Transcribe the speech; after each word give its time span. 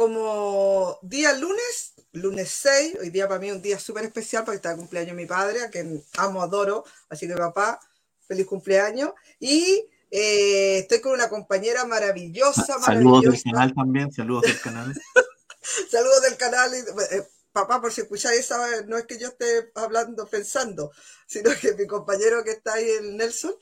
como 0.00 0.98
día 1.02 1.34
lunes, 1.34 1.92
lunes 2.12 2.48
6, 2.62 2.96
hoy 3.02 3.10
día 3.10 3.28
para 3.28 3.38
mí 3.38 3.50
un 3.50 3.60
día 3.60 3.78
súper 3.78 4.02
especial 4.04 4.46
porque 4.46 4.56
está 4.56 4.70
el 4.70 4.78
cumpleaños 4.78 5.14
de 5.14 5.22
mi 5.22 5.26
padre, 5.26 5.62
a 5.62 5.68
quien 5.68 6.02
amo, 6.16 6.40
adoro, 6.40 6.84
así 7.10 7.28
que 7.28 7.34
papá, 7.34 7.78
feliz 8.26 8.46
cumpleaños. 8.46 9.10
Y 9.38 9.84
eh, 10.10 10.78
estoy 10.78 11.02
con 11.02 11.12
una 11.12 11.28
compañera 11.28 11.84
maravillosa, 11.84 12.78
maravillosa. 12.78 12.86
Saludos 12.86 13.22
del 13.24 13.42
canal 13.42 13.74
también, 13.74 14.10
saludos 14.10 14.42
del 14.44 14.60
canal. 14.62 14.94
saludos 15.90 16.22
del 16.22 16.36
canal. 16.38 16.72
Eh, 16.72 17.28
papá, 17.52 17.82
por 17.82 17.92
si 17.92 18.00
escucháis 18.00 18.40
esa, 18.40 18.80
no 18.86 18.96
es 18.96 19.04
que 19.04 19.18
yo 19.18 19.28
esté 19.28 19.70
hablando, 19.74 20.26
pensando, 20.28 20.92
sino 21.26 21.50
que 21.60 21.74
mi 21.74 21.86
compañero 21.86 22.42
que 22.42 22.52
está 22.52 22.72
ahí, 22.72 22.88
el 22.88 23.18
Nelson, 23.18 23.52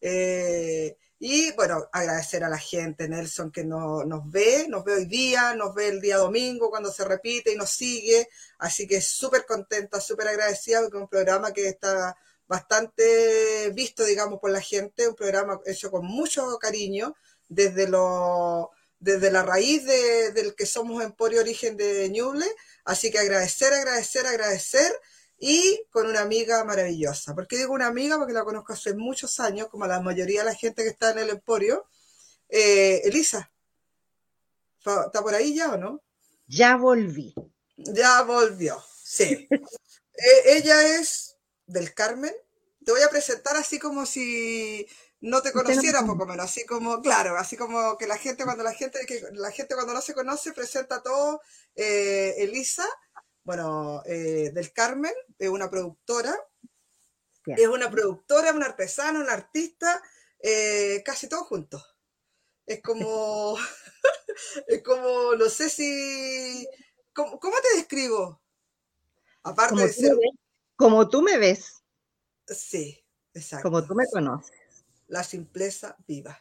eh, 0.00 0.96
y 1.18 1.52
bueno, 1.52 1.88
agradecer 1.92 2.44
a 2.44 2.48
la 2.48 2.58
gente, 2.58 3.08
Nelson, 3.08 3.50
que 3.50 3.64
no, 3.64 4.04
nos 4.04 4.30
ve, 4.30 4.66
nos 4.68 4.84
ve 4.84 4.94
hoy 4.94 5.06
día, 5.06 5.54
nos 5.54 5.74
ve 5.74 5.88
el 5.88 6.00
día 6.00 6.18
domingo 6.18 6.70
cuando 6.70 6.92
se 6.92 7.04
repite 7.04 7.52
y 7.52 7.56
nos 7.56 7.70
sigue. 7.70 8.28
Así 8.58 8.86
que 8.86 9.00
súper 9.00 9.46
contenta, 9.46 10.00
súper 10.00 10.28
agradecida 10.28 10.80
porque 10.80 10.96
es 10.96 11.02
un 11.02 11.08
programa 11.08 11.52
que 11.52 11.68
está 11.68 12.16
bastante 12.46 13.70
visto, 13.70 14.04
digamos, 14.04 14.40
por 14.40 14.50
la 14.50 14.60
gente, 14.60 15.08
un 15.08 15.14
programa 15.14 15.60
hecho 15.66 15.90
con 15.90 16.04
mucho 16.04 16.58
cariño 16.58 17.14
desde 17.48 17.88
lo 17.88 18.70
desde 18.98 19.30
la 19.30 19.42
raíz 19.42 19.84
del 19.84 20.54
que 20.54 20.64
somos 20.64 21.04
Emporio 21.04 21.40
Origen 21.40 21.76
de 21.76 22.08
Ñuble. 22.08 22.46
Así 22.84 23.10
que 23.10 23.18
agradecer, 23.18 23.72
agradecer, 23.72 24.26
agradecer 24.26 24.92
y 25.46 25.86
con 25.90 26.06
una 26.06 26.22
amiga 26.22 26.64
maravillosa. 26.64 27.34
¿Por 27.34 27.46
qué 27.46 27.58
digo 27.58 27.74
una 27.74 27.86
amiga? 27.86 28.16
Porque 28.16 28.32
la 28.32 28.44
conozco 28.44 28.72
hace 28.72 28.94
muchos 28.94 29.40
años, 29.40 29.68
como 29.68 29.86
la 29.86 30.00
mayoría 30.00 30.40
de 30.40 30.46
la 30.46 30.54
gente 30.54 30.82
que 30.82 30.88
está 30.88 31.10
en 31.10 31.18
el 31.18 31.28
Emporio. 31.28 31.86
Eh, 32.48 33.02
Elisa, 33.04 33.52
¿está 34.78 35.20
por 35.20 35.34
ahí 35.34 35.54
ya 35.54 35.74
o 35.74 35.76
no? 35.76 36.02
Ya 36.46 36.76
volví. 36.76 37.34
Ya 37.76 38.22
volvió, 38.22 38.82
sí. 39.02 39.46
Eh, 40.16 40.58
ella 40.58 40.96
es 40.96 41.36
del 41.66 41.92
Carmen. 41.92 42.32
Te 42.84 42.92
voy 42.92 43.02
a 43.02 43.08
presentar 43.08 43.56
así 43.56 43.80
como 43.80 44.06
si 44.06 44.86
no 45.20 45.42
te 45.42 45.50
conociera 45.50 46.06
poco 46.06 46.24
menos, 46.24 46.44
así 46.44 46.64
como, 46.64 47.02
claro, 47.02 47.36
así 47.36 47.56
como 47.56 47.98
que 47.98 48.06
la 48.06 48.16
gente 48.16 48.44
cuando 48.44 48.62
la 48.62 48.72
gente, 48.72 49.04
que 49.06 49.20
la 49.32 49.50
gente 49.50 49.74
cuando 49.74 49.92
no 49.92 50.00
se 50.00 50.14
conoce 50.14 50.52
presenta 50.52 51.02
todo, 51.02 51.40
eh, 51.74 52.34
Elisa, 52.38 52.86
bueno, 53.44 54.02
eh, 54.06 54.50
del 54.52 54.72
Carmen, 54.72 55.12
es 55.38 55.48
una 55.48 55.70
productora, 55.70 56.34
es 57.46 57.68
una 57.68 57.90
productora, 57.90 58.52
una 58.52 58.66
artesana, 58.66 59.20
una 59.20 59.34
artista, 59.34 60.02
eh, 60.40 61.02
casi 61.04 61.28
todos 61.28 61.46
juntos. 61.46 61.84
Es 62.66 62.80
como, 62.80 63.56
es 64.66 64.82
como, 64.82 65.34
no 65.34 65.48
sé 65.50 65.68
si, 65.68 66.66
¿cómo, 67.12 67.38
te 67.38 67.76
describo? 67.76 68.40
Aparte 69.42 69.82
de 69.82 69.92
ser... 69.92 70.16
como 70.74 71.06
tú 71.10 71.20
me 71.20 71.36
ves. 71.36 71.82
Sí, 72.46 73.04
exacto. 73.34 73.68
Como 73.68 73.86
tú 73.86 73.94
me 73.94 74.06
conoces. 74.06 74.56
La 75.08 75.22
simpleza 75.22 75.96
viva. 76.08 76.40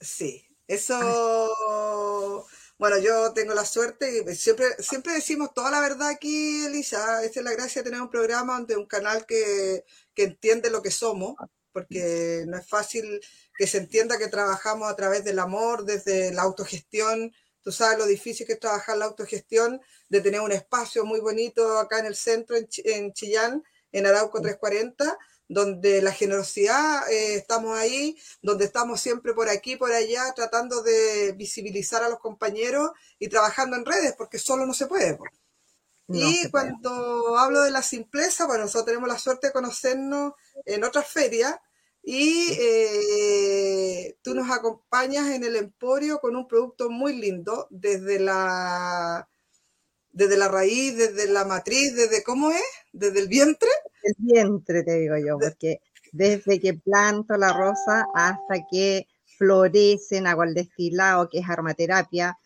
Sí, 0.00 0.46
eso... 0.66 2.46
Bueno, 2.82 2.98
yo 2.98 3.32
tengo 3.32 3.54
la 3.54 3.64
suerte 3.64 4.24
y 4.28 4.34
siempre, 4.34 4.66
siempre 4.80 5.12
decimos 5.12 5.54
toda 5.54 5.70
la 5.70 5.78
verdad 5.78 6.08
aquí, 6.08 6.64
Elisa. 6.66 7.22
Esa 7.22 7.38
es 7.38 7.44
la 7.44 7.52
gracia 7.52 7.80
de 7.80 7.88
tener 7.88 8.02
un 8.02 8.10
programa 8.10 8.54
donde 8.54 8.76
un 8.76 8.86
canal 8.86 9.24
que, 9.24 9.84
entiende 10.16 10.68
lo 10.68 10.82
que 10.82 10.90
somos, 10.90 11.36
porque 11.70 12.42
no 12.48 12.56
es 12.58 12.66
fácil 12.66 13.20
que 13.56 13.68
se 13.68 13.78
entienda 13.78 14.18
que 14.18 14.26
trabajamos 14.26 14.90
a 14.90 14.96
través 14.96 15.22
del 15.22 15.38
amor, 15.38 15.84
desde 15.84 16.32
la 16.32 16.42
autogestión. 16.42 17.32
Tú 17.62 17.70
sabes 17.70 17.98
lo 17.98 18.06
difícil 18.06 18.48
que 18.48 18.54
es 18.54 18.58
trabajar 18.58 18.96
la 18.96 19.04
autogestión, 19.04 19.80
de 20.08 20.20
tener 20.20 20.40
un 20.40 20.50
espacio 20.50 21.04
muy 21.04 21.20
bonito 21.20 21.78
acá 21.78 22.00
en 22.00 22.06
el 22.06 22.16
centro, 22.16 22.56
en, 22.56 22.68
en 22.84 23.12
Chillán, 23.12 23.62
en 23.92 24.06
Arauco 24.06 24.40
340 24.40 25.16
donde 25.48 26.00
la 26.02 26.12
generosidad 26.12 27.10
eh, 27.10 27.34
estamos 27.34 27.78
ahí, 27.78 28.16
donde 28.40 28.64
estamos 28.64 29.00
siempre 29.00 29.34
por 29.34 29.48
aquí, 29.48 29.76
por 29.76 29.92
allá, 29.92 30.32
tratando 30.34 30.82
de 30.82 31.32
visibilizar 31.32 32.02
a 32.02 32.08
los 32.08 32.18
compañeros 32.18 32.90
y 33.18 33.28
trabajando 33.28 33.76
en 33.76 33.84
redes, 33.84 34.14
porque 34.16 34.38
solo 34.38 34.66
no 34.66 34.74
se 34.74 34.86
puede. 34.86 35.18
y 36.08 36.50
cuando 36.50 37.36
hablo 37.38 37.62
de 37.62 37.70
la 37.70 37.82
simpleza, 37.82 38.46
bueno, 38.46 38.64
nosotros 38.64 38.86
tenemos 38.86 39.08
la 39.08 39.18
suerte 39.18 39.48
de 39.48 39.52
conocernos 39.52 40.32
en 40.64 40.84
otras 40.84 41.06
ferias 41.06 41.56
y 42.02 42.48
eh, 42.58 44.16
tú 44.22 44.34
nos 44.34 44.50
acompañas 44.50 45.28
en 45.30 45.44
el 45.44 45.56
Emporio 45.56 46.18
con 46.18 46.34
un 46.34 46.48
producto 46.48 46.90
muy 46.90 47.14
lindo, 47.14 47.68
desde 47.70 48.18
la, 48.18 49.28
desde 50.12 50.36
la 50.36 50.48
raíz, 50.48 50.96
desde 50.96 51.28
la 51.28 51.44
matriz, 51.44 51.94
desde 51.94 52.22
cómo 52.22 52.50
es, 52.50 52.62
desde 52.92 53.20
el 53.20 53.28
vientre 53.28 53.70
el 54.02 54.14
vientre, 54.18 54.82
te 54.82 54.98
digo 54.98 55.16
yo, 55.16 55.38
porque 55.38 55.80
desde 56.12 56.60
que 56.60 56.74
planto 56.74 57.36
la 57.36 57.52
rosa 57.52 58.06
hasta 58.14 58.66
que 58.70 59.06
florecen, 59.38 60.26
hago 60.26 60.44
el 60.44 60.54
destilado, 60.54 61.28
que 61.28 61.38
es 61.38 61.48
aromaterapia, 61.48 62.38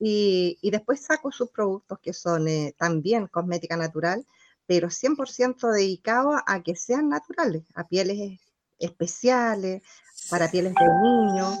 y, 0.00 0.58
después 0.62 1.00
saco 1.00 1.32
sus 1.32 1.50
productos 1.50 1.98
que 2.00 2.12
son 2.12 2.46
eh, 2.46 2.74
también 2.78 3.26
cosmética 3.26 3.76
natural, 3.76 4.24
pero 4.66 4.90
100% 4.90 5.72
dedicado 5.72 6.32
a 6.46 6.62
que 6.62 6.76
sean 6.76 7.08
naturales, 7.08 7.64
a 7.74 7.88
pieles 7.88 8.38
especiales, 8.78 9.82
para 10.30 10.50
pieles 10.50 10.74
de 10.74 10.86
niños. 11.02 11.58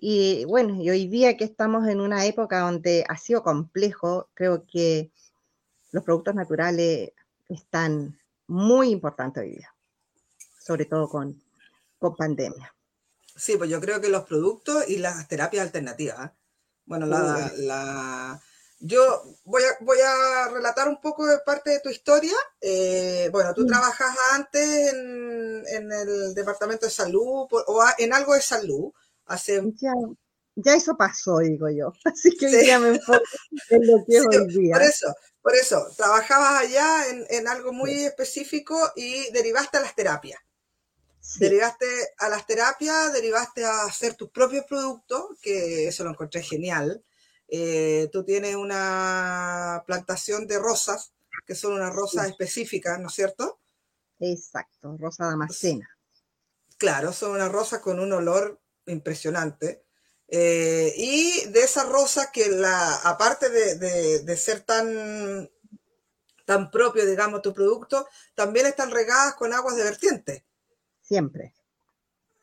Y 0.00 0.44
bueno, 0.44 0.80
y 0.80 0.90
hoy 0.90 1.08
día 1.08 1.36
que 1.36 1.44
estamos 1.44 1.88
en 1.88 2.00
una 2.00 2.24
época 2.24 2.60
donde 2.60 3.04
ha 3.08 3.16
sido 3.16 3.42
complejo, 3.42 4.28
creo 4.34 4.64
que 4.64 5.10
los 5.90 6.04
productos 6.04 6.36
naturales 6.36 7.10
están 7.48 8.16
muy 8.46 8.90
importante 8.90 9.40
hoy 9.40 9.56
día, 9.56 9.74
sobre 10.60 10.84
todo 10.84 11.08
con, 11.08 11.42
con 11.98 12.14
pandemia. 12.14 12.72
Sí, 13.34 13.56
pues 13.56 13.70
yo 13.70 13.80
creo 13.80 14.00
que 14.00 14.08
los 14.08 14.24
productos 14.24 14.88
y 14.88 14.98
las 14.98 15.26
terapias 15.26 15.66
alternativas. 15.66 16.26
¿eh? 16.26 16.32
Bueno, 16.86 17.06
la, 17.06 18.40
yo 18.78 19.22
voy 19.44 19.62
a, 19.64 19.84
voy 19.84 19.98
a 20.00 20.48
relatar 20.48 20.88
un 20.88 21.00
poco 21.00 21.26
de 21.26 21.38
parte 21.40 21.70
de 21.70 21.80
tu 21.80 21.88
historia. 21.88 22.34
Eh, 22.60 23.28
bueno, 23.32 23.52
tú 23.52 23.66
trabajas 23.66 24.16
antes 24.32 24.92
en, 24.92 25.64
en, 25.66 25.92
el 25.92 26.34
departamento 26.34 26.86
de 26.86 26.92
salud 26.92 27.48
o 27.50 27.84
en 27.98 28.12
algo 28.12 28.34
de 28.34 28.42
salud. 28.42 28.92
Hace... 29.28 29.62
Ya, 29.76 29.92
ya 30.56 30.74
eso 30.74 30.96
pasó, 30.96 31.38
digo 31.38 31.68
yo. 31.70 31.92
Así 32.04 32.36
que 32.36 32.66
ya 32.66 32.78
me 32.80 32.88
enfoco 32.88 33.22
en 33.70 33.86
lo 33.86 34.04
que 34.04 34.20
hoy 34.20 34.46
día. 34.48 34.74
Por 34.74 34.82
eso, 34.82 35.14
por 35.40 35.54
eso, 35.54 35.86
trabajabas 35.96 36.62
allá 36.62 37.04
en, 37.30 37.48
algo 37.48 37.72
muy 37.72 37.92
específico 38.04 38.76
y 38.96 39.30
derivaste 39.30 39.78
a 39.78 39.82
las 39.82 39.94
terapias. 39.94 40.40
Derivaste 41.38 41.86
a 42.18 42.28
las 42.28 42.46
terapias, 42.46 43.12
derivaste 43.12 43.64
a 43.64 43.84
hacer 43.84 44.14
tus 44.14 44.30
propios 44.30 44.64
productos, 44.64 45.38
que 45.40 45.86
eso 45.86 46.02
lo 46.02 46.10
encontré 46.10 46.42
genial. 46.42 47.04
Eh, 47.48 48.08
tú 48.12 48.24
tienes 48.24 48.56
una 48.56 49.84
plantación 49.86 50.46
de 50.46 50.58
rosas, 50.58 51.12
que 51.46 51.54
son 51.54 51.74
unas 51.74 51.94
rosas 51.94 52.28
específicas, 52.28 52.98
¿no 52.98 53.08
es 53.08 53.14
cierto? 53.14 53.60
Exacto, 54.18 54.96
rosa 54.98 55.26
damascena. 55.26 55.88
Claro, 56.78 57.12
son 57.12 57.32
unas 57.32 57.50
rosas 57.50 57.80
con 57.80 58.00
un 58.00 58.12
olor 58.12 58.60
impresionante. 58.88 59.84
Eh, 60.28 60.92
y 60.96 61.46
de 61.46 61.60
esas 61.60 61.88
rosas 61.88 62.28
que 62.32 62.48
la, 62.48 62.96
aparte 62.96 63.48
de, 63.48 64.36
ser 64.36 64.60
tan, 64.60 65.50
tan 66.44 66.70
propio, 66.70 67.06
digamos, 67.06 67.40
tu 67.40 67.54
producto, 67.54 68.06
también 68.34 68.66
están 68.66 68.90
regadas 68.90 69.34
con 69.34 69.52
aguas 69.52 69.76
de 69.76 69.84
vertiente. 69.84 70.44
Siempre. 71.02 71.54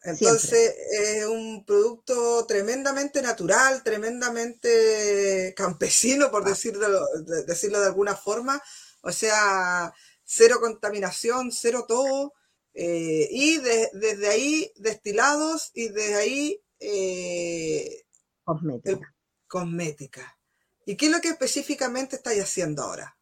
Entonces 0.03 0.75
es 0.91 1.25
un 1.25 1.66
producto 1.66 2.45
tremendamente 2.45 3.23
natural, 3.23 3.81
tremendamente 3.83 5.53
campesino, 5.57 6.30
por 6.30 6.45
decirlo, 6.45 7.07
decirlo 7.48 7.80
de 7.80 7.88
alguna 7.88 8.15
forma. 8.15 8.62
O 9.01 9.12
sea, 9.12 9.91
cero 10.24 10.57
contaminación, 10.59 11.51
cero 11.51 11.86
todo. 11.88 12.33
Eh, 12.77 13.30
y 13.31 13.57
desde 13.60 14.27
ahí 14.27 14.69
destilados 14.75 15.72
y 15.74 15.88
desde 15.88 16.16
ahí 16.16 16.62
eh, 16.81 18.04
cosmética. 18.44 19.16
cosmética. 19.48 20.38
¿Y 20.86 20.98
qué 20.98 21.06
es 21.06 21.12
lo 21.13 21.22
que 21.22 21.30
específicamente 21.30 22.18
estáis 22.18 22.44
haciendo 22.44 22.83
ahora? 22.83 23.18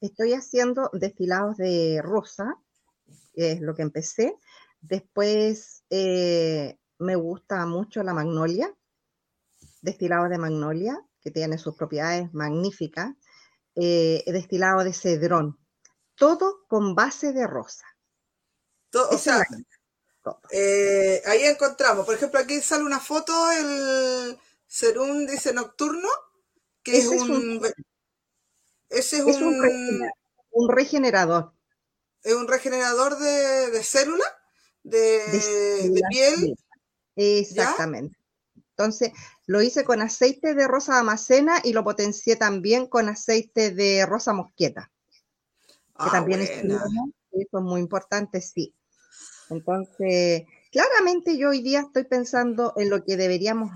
Estoy 0.00 0.32
haciendo 0.32 0.88
destilados 0.94 1.58
de 1.58 2.00
rosa, 2.02 2.54
que 3.34 3.52
es 3.52 3.60
lo 3.60 3.74
que 3.74 3.82
empecé. 3.82 4.34
Después 4.80 5.84
eh, 5.90 6.78
me 6.98 7.16
gusta 7.16 7.66
mucho 7.66 8.02
la 8.02 8.14
magnolia, 8.14 8.74
destilados 9.82 10.30
de 10.30 10.38
magnolia, 10.38 10.98
que 11.20 11.30
tiene 11.30 11.58
sus 11.58 11.76
propiedades 11.76 12.32
magníficas. 12.32 13.14
Destilado 13.74 14.82
de 14.84 14.94
cedrón, 14.94 15.58
todo 16.14 16.64
con 16.66 16.94
base 16.94 17.34
de 17.34 17.46
rosa. 17.46 17.84
O 18.92 19.18
sea, 19.18 19.44
eh, 20.50 21.22
ahí 21.26 21.44
encontramos, 21.44 22.04
por 22.06 22.14
ejemplo, 22.14 22.40
aquí 22.40 22.60
sale 22.60 22.84
una 22.84 23.00
foto, 23.00 23.32
el 23.52 24.38
Serum 24.66 25.26
dice 25.26 25.52
nocturno, 25.52 26.08
que 26.82 26.98
es 26.98 27.04
Ese 27.04 27.16
es 27.16 27.22
un, 27.22 27.30
un... 27.30 27.66
Ese 28.88 29.18
es 29.18 29.26
es 29.26 29.36
un, 29.36 29.44
un... 29.48 29.60
regenera- 29.62 30.12
un 30.50 30.68
regenerador. 30.68 31.52
Es 32.22 32.34
un 32.34 32.48
regenerador 32.48 33.18
de, 33.18 33.70
de 33.70 33.82
células, 33.84 34.28
de, 34.82 34.98
de 34.98 35.90
de 35.90 36.02
piel. 36.08 36.56
Exactamente. 37.14 38.16
Entonces, 38.70 39.12
lo 39.46 39.62
hice 39.62 39.84
con 39.84 40.02
aceite 40.02 40.54
de 40.54 40.66
rosa 40.68 40.98
amacena 40.98 41.60
y 41.62 41.72
lo 41.72 41.84
potencié 41.84 42.36
también 42.36 42.86
con 42.86 43.08
aceite 43.08 43.70
de 43.70 44.04
rosa 44.06 44.32
mosqueta, 44.32 44.90
que 45.66 45.74
Ah, 45.94 46.10
también 46.10 46.40
es 46.42 46.50
eso 47.42 47.58
es 47.58 47.64
muy 47.64 47.80
importante, 47.80 48.40
sí. 48.40 48.74
Entonces, 49.50 50.44
claramente 50.72 51.38
yo 51.38 51.50
hoy 51.50 51.62
día 51.62 51.80
estoy 51.80 52.04
pensando 52.04 52.72
en 52.76 52.90
lo 52.90 53.04
que 53.04 53.16
deberíamos 53.16 53.70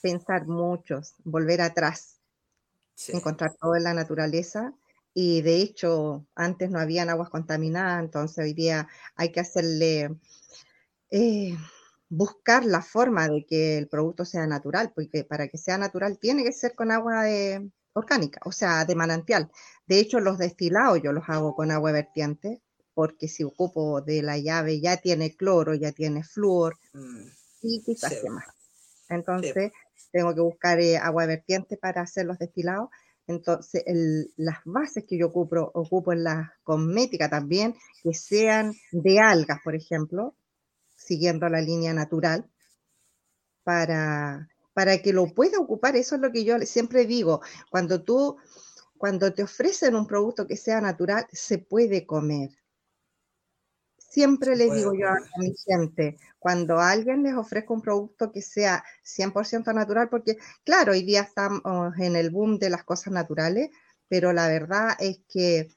pensar 0.00 0.46
muchos, 0.46 1.14
volver 1.24 1.60
atrás, 1.60 2.20
Sí. 2.94 3.12
encontrar 3.14 3.54
todo 3.60 3.76
en 3.76 3.84
la 3.84 3.94
naturaleza. 3.94 4.74
Y 5.14 5.42
de 5.42 5.56
hecho, 5.56 6.26
antes 6.34 6.70
no 6.70 6.80
habían 6.80 7.08
aguas 7.10 7.30
contaminadas, 7.30 8.00
entonces 8.02 8.44
hoy 8.44 8.52
día 8.54 8.88
hay 9.16 9.32
que 9.32 9.40
hacerle, 9.40 10.16
eh, 11.10 11.56
buscar 12.08 12.64
la 12.64 12.82
forma 12.82 13.28
de 13.28 13.46
que 13.46 13.78
el 13.78 13.88
producto 13.88 14.24
sea 14.24 14.46
natural, 14.46 14.92
porque 14.94 15.24
para 15.24 15.48
que 15.48 15.58
sea 15.58 15.78
natural 15.78 16.18
tiene 16.18 16.44
que 16.44 16.52
ser 16.52 16.74
con 16.74 16.90
agua 16.90 17.30
eh, 17.30 17.70
orgánica, 17.94 18.40
o 18.44 18.52
sea, 18.52 18.84
de 18.84 18.94
manantial. 18.94 19.50
De 19.86 19.98
hecho, 20.00 20.20
los 20.20 20.38
destilados 20.38 21.00
yo 21.02 21.12
los 21.12 21.24
hago 21.28 21.54
con 21.54 21.70
agua 21.70 21.92
vertiente, 21.92 22.62
porque 22.94 23.28
si 23.28 23.44
ocupo 23.44 24.02
de 24.02 24.22
la 24.22 24.38
llave 24.38 24.80
ya 24.80 24.98
tiene 24.98 25.34
cloro, 25.36 25.74
ya 25.74 25.92
tiene 25.92 26.22
flúor 26.24 26.78
Mm, 26.94 27.28
y 27.62 27.82
quizás 27.84 28.16
sí, 28.20 28.28
más. 28.30 28.44
sí. 29.40 29.48
Entonces, 29.48 29.72
tengo 30.12 30.34
que 30.34 30.40
buscar 30.40 30.80
eh, 30.80 30.98
agua 30.98 31.26
vertiente 31.26 31.76
para 31.76 32.02
hacer 32.02 32.26
los 32.26 32.38
destilados. 32.38 32.90
Entonces, 33.26 33.82
el- 33.86 34.32
las 34.36 34.58
bases 34.64 35.04
que 35.08 35.18
yo 35.18 35.28
ocupo, 35.28 35.70
ocupo 35.74 36.12
en 36.12 36.24
la 36.24 36.54
cosmética 36.64 37.28
también, 37.30 37.74
que 38.02 38.14
sean 38.14 38.74
de 38.92 39.20
algas, 39.20 39.60
por 39.64 39.74
ejemplo, 39.76 40.36
siguiendo 40.96 41.48
la 41.50 41.60
línea 41.62 41.94
natural, 41.94 42.50
para, 43.62 44.48
para 44.74 44.98
que 44.98 45.12
lo 45.12 45.26
pueda 45.32 45.58
ocupar. 45.58 45.96
Eso 45.96 46.16
es 46.16 46.20
lo 46.20 46.30
que 46.30 46.44
yo 46.44 46.58
siempre 46.60 47.06
digo. 47.06 47.40
Cuando 47.70 48.02
tú, 48.02 48.36
cuando 48.98 49.32
te 49.32 49.44
ofrecen 49.44 49.94
un 49.94 50.06
producto 50.06 50.46
que 50.46 50.56
sea 50.56 50.80
natural, 50.80 51.26
se 51.32 51.58
puede 51.58 52.04
comer. 52.04 52.50
Siempre 53.96 54.54
les 54.54 54.72
digo 54.72 54.92
yo 54.94 55.08
a 55.08 55.18
mi 55.38 55.52
gente, 55.66 56.16
cuando 56.38 56.78
alguien 56.78 57.24
les 57.24 57.34
ofrezca 57.34 57.74
un 57.74 57.82
producto 57.82 58.30
que 58.30 58.42
sea 58.42 58.84
100% 59.02 59.74
natural, 59.74 60.08
porque 60.08 60.36
claro, 60.62 60.92
hoy 60.92 61.02
día 61.02 61.22
estamos 61.22 61.62
en 61.98 62.14
el 62.14 62.30
boom 62.30 62.58
de 62.60 62.70
las 62.70 62.84
cosas 62.84 63.12
naturales, 63.12 63.70
pero 64.06 64.32
la 64.32 64.46
verdad 64.46 64.90
es 65.00 65.18
que 65.28 65.68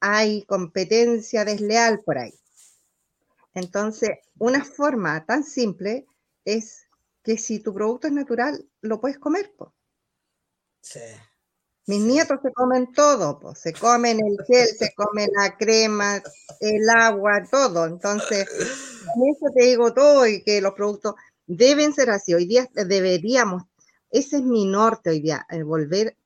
hay 0.00 0.42
competencia 0.44 1.44
desleal 1.44 2.00
por 2.00 2.16
ahí. 2.16 2.32
Entonces, 3.52 4.10
una 4.38 4.64
forma 4.64 5.26
tan 5.26 5.44
simple 5.44 6.06
es 6.46 6.86
que 7.22 7.38
si 7.38 7.60
tu 7.60 7.72
producto 7.72 8.06
es 8.08 8.12
natural, 8.12 8.68
lo 8.80 9.00
puedes 9.00 9.18
comer. 9.18 9.52
po. 9.56 9.74
Sí, 10.80 11.00
Mis 11.86 12.00
sí. 12.00 12.06
nietos 12.08 12.38
se 12.42 12.52
comen 12.52 12.92
todo, 12.92 13.38
po. 13.38 13.54
se 13.54 13.72
comen 13.72 14.18
el 14.24 14.36
gel, 14.46 14.68
se 14.68 14.92
comen 14.94 15.30
la 15.34 15.56
crema, 15.56 16.22
el 16.60 16.88
agua, 16.90 17.42
todo. 17.50 17.86
Entonces, 17.86 18.48
con 18.48 19.26
eso 19.28 19.46
te 19.54 19.64
digo 19.64 19.92
todo 19.92 20.26
y 20.26 20.42
que 20.42 20.60
los 20.60 20.74
productos 20.74 21.14
deben 21.46 21.92
ser 21.92 22.10
así. 22.10 22.34
Hoy 22.34 22.46
día 22.46 22.68
deberíamos, 22.72 23.64
ese 24.10 24.36
es 24.36 24.42
mi 24.42 24.64
norte 24.66 25.10
hoy 25.10 25.20
día, 25.20 25.46
volver 25.64 26.16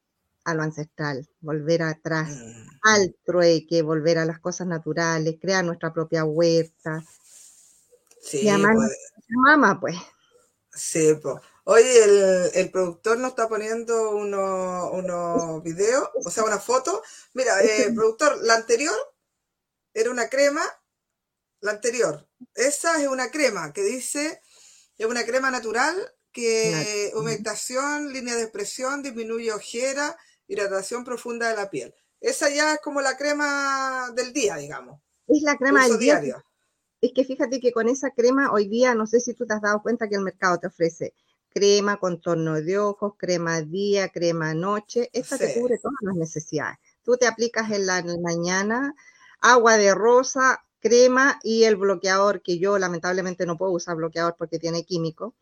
a 0.45 0.55
lo 0.55 0.63
ancestral, 0.63 1.29
volver 1.41 1.83
atrás, 1.83 2.29
Mm, 2.31 2.69
al 2.83 3.17
trueque, 3.25 3.83
volver 3.83 4.19
a 4.19 4.25
las 4.25 4.39
cosas 4.39 4.67
naturales, 4.69 5.37
crear 5.41 5.65
nuestra 5.65 5.93
propia 5.93 6.25
huerta. 6.25 7.03
Sí, 8.21 8.43
Y 8.43 8.49
amar 8.49 8.75
pues, 8.77 9.13
mamá, 9.29 9.81
pues. 9.81 9.97
Sí. 10.77 11.19
Oye, 11.65 12.05
el, 12.05 12.51
el 12.55 12.71
productor 12.71 13.19
nos 13.19 13.31
está 13.31 13.49
poniendo 13.49 14.11
unos 14.13 14.93
unos 14.93 15.63
videos, 15.63 16.09
o 16.25 16.31
sea, 16.31 16.45
una 16.45 16.59
foto. 16.61 17.03
Mira, 17.35 17.61
eh, 17.63 17.91
productor, 17.95 18.39
la 18.45 18.55
anterior 18.55 18.95
era 19.93 20.11
una 20.11 20.29
crema, 20.29 20.63
la 21.61 21.73
anterior. 21.73 22.29
Esa 22.55 23.03
es 23.03 23.09
una 23.09 23.31
crema 23.31 23.73
que 23.73 23.83
dice, 23.83 24.41
es 24.99 25.07
una 25.07 25.25
crema 25.25 25.51
natural 25.51 25.97
que 26.33 27.13
humectación, 27.15 28.13
línea 28.13 28.37
de 28.37 28.43
expresión, 28.43 29.03
disminuye 29.03 29.53
ojera, 29.53 30.17
hidratación 30.47 31.05
profunda 31.05 31.49
de 31.49 31.57
la 31.57 31.71
piel. 31.71 31.95
Esa 32.21 32.51
ya 32.51 32.75
es 32.75 32.81
como 32.81 33.01
la 33.01 33.17
crema 33.17 34.11
del 34.15 34.33
día, 34.33 34.57
digamos, 34.57 35.01
Es 35.27 35.43
la 35.43 35.57
crema 35.57 35.89
del 35.89 35.99
día. 35.99 36.21
diario. 36.21 36.46
Es 37.07 37.13
que 37.15 37.25
fíjate 37.25 37.61
que 37.61 37.73
con 37.73 37.89
esa 37.89 38.11
crema 38.11 38.53
hoy 38.53 38.69
día, 38.69 38.95
no 38.95 39.07
sé 39.07 39.21
si 39.21 39.33
tú 39.35 39.47
te 39.47 39.55
has 39.55 39.63
dado 39.63 39.83
cuenta 39.83 40.09
que 40.09 40.17
el 40.17 40.23
mercado 40.23 40.59
te 40.59 40.67
ofrece 40.67 41.15
crema, 41.51 41.97
contorno 41.99 42.55
de 42.61 42.79
ojos, 42.79 43.15
crema 43.17 43.63
día, 43.63 44.09
crema 44.11 44.53
noche. 44.55 45.09
Esta 45.13 45.39
te 45.39 45.49
Sí, 45.49 45.53
cubre 45.53 45.79
todas 45.79 45.97
las 46.03 46.17
necesidades. 46.17 46.79
Tú 47.03 47.17
te 47.17 47.27
aplicas 47.27 47.71
en 47.71 47.87
la, 47.87 47.99
en 47.99 48.09
la 48.09 48.19
mañana 48.19 48.95
agua 49.41 49.77
de 49.79 49.95
rosa, 49.95 50.65
crema 50.81 51.39
y 51.43 51.65
el 51.65 51.77
bloqueador, 51.77 52.43
que 52.43 52.59
yo 52.59 52.79
lamentablemente 52.79 53.47
no 53.47 53.57
puedo 53.57 53.73
usar 53.73 53.97
bloqueador 53.97 54.35
porque 54.37 54.59
tiene 54.59 54.85
químico. 54.85 55.35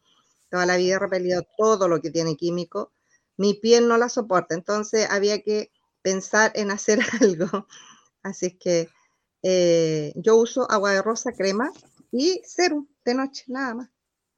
Toda 0.51 0.67
la 0.67 0.77
vida 0.77 0.97
he 0.97 0.99
repelido 0.99 1.43
todo 1.59 1.89
lo 1.89 2.01
que 2.01 2.11
tiene 2.11 2.37
químico. 2.37 2.93
Mi 3.37 3.55
piel 3.55 3.89
no 3.89 3.97
la 3.99 4.09
soporta, 4.09 4.55
entonces 4.55 5.09
había 5.11 5.43
que 5.43 5.71
pensar 6.03 6.53
en 6.55 6.71
hacer 6.71 7.01
algo. 7.23 7.67
Así 8.23 8.47
es 8.47 8.55
que 8.59 8.89
eh, 9.45 10.13
yo 10.17 10.37
uso 10.37 10.71
agua 10.71 10.93
de 10.93 11.03
rosa, 11.03 11.33
crema 11.35 11.73
y 12.13 12.43
serum 12.47 12.89
de 13.07 13.15
noche, 13.15 13.45
nada 13.49 13.75
más. 13.77 13.91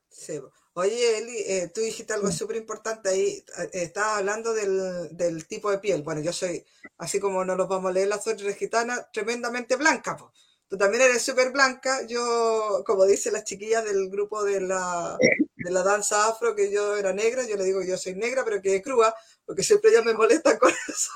sí. 0.08 0.40
Oye, 0.74 1.18
Eli, 1.18 1.38
eh, 1.46 1.70
tú 1.74 1.80
dijiste 1.80 2.12
algo 2.12 2.30
Sí. 2.30 2.32
súper 2.32 2.56
importante 2.56 3.08
ahí. 3.08 3.42
eh, 3.58 3.70
estabas 3.72 4.18
hablando 4.18 4.52
del, 4.52 5.08
del 5.16 5.46
tipo 5.48 5.70
de 5.70 5.78
piel. 5.78 6.02
Bueno, 6.02 6.20
yo 6.20 6.32
soy, 6.34 6.64
así 6.98 7.18
como 7.20 7.44
no 7.46 7.56
los 7.56 7.66
vamos 7.68 7.90
a 7.90 7.92
leer 7.94 8.08
las 8.08 8.26
otras 8.26 8.54
gitanas, 8.56 9.06
tremendamente 9.12 9.76
blanca. 9.76 10.16
po. 10.18 10.32
Tú 10.68 10.76
también 10.76 11.02
eres 11.04 11.22
súper 11.22 11.50
blanca. 11.52 12.06
Yo, 12.06 12.82
como 12.86 13.06
dicen 13.06 13.32
las 13.34 13.44
chiquillas 13.44 13.84
del 13.84 14.10
grupo 14.10 14.44
de 14.44 14.60
la, 14.60 15.22
de 15.62 15.70
la 15.70 15.82
danza 15.82 16.28
afro, 16.28 16.54
que 16.54 16.70
yo 16.70 16.96
era 16.96 17.12
negra, 17.14 17.46
yo 17.46 17.56
le 17.56 17.64
digo 17.64 17.80
que 17.80 17.88
yo 17.88 17.96
soy 17.98 18.14
negra, 18.14 18.44
pero 18.44 18.60
que 18.60 18.82
crúa, 18.82 19.14
porque 19.46 19.62
siempre 19.62 19.90
ellas 19.90 20.04
me 20.04 20.12
molestan 20.14 20.58
con 20.58 20.70
eso. 20.88 21.10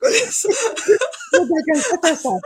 Con 0.00 0.12
eso. 0.12 0.48
No 1.32 1.46
te 1.48 1.94
a 1.96 2.00
pasar. 2.00 2.40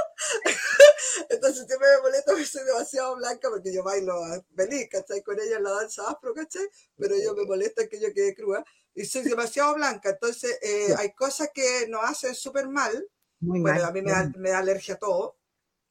Entonces 1.29 1.67
siempre 1.67 1.89
me 1.97 2.03
molesta 2.03 2.33
porque 2.33 2.47
soy 2.47 2.65
demasiado 2.65 3.17
blanca 3.17 3.49
porque 3.51 3.73
yo 3.73 3.83
bailo 3.83 4.15
feliz, 4.57 4.89
¿cachai? 4.91 5.23
Con 5.23 5.39
ella 5.41 5.57
en 5.59 5.65
la 5.65 5.71
danza 5.71 6.09
afro, 6.09 6.35
¿cachai? 6.35 6.67
Pero 6.97 7.15
yo 7.17 7.35
me 7.35 7.45
molesta 7.45 7.87
que 7.89 8.01
yo 8.01 8.13
quede 8.15 8.35
cruda 8.35 8.65
y 8.95 9.05
soy 9.05 9.23
demasiado 9.23 9.75
blanca. 9.75 10.11
Entonces 10.11 10.59
eh, 10.63 10.87
Sí. 10.87 10.93
hay 10.97 11.13
cosas 11.15 11.51
que 11.55 11.87
nos 11.89 12.03
hacen 12.05 12.35
súper 12.35 12.69
mal. 12.69 13.07
Muy 13.41 13.61
Bueno, 13.61 13.81
mal. 13.81 13.85
a 13.85 13.93
mí 13.93 14.03
me 14.03 14.11
da, 14.13 14.31
me 14.37 14.51
da 14.51 14.59
alergia 14.59 14.95
a 14.95 14.99
todo. 14.99 15.39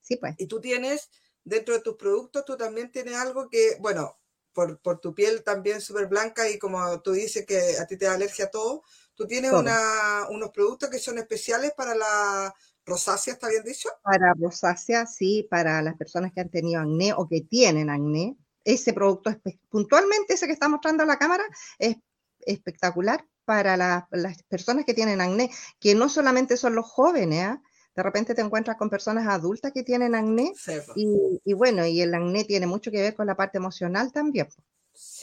Sí, 0.01 0.17
pues. 0.17 0.35
Y 0.37 0.47
tú 0.47 0.59
tienes, 0.61 1.09
dentro 1.43 1.73
de 1.75 1.81
tus 1.81 1.95
productos, 1.95 2.45
tú 2.45 2.57
también 2.57 2.91
tienes 2.91 3.15
algo 3.15 3.49
que, 3.49 3.77
bueno, 3.79 4.17
por, 4.53 4.79
por 4.81 4.99
tu 4.99 5.13
piel 5.13 5.43
también 5.43 5.81
súper 5.81 6.07
blanca 6.07 6.49
y 6.49 6.57
como 6.57 7.01
tú 7.01 7.11
dices 7.13 7.45
que 7.45 7.77
a 7.77 7.85
ti 7.85 7.97
te 7.97 8.05
da 8.05 8.13
alergia 8.13 8.45
a 8.45 8.51
todo, 8.51 8.83
tú 9.17 9.27
tienes 9.27 9.51
una, 9.51 10.27
unos 10.29 10.51
productos 10.51 10.89
que 10.89 10.99
son 10.99 11.17
especiales 11.17 11.73
para 11.75 11.95
la 11.95 12.53
rosácea, 12.85 13.33
¿está 13.33 13.49
bien 13.49 13.63
dicho? 13.63 13.89
Para 14.01 14.33
rosácea, 14.33 15.05
sí, 15.05 15.47
para 15.49 15.81
las 15.81 15.95
personas 15.97 16.31
que 16.33 16.41
han 16.41 16.49
tenido 16.49 16.81
acné 16.81 17.13
o 17.13 17.27
que 17.27 17.41
tienen 17.41 17.89
acné. 17.89 18.37
Ese 18.63 18.93
producto, 18.93 19.31
puntualmente 19.69 20.33
ese 20.35 20.45
que 20.47 20.53
está 20.53 20.69
mostrando 20.69 21.03
la 21.05 21.17
cámara, 21.17 21.43
es 21.79 21.97
espectacular 22.39 23.25
para 23.45 23.75
la- 23.77 24.07
las 24.11 24.43
personas 24.43 24.85
que 24.85 24.93
tienen 24.93 25.21
acné, 25.21 25.49
que 25.79 25.95
no 25.95 26.09
solamente 26.09 26.57
son 26.57 26.75
los 26.75 26.85
jóvenes, 26.85 27.43
¿ah? 27.45 27.61
De 27.95 28.03
repente 28.03 28.35
te 28.35 28.41
encuentras 28.41 28.77
con 28.77 28.89
personas 28.89 29.27
adultas 29.27 29.71
que 29.73 29.83
tienen 29.83 30.15
acné 30.15 30.53
y 30.93 31.53
bueno, 31.53 31.85
y 31.85 32.01
el 32.01 32.13
acné 32.13 32.43
tiene 32.45 32.67
mucho 32.67 32.91
que 32.91 33.01
ver 33.01 33.15
con 33.15 33.27
la 33.27 33.35
parte 33.35 33.57
emocional 33.57 34.11
también. 34.11 34.47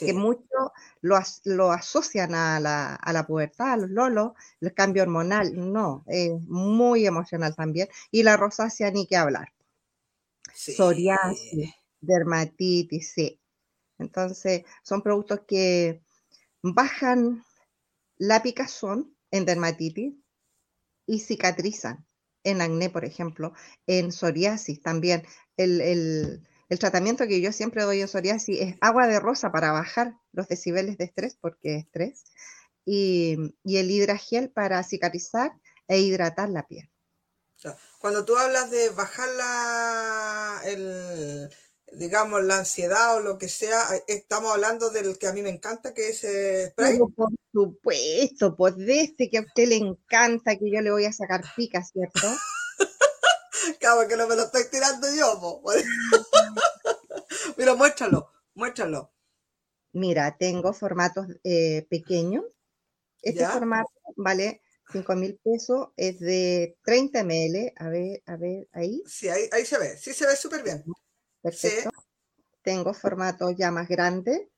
Que 0.03 0.13
muchos 0.13 0.45
lo, 1.01 1.15
as- 1.17 1.41
lo 1.45 1.71
asocian 1.71 2.35
a 2.35 2.59
la, 2.59 2.95
a 2.95 3.13
la 3.13 3.25
pubertad, 3.27 3.73
a 3.73 3.77
los 3.77 3.89
lolos, 3.89 4.33
el 4.61 4.73
cambio 4.73 5.03
hormonal, 5.03 5.53
no, 5.73 6.03
es 6.07 6.31
muy 6.47 7.05
emocional 7.07 7.55
también. 7.55 7.89
Y 8.11 8.23
la 8.23 8.37
rosácea 8.37 8.91
ni 8.91 9.07
que 9.07 9.17
hablar, 9.17 9.53
Sí. 10.53 10.73
psoriasis, 10.75 11.73
dermatitis, 12.01 13.11
sí. 13.13 13.39
Entonces, 13.99 14.63
son 14.83 15.01
productos 15.01 15.41
que 15.47 16.01
bajan 16.63 17.43
la 18.17 18.43
picazón 18.43 19.15
en 19.31 19.45
dermatitis 19.45 20.15
y 21.07 21.19
cicatrizan 21.19 22.05
en 22.43 22.61
acné, 22.61 22.89
por 22.89 23.05
ejemplo, 23.05 23.53
en 23.87 24.11
psoriasis 24.11 24.81
también. 24.81 25.23
El, 25.57 25.81
el- 25.81 26.47
el 26.69 26.79
tratamiento 26.79 27.27
que 27.27 27.41
yo 27.41 27.51
siempre 27.51 27.83
doy 27.83 28.01
en 28.01 28.07
psoriasis 28.07 28.59
es 28.59 28.75
agua 28.81 29.07
de 29.07 29.19
rosa 29.19 29.51
para 29.51 29.71
bajar 29.71 30.15
los 30.31 30.47
decibeles 30.47 30.97
de 30.97 31.05
estrés, 31.05 31.37
porque 31.39 31.75
es 31.75 31.85
estrés, 31.85 32.23
y, 32.85 33.37
y 33.63 33.77
el 33.77 33.91
hidragel 33.91 34.51
para 34.51 34.83
cicatrizar 34.83 35.51
e 35.87 35.99
hidratar 35.99 36.49
la 36.49 36.67
piel. 36.67 36.89
Cuando 37.99 38.25
tú 38.25 38.37
hablas 38.37 38.69
de 38.69 38.89
bajar 38.89 39.29
la, 39.29 40.61
el, 40.65 41.49
digamos, 41.93 42.43
la 42.43 42.59
ansiedad 42.59 43.15
o 43.15 43.19
lo 43.21 43.37
que 43.37 43.49
sea, 43.49 43.81
eh, 43.95 44.03
estamos 44.07 44.53
hablando 44.53 44.89
del 44.89 45.17
que 45.17 45.27
a 45.27 45.33
mí 45.33 45.41
me 45.41 45.49
encanta, 45.49 45.93
que 45.93 46.09
es 46.09 46.23
eh, 46.23 46.69
spray. 46.71 46.99
por 47.15 47.31
supuesto, 47.51 48.55
pues 48.55 48.77
de 48.77 49.01
este 49.01 49.29
que 49.29 49.39
a 49.39 49.41
usted 49.41 49.67
le 49.67 49.77
encanta, 49.77 50.55
que 50.57 50.71
yo 50.71 50.81
le 50.81 50.91
voy 50.91 51.05
a 51.05 51.13
sacar 51.13 51.43
pica, 51.55 51.83
¿cierto? 51.83 52.27
claro, 53.79 54.07
que 54.07 54.15
no 54.15 54.27
me 54.27 54.35
lo 54.35 54.43
estoy 54.43 54.63
tirando 54.69 55.07
yo, 55.13 55.39
po. 55.39 55.63
Mira, 57.57 57.75
muéstralo, 57.75 58.31
muéstralo. 58.53 59.13
Mira, 59.93 60.35
tengo 60.37 60.73
formatos 60.73 61.27
eh, 61.43 61.87
pequeños. 61.89 62.43
Este 63.21 63.45
formato 63.47 63.89
vale 64.17 64.61
5 64.91 65.15
mil 65.15 65.39
pesos, 65.43 65.89
es 65.95 66.19
de 66.19 66.77
30 66.83 67.23
ml. 67.23 67.73
A 67.77 67.89
ver, 67.89 68.21
a 68.25 68.35
ver, 68.35 68.67
ahí. 68.73 69.01
Sí, 69.07 69.29
ahí, 69.29 69.49
ahí 69.51 69.65
se 69.65 69.77
ve, 69.79 69.97
sí 69.97 70.13
se 70.13 70.27
ve 70.27 70.35
súper 70.35 70.63
bien. 70.63 70.83
Perfecto. 71.41 71.89
Tengo 72.61 72.93
formato 72.93 73.49
ya 73.51 73.71
más 73.71 73.87
grande. 73.87 74.51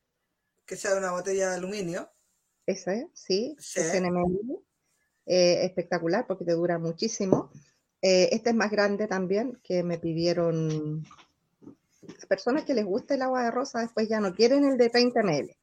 Que 0.66 0.76
sea 0.76 0.96
una 0.96 1.12
botella 1.12 1.50
de 1.50 1.56
aluminio. 1.56 2.10
Ese, 2.66 3.10
sí. 3.14 3.56
sí. 3.60 3.80
Eh, 5.26 5.66
espectacular 5.66 6.26
porque 6.26 6.46
te 6.46 6.54
dura 6.54 6.78
muchísimo. 6.80 7.52
Eh, 8.02 8.30
este 8.32 8.52
es 8.52 8.56
más 8.56 8.72
grande 8.72 9.08
también, 9.08 9.60
que 9.64 9.84
me 9.84 9.98
pidieron 9.98 11.06
las 12.02 12.26
personas 12.28 12.64
que 12.64 12.74
les 12.74 12.86
gusta 12.86 13.16
el 13.16 13.22
agua 13.22 13.44
de 13.44 13.52
rosa, 13.52 13.80
después 13.80 14.08
ya 14.08 14.20
no 14.20 14.34
quieren 14.34 14.64
el 14.66 14.78
de 14.78 14.90
30 14.90 15.24
ml. 15.24 15.56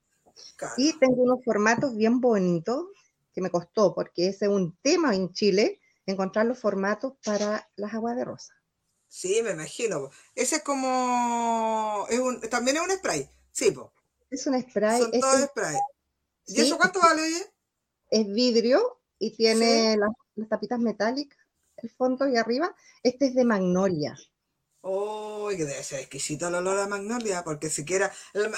Y 0.76 0.92
tengo 0.98 1.22
unos 1.22 1.44
formatos 1.44 1.96
bien 1.96 2.20
bonitos 2.20 2.86
que 3.32 3.40
me 3.40 3.50
costó, 3.50 3.94
porque 3.94 4.28
ese 4.28 4.46
es 4.46 4.50
un 4.50 4.76
tema 4.82 5.14
en 5.14 5.32
Chile, 5.32 5.80
encontrar 6.06 6.46
los 6.46 6.58
formatos 6.58 7.14
para 7.24 7.68
las 7.76 7.94
aguas 7.94 8.16
de 8.16 8.24
rosa. 8.24 8.54
Sí, 9.08 9.40
me 9.44 9.52
imagino. 9.52 10.10
Ese 10.34 10.56
es 10.56 10.62
como. 10.62 12.04
Es 12.10 12.18
un, 12.18 12.40
también 12.40 12.78
es 12.78 12.82
un 12.82 12.90
spray. 12.90 13.30
Sí, 13.52 13.70
po. 13.70 13.92
Es 14.28 14.44
un 14.48 14.60
spray. 14.60 15.00
Son 15.00 15.12
todos 15.12 15.40
spray. 15.42 15.76
¿Y 16.46 16.60
eso 16.60 16.76
cuánto 16.76 17.00
vale, 17.00 17.22
oye? 17.22 17.46
Es 18.10 18.26
vidrio 18.26 19.00
y 19.18 19.36
tiene 19.36 19.96
las, 19.96 20.48
tapitas 20.48 20.80
metálicas, 20.80 21.38
el 21.84 21.90
fondo 21.90 22.26
y 22.28 22.36
arriba. 22.36 22.74
Este 23.02 23.26
es 23.26 23.34
de 23.34 23.44
magnolia. 23.44 24.16
Oh, 24.80 25.48
que 25.48 25.64
debe 25.64 25.82
ser 25.82 26.00
exquisito 26.00 26.48
el 26.48 26.56
olor 26.56 26.78
a 26.78 26.86
magnolia, 26.86 27.42
porque 27.42 27.70
siquiera, 27.70 28.12
el, 28.34 28.52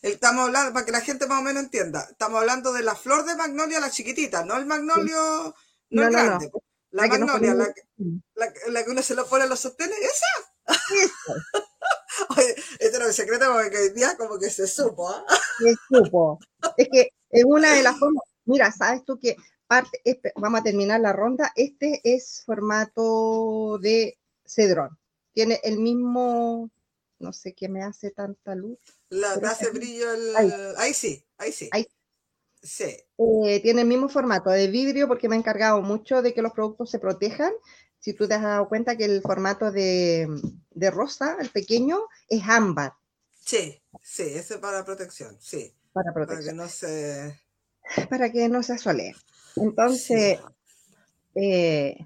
estamos 0.00 0.46
hablando, 0.46 0.72
para 0.72 0.86
que 0.86 0.92
la 0.92 1.02
gente 1.02 1.26
más 1.26 1.40
o 1.40 1.42
menos 1.42 1.64
entienda, 1.64 2.06
estamos 2.10 2.40
hablando 2.40 2.72
de 2.72 2.82
la 2.82 2.94
flor 2.94 3.26
de 3.26 3.36
magnolia, 3.36 3.78
la 3.78 3.90
chiquitita, 3.90 4.42
no 4.42 4.56
el 4.56 4.64
magnolio, 4.64 5.54
no, 5.90 6.02
el 6.02 6.10
grande. 6.10 6.50
La, 6.92 7.08
magnolia, 7.08 7.52
la, 7.52 7.74
la, 8.68 8.84
que 8.84 8.90
uno 8.90 9.02
se 9.02 9.14
lo 9.14 9.26
pone 9.26 9.44
en 9.44 9.50
los 9.50 9.60
sostenes, 9.60 9.98
esa. 9.98 10.54
Oye, 12.38 12.54
este 12.78 12.96
era 12.96 13.06
el 13.06 13.12
secreto 13.12 13.52
porque 13.52 13.76
hoy 13.76 13.90
día 13.90 14.16
como 14.16 14.38
que 14.38 14.48
se 14.48 14.66
supo. 14.66 15.10
¿ah? 15.10 15.24
Se 15.58 15.74
supo. 15.88 16.38
Es 16.78 16.88
que 16.90 17.10
es 17.28 17.44
una 17.44 17.74
de 17.74 17.82
las 17.82 17.98
formas, 17.98 18.24
mira, 18.46 18.72
sabes 18.72 19.04
tú 19.04 19.18
que 19.18 19.36
parte, 19.66 20.00
vamos 20.36 20.60
a 20.60 20.64
terminar 20.64 21.00
la 21.00 21.12
ronda, 21.12 21.52
este 21.56 22.00
es 22.04 22.42
formato 22.44 23.78
de 23.78 24.18
cedrón. 24.44 24.98
Tiene 25.32 25.60
el 25.64 25.78
mismo, 25.78 26.70
no 27.18 27.32
sé 27.32 27.52
qué 27.52 27.68
me 27.68 27.82
hace 27.82 28.10
tanta 28.10 28.54
luz. 28.54 28.78
La 29.08 29.32
hace 29.32 29.70
brillo 29.70 30.12
el... 30.12 30.76
Ahí. 30.76 30.94
sí, 30.94 31.24
ahí 31.38 31.52
sí. 31.52 31.68
Ahí 31.72 31.86
Sí. 32.66 32.96
Eh, 33.18 33.60
tiene 33.62 33.82
el 33.82 33.86
mismo 33.86 34.08
formato 34.08 34.50
de 34.50 34.66
vidrio 34.66 35.06
porque 35.06 35.28
me 35.28 35.36
he 35.36 35.38
encargado 35.38 35.82
mucho 35.82 36.20
de 36.20 36.34
que 36.34 36.42
los 36.42 36.52
productos 36.52 36.90
se 36.90 36.98
protejan. 36.98 37.52
Si 38.00 38.12
tú 38.12 38.26
te 38.26 38.34
has 38.34 38.42
dado 38.42 38.68
cuenta 38.68 38.96
que 38.96 39.04
el 39.04 39.22
formato 39.22 39.70
de, 39.70 40.26
rosa, 40.92 41.36
el 41.40 41.50
pequeño, 41.50 42.00
es 42.28 42.42
ámbar. 42.44 42.94
Sí, 43.44 43.80
sí, 44.02 44.22
ese 44.22 44.54
es 44.54 44.60
para 44.60 44.84
protección, 44.84 45.36
sí. 45.40 45.72
Para 45.92 46.12
protección. 46.12 46.56
Para 46.58 46.66
que 46.66 46.66
no 46.66 46.68
se... 46.68 47.40
Para 48.10 48.32
que 48.32 48.48
no 48.48 48.62
se 48.64 48.72
asole. 48.72 49.14
Entonces, 49.56 50.38
eh, 51.34 51.96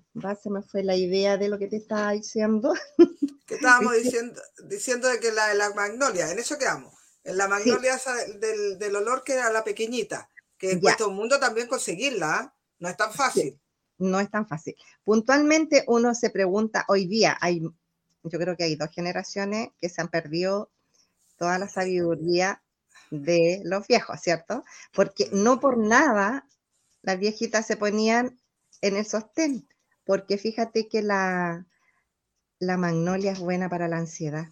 se 0.43 0.51
me 0.51 0.63
fue 0.63 0.83
la 0.83 0.97
idea 0.97 1.37
de 1.37 1.49
lo 1.49 1.59
que 1.59 1.69
te 1.69 1.77
estaba 1.77 2.13
diciendo. 2.13 2.73
Que 3.47 3.57
estábamos 3.57 3.97
diciendo, 4.01 4.41
diciendo 4.69 5.09
de 5.09 5.19
que 5.19 5.33
la, 5.33 5.53
la 5.55 5.75
magnolia, 5.75 6.31
en 6.31 6.39
eso 6.39 6.57
quedamos. 6.57 6.95
En 7.25 7.37
la 7.37 7.49
magnolia 7.49 7.99
del, 8.39 8.79
del 8.79 8.95
olor 8.95 9.25
que 9.25 9.33
era 9.33 9.51
la 9.51 9.65
pequeñita 9.65 10.31
que 10.61 10.79
cuesta 10.79 11.07
un 11.07 11.17
mundo 11.17 11.41
también 11.41 11.67
conseguirla, 11.67 12.35
¿ah? 12.35 12.55
no 12.79 12.89
es 12.91 12.97
tan 12.97 13.13
fácil. 13.13 13.59
no 13.99 14.21
es 14.21 14.31
tan 14.31 14.47
fácil. 14.47 14.77
Puntualmente 15.03 15.85
uno 15.89 16.15
se 16.15 16.29
pregunta, 16.29 16.85
hoy 16.87 17.07
día 17.07 17.37
hay, 17.41 17.61
yo 17.61 18.39
creo 18.39 18.57
que 18.57 18.65
hay 18.65 18.77
dos 18.77 18.91
generaciones 18.91 19.71
que 19.81 19.89
se 19.89 20.03
han 20.03 20.09
perdido 20.09 20.71
toda 21.39 21.59
la 21.59 21.69
sabiduría 21.69 22.63
de 23.11 23.63
los 23.65 23.87
viejos, 23.87 24.21
¿cierto? 24.21 24.63
Porque 24.93 25.31
no 25.33 25.61
por 25.61 25.79
nada 25.79 26.47
las 27.03 27.19
viejitas 27.19 27.67
se 27.67 27.77
ponían 27.77 28.41
en 28.81 28.97
el 28.97 29.07
sostén, 29.07 29.69
porque 30.05 30.39
fíjate 30.39 30.89
que 30.89 31.03
la, 31.03 31.67
la 32.59 32.77
magnolia 32.77 33.33
es 33.33 33.39
buena 33.39 33.69
para 33.69 33.89
la 33.89 33.99
ansiedad. 33.99 34.49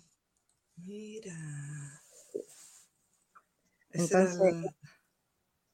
Mira. 0.76 1.34
Entonces, 3.90 4.40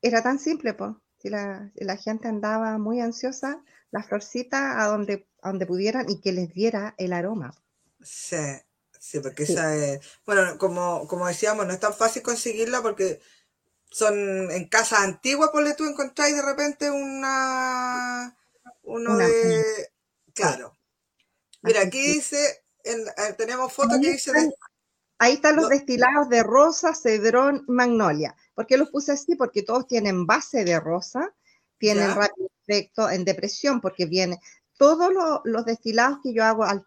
era 0.02 0.22
tan 0.22 0.38
simple, 0.38 0.74
pues. 0.74 0.92
Si 1.18 1.30
la, 1.30 1.72
gente 2.02 2.28
andaba 2.28 2.76
muy 2.76 3.00
ansiosa, 3.00 3.64
la 3.90 4.02
florcita 4.02 4.82
a 4.82 4.88
donde, 4.88 5.26
a 5.40 5.48
donde 5.48 5.64
pudieran 5.64 6.10
y 6.10 6.20
que 6.20 6.32
les 6.32 6.52
diera 6.52 6.94
el 6.98 7.14
aroma. 7.14 7.54
Sí, 8.02 8.36
sí, 9.00 9.20
porque 9.20 9.44
esa 9.44 9.74
es. 9.74 10.00
Bueno, 10.26 10.58
como, 10.58 11.08
como 11.08 11.26
decíamos, 11.26 11.66
no 11.66 11.72
es 11.72 11.80
tan 11.80 11.94
fácil 11.94 12.22
conseguirla 12.22 12.82
porque 12.82 13.22
son 13.94 14.50
en 14.50 14.68
casas 14.68 15.02
antiguas, 15.02 15.50
ponle 15.50 15.74
tú, 15.74 15.84
encontráis 15.84 16.34
de 16.34 16.42
repente 16.42 16.90
una. 16.90 18.36
Uno 18.82 19.16
de. 19.16 19.62
Claro. 20.34 20.76
Mira, 21.62 21.82
aquí 21.82 22.14
dice. 22.14 22.64
Eh, 22.82 23.04
tenemos 23.38 23.72
fotos 23.72 24.00
que 24.00 24.10
dice. 24.10 24.32
Ahí 25.18 25.34
están 25.34 25.54
los 25.54 25.68
destilados 25.68 26.28
de 26.28 26.42
rosa, 26.42 26.92
cedrón, 26.92 27.64
magnolia. 27.68 28.34
¿Por 28.56 28.66
qué 28.66 28.76
los 28.76 28.90
puse 28.90 29.12
así? 29.12 29.36
Porque 29.36 29.62
todos 29.62 29.86
tienen 29.86 30.26
base 30.26 30.64
de 30.64 30.80
rosa, 30.80 31.32
tienen 31.78 32.16
rápido 32.16 32.48
efecto 32.66 33.08
en 33.08 33.24
depresión, 33.24 33.80
porque 33.80 34.06
viene 34.06 34.40
todos 34.76 35.12
los 35.44 35.64
destilados 35.64 36.18
que 36.20 36.34
yo 36.34 36.42
hago 36.42 36.64
al, 36.64 36.84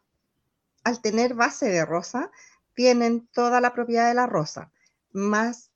tener 1.02 1.36
base 1.36 1.70
de 1.70 1.86
rosa, 1.86 2.32
tienen 2.74 3.28
toda 3.28 3.62
la 3.62 3.74
propiedad 3.74 4.10
de 4.10 4.14
la 4.14 4.28
rosa, 4.28 4.72
más 5.14 5.67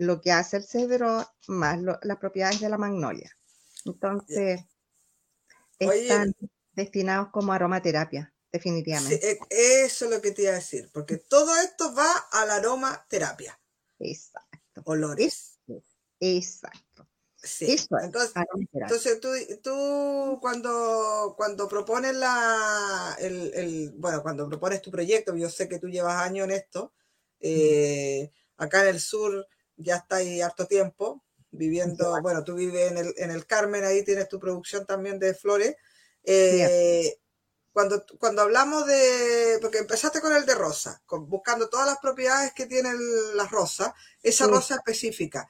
lo 0.00 0.20
que 0.20 0.32
hace 0.32 0.56
el 0.56 0.64
cedrón, 0.64 1.24
más 1.46 1.78
las 1.80 2.18
propiedades 2.18 2.60
de 2.60 2.68
la 2.68 2.78
magnolia. 2.78 3.30
Entonces, 3.84 4.62
están 5.78 6.34
destinados 6.72 7.28
como 7.30 7.52
aromaterapia 7.52 8.32
definitivamente. 8.52 9.30
E, 9.30 9.84
eso 9.84 10.06
es 10.06 10.10
lo 10.10 10.20
que 10.20 10.32
te 10.32 10.42
iba 10.42 10.52
a 10.52 10.56
decir, 10.56 10.90
porque 10.92 11.18
todo 11.18 11.54
esto 11.60 11.94
va 11.94 12.12
a 12.32 12.46
la 12.46 12.56
aromaterapia. 12.56 13.58
Exacto. 13.98 14.82
Olores. 14.84 15.58
Exacto. 16.18 17.06
Sí. 17.42 17.74
entonces, 18.02 18.34
entonces 18.74 19.18
tú, 19.18 19.28
tú, 19.62 20.38
cuando, 20.42 21.34
cuando 21.38 21.66
propones 21.68 22.14
la, 22.14 23.16
el, 23.18 23.92
bueno, 23.96 24.22
cuando 24.22 24.46
propones 24.46 24.82
tu 24.82 24.90
proyecto, 24.90 25.34
yo 25.34 25.48
sé 25.48 25.66
que 25.66 25.78
tú 25.78 25.88
llevas 25.88 26.22
años 26.22 26.44
en 26.44 26.50
esto, 26.50 26.92
eh, 27.40 28.30
acá 28.58 28.82
en 28.82 28.88
el 28.88 29.00
sur 29.00 29.46
ya 29.80 29.96
está 29.96 30.16
ahí 30.16 30.40
harto 30.40 30.66
tiempo 30.66 31.22
viviendo, 31.50 32.20
bueno, 32.22 32.44
tú 32.44 32.54
vives 32.54 32.90
en 32.90 32.98
el, 32.98 33.14
en 33.16 33.30
el 33.30 33.46
Carmen, 33.46 33.84
ahí 33.84 34.04
tienes 34.04 34.28
tu 34.28 34.38
producción 34.38 34.86
también 34.86 35.18
de 35.18 35.34
flores. 35.34 35.74
Eh, 36.22 37.18
cuando, 37.72 38.04
cuando 38.18 38.42
hablamos 38.42 38.86
de, 38.86 39.58
porque 39.60 39.78
empezaste 39.78 40.20
con 40.20 40.34
el 40.34 40.44
de 40.44 40.54
rosa, 40.54 41.02
buscando 41.08 41.68
todas 41.68 41.86
las 41.86 41.98
propiedades 41.98 42.52
que 42.52 42.66
tienen 42.66 42.96
las 43.36 43.50
rosas, 43.50 43.92
esa 44.22 44.46
rosa 44.46 44.76
específica. 44.76 45.48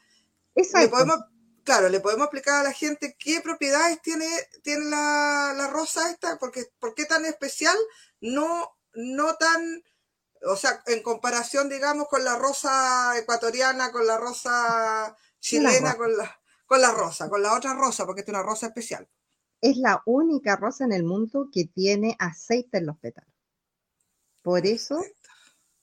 Le 0.55 0.89
podemos, 0.89 1.19
claro, 1.65 1.89
le 1.89 2.01
podemos 2.01 2.25
explicar 2.25 2.61
a 2.61 2.65
la 2.65 2.73
gente 2.73 3.17
qué 3.19 3.41
propiedades 3.41 4.01
tiene, 4.03 4.29
tiene 4.63 4.87
la, 4.87 5.55
la 5.57 5.69
rosa 5.69 6.11
esta, 6.11 6.39
porque, 6.39 6.67
por 6.79 6.95
qué 6.95 7.07
tan 7.07 7.25
especial, 7.25 7.77
no, 8.21 8.77
no 8.95 9.37
tan, 9.37 9.83
o 10.47 10.57
sea, 10.57 10.83
en 10.87 11.03
comparación, 11.03 11.69
digamos, 11.69 12.09
con 12.09 12.25
la 12.25 12.37
rosa 12.37 13.19
ecuatoriana, 13.19 13.93
con 13.93 14.07
la 14.07 14.19
rosa 14.19 15.17
chilena, 15.39 15.97
con 15.97 16.17
la, 16.17 16.41
con 16.67 16.81
la 16.81 16.93
rosa, 16.93 17.29
con 17.29 17.43
la 17.43 17.55
otra 17.55 17.75
rosa, 17.75 18.07
porque 18.07 18.23
es 18.23 18.29
una 18.29 18.43
rosa 18.43 18.69
especial 18.69 19.09
es 19.61 19.77
la 19.77 20.03
única 20.07 20.57
rosa 20.57 20.85
en 20.85 20.93
el 20.93 21.05
mundo 21.05 21.49
que 21.53 21.67
tiene 21.67 22.17
aceite 22.19 22.79
en 22.79 22.87
los 22.87 22.99
pétalos. 22.99 23.31
Por 24.43 24.67
eso 24.67 25.03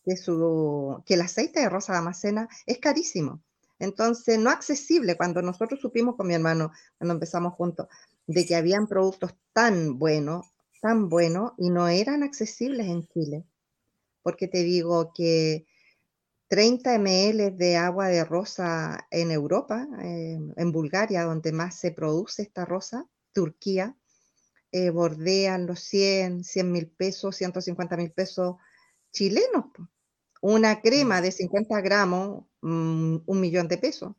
que, 0.04 0.18
su, 0.18 1.04
que 1.06 1.14
el 1.14 1.22
aceite 1.22 1.60
de 1.60 1.70
rosa 1.70 1.94
de 1.94 2.00
amacena 2.00 2.48
es 2.66 2.80
carísimo, 2.80 3.44
Entonces, 3.80 4.40
no 4.40 4.50
accesible. 4.50 5.16
Cuando 5.16 5.42
nosotros 5.44 5.80
supimos 5.80 6.16
con 6.16 6.28
mi 6.28 6.34
hermano, 6.34 6.72
cuando 6.98 7.14
empezamos 7.14 7.54
juntos, 7.54 7.88
de 8.26 8.46
que 8.46 8.56
habían 8.56 8.88
productos 8.88 9.36
tan 9.54 10.00
buenos, 10.00 10.48
tan 10.82 11.10
buenos, 11.10 11.52
y 11.58 11.70
no 11.70 11.88
eran 11.88 12.24
accesibles 12.24 12.88
en 12.88 13.08
Chile. 13.08 13.46
Porque 14.28 14.50
te 14.50 14.62
digo 14.62 15.14
que 15.16 15.68
30 16.50 17.00
ml 17.00 17.56
de 17.56 17.78
agua 17.78 18.10
de 18.10 18.26
rosa 18.26 19.08
en 19.10 19.32
Europa, 19.32 19.88
eh, 20.04 20.38
en 20.58 20.72
Bulgaria, 20.74 21.24
donde 21.24 21.54
más 21.54 21.80
se 21.80 21.92
produce 21.92 22.42
esta 22.42 22.66
rosa, 22.66 23.08
Turquía, 23.32 23.96
eh, 24.74 24.90
bordean 24.90 25.66
los 25.66 25.80
100, 25.80 26.44
100 26.44 26.72
mil 26.74 26.90
pesos, 26.90 27.38
150 27.38 27.96
mil 27.96 28.12
pesos 28.12 28.58
chilenos. 29.14 29.68
Una 30.42 30.82
crema 30.82 31.22
de 31.22 31.32
50 31.32 31.80
gramos, 31.80 32.48
mm, 32.60 33.20
un 33.26 33.40
millón 33.40 33.70
de 33.70 33.78
pesos. 33.78 34.14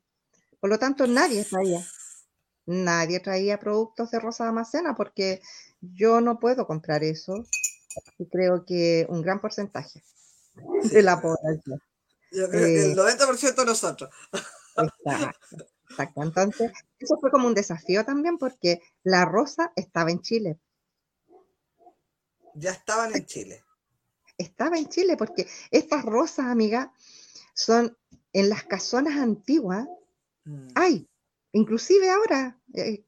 Por 0.58 0.70
lo 0.70 0.78
tanto, 0.78 1.06
nadie 1.06 1.44
traía, 1.44 1.86
nadie 2.64 3.20
traía 3.20 3.60
productos 3.60 4.10
de 4.10 4.20
Rosa 4.20 4.48
Amacena 4.48 4.94
porque 4.94 5.42
yo 5.82 6.22
no 6.22 6.38
puedo 6.38 6.66
comprar 6.66 7.04
eso. 7.04 7.44
Y 8.18 8.26
creo 8.26 8.64
que 8.64 9.06
un 9.08 9.22
gran 9.22 9.40
porcentaje 9.40 10.02
de 10.92 11.02
la 11.02 11.20
población. 11.20 11.80
Yo 12.30 12.48
creo 12.50 12.66
que 12.66 12.84
el 12.92 12.96
90% 12.96 13.48
eh, 13.48 13.52
de 13.56 13.64
nosotros. 13.64 14.10
Exacto, 14.76 15.66
exacto. 15.90 16.22
Entonces, 16.22 16.72
eso 16.98 17.18
fue 17.20 17.30
como 17.30 17.48
un 17.48 17.54
desafío 17.54 18.04
también 18.04 18.38
porque 18.38 18.82
la 19.02 19.24
rosa 19.24 19.72
estaba 19.74 20.10
en 20.10 20.20
Chile. 20.20 20.58
Ya 22.54 22.72
estaban 22.72 23.14
en 23.14 23.24
Chile 23.24 23.64
estaba 24.38 24.78
en 24.78 24.88
Chile, 24.88 25.16
porque 25.16 25.46
estas 25.70 26.04
rosas, 26.04 26.46
amiga, 26.46 26.92
son 27.54 27.98
en 28.32 28.48
las 28.48 28.64
casonas 28.64 29.16
antiguas, 29.16 29.86
mm. 30.44 30.68
hay, 30.76 31.08
inclusive 31.52 32.08
ahora, 32.08 32.58
eh, 32.74 33.04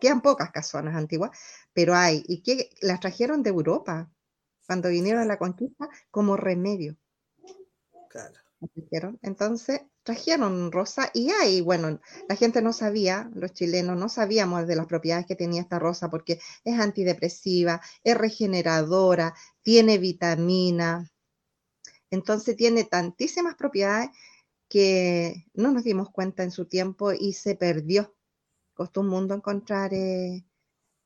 quedan 0.00 0.20
pocas 0.20 0.50
casonas 0.50 0.96
antiguas, 0.96 1.30
pero 1.72 1.94
hay, 1.94 2.24
y 2.26 2.42
que 2.42 2.70
las 2.80 3.00
trajeron 3.00 3.42
de 3.42 3.50
Europa 3.50 4.10
cuando 4.66 4.88
vinieron 4.88 5.22
a 5.22 5.26
la 5.26 5.38
conquista 5.38 5.88
como 6.10 6.36
remedio. 6.36 6.96
Claro. 8.08 8.38
Entonces, 9.22 9.80
trajeron 10.02 10.70
rosa 10.70 11.10
y 11.14 11.30
hay, 11.30 11.60
bueno, 11.62 12.00
la 12.28 12.36
gente 12.36 12.60
no 12.60 12.72
sabía, 12.72 13.30
los 13.34 13.52
chilenos 13.54 13.96
no 13.96 14.08
sabíamos 14.08 14.66
de 14.66 14.76
las 14.76 14.86
propiedades 14.86 15.26
que 15.26 15.36
tenía 15.36 15.62
esta 15.62 15.78
rosa 15.78 16.10
porque 16.10 16.40
es 16.64 16.78
antidepresiva, 16.78 17.80
es 18.04 18.16
regeneradora, 18.16 19.34
tiene 19.62 19.96
vitamina, 19.98 21.10
entonces 22.10 22.56
tiene 22.56 22.84
tantísimas 22.84 23.54
propiedades 23.54 24.10
que 24.68 25.46
no 25.54 25.72
nos 25.72 25.84
dimos 25.84 26.10
cuenta 26.10 26.42
en 26.42 26.50
su 26.50 26.66
tiempo 26.66 27.12
y 27.12 27.32
se 27.32 27.54
perdió. 27.54 28.14
Costó 28.74 29.00
un 29.00 29.08
mundo 29.08 29.34
encontrar. 29.34 29.94
Eh, 29.94 30.44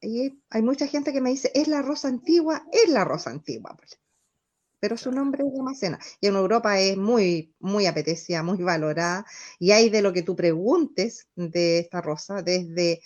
y 0.04 0.40
hay 0.50 0.62
mucha 0.62 0.86
gente 0.86 1.12
que 1.12 1.20
me 1.20 1.30
dice, 1.30 1.50
es 1.54 1.68
la 1.68 1.82
rosa 1.82 2.08
antigua, 2.08 2.66
es 2.72 2.88
la 2.90 3.04
rosa 3.04 3.30
antigua. 3.30 3.76
Pero 4.80 4.96
su 4.98 5.10
nombre 5.10 5.44
es 5.46 5.54
Damascena. 5.54 5.98
Y 6.20 6.26
en 6.26 6.34
Europa 6.34 6.78
es 6.78 6.96
muy, 6.96 7.54
muy 7.58 7.86
apetecida, 7.86 8.42
muy 8.42 8.62
valorada. 8.62 9.24
Y 9.58 9.70
hay 9.70 9.88
de 9.88 10.02
lo 10.02 10.12
que 10.12 10.22
tú 10.22 10.36
preguntes 10.36 11.28
de 11.36 11.78
esta 11.78 12.00
rosa, 12.02 12.42
desde 12.42 13.00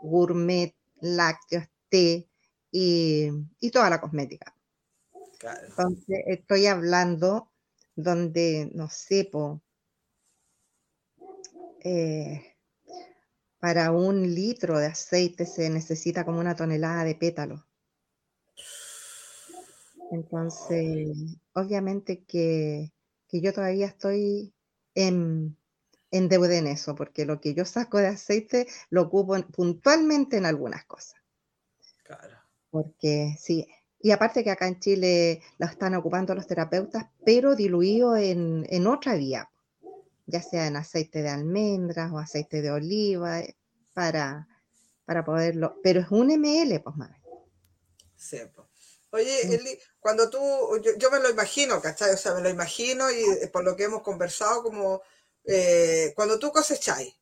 gourmet, 0.00 0.74
lácteos, 1.00 1.66
té 1.88 2.26
y, 2.70 3.30
toda 3.70 3.90
la 3.90 4.00
cosmética. 4.00 4.54
Entonces, 5.68 6.24
estoy 6.26 6.66
hablando 6.66 7.50
donde, 7.94 8.70
no 8.74 8.88
sé, 8.88 9.30
eh, 11.84 12.47
para 13.60 13.90
un 13.90 14.34
litro 14.34 14.78
de 14.78 14.86
aceite 14.86 15.46
se 15.46 15.68
necesita 15.70 16.24
como 16.24 16.40
una 16.40 16.54
tonelada 16.54 17.04
de 17.04 17.14
pétalos. 17.14 17.60
Entonces, 20.10 21.08
obviamente 21.52 22.24
que, 22.24 22.92
yo 23.30 23.52
todavía 23.52 23.86
estoy 23.86 24.54
en, 24.94 25.56
en 26.10 26.28
deuda 26.28 26.56
en 26.56 26.66
eso, 26.66 26.94
porque 26.94 27.26
lo 27.26 27.40
que 27.40 27.54
yo 27.54 27.64
saco 27.64 27.98
de 27.98 28.06
aceite 28.06 28.66
lo 28.90 29.02
ocupo 29.02 29.36
puntualmente 29.52 30.38
en 30.38 30.46
algunas 30.46 30.84
cosas. 30.86 31.20
Claro. 32.04 32.38
Porque 32.70 33.36
sí, 33.38 33.66
y 34.00 34.12
aparte 34.12 34.44
que 34.44 34.50
acá 34.50 34.68
en 34.68 34.78
Chile 34.78 35.42
lo 35.58 35.66
están 35.66 35.94
ocupando 35.94 36.34
los 36.34 36.46
terapeutas, 36.46 37.06
pero 37.24 37.56
diluido 37.56 38.16
en, 38.16 38.66
en 38.70 38.86
otra 38.86 39.14
vía, 39.16 39.50
ya 40.28 40.42
sea 40.42 40.66
en 40.66 40.76
aceite 40.76 41.22
de 41.22 41.30
almendras 41.30 42.12
o 42.12 42.18
aceite 42.18 42.62
de 42.62 42.70
oliva, 42.70 43.40
eh, 43.40 43.56
para, 43.94 44.46
para 45.04 45.24
poderlo, 45.24 45.80
pero 45.82 46.00
es 46.00 46.06
un 46.10 46.28
ml, 46.28 46.80
pues 46.82 46.96
madre. 46.96 47.20
Sí, 48.14 48.38
pues. 48.54 48.68
Oye. 49.10 49.54
Eli, 49.54 49.78
cuando 49.98 50.28
tú, 50.28 50.38
yo, 50.98 51.10
me 51.10 51.18
lo 51.18 51.30
imagino, 51.30 51.80
¿cachai? 51.80 52.12
O 52.12 52.16
sea, 52.16 52.34
me 52.34 52.42
lo 52.42 52.50
imagino 52.50 53.10
y 53.10 53.24
eh, 53.24 53.48
por 53.52 53.64
lo 53.64 53.74
que 53.74 53.84
hemos 53.84 54.02
conversado, 54.02 54.62
como 54.62 55.02
eh, 55.44 56.12
cuando 56.14 56.38
tú 56.38 56.52
cosecháis. 56.52 57.14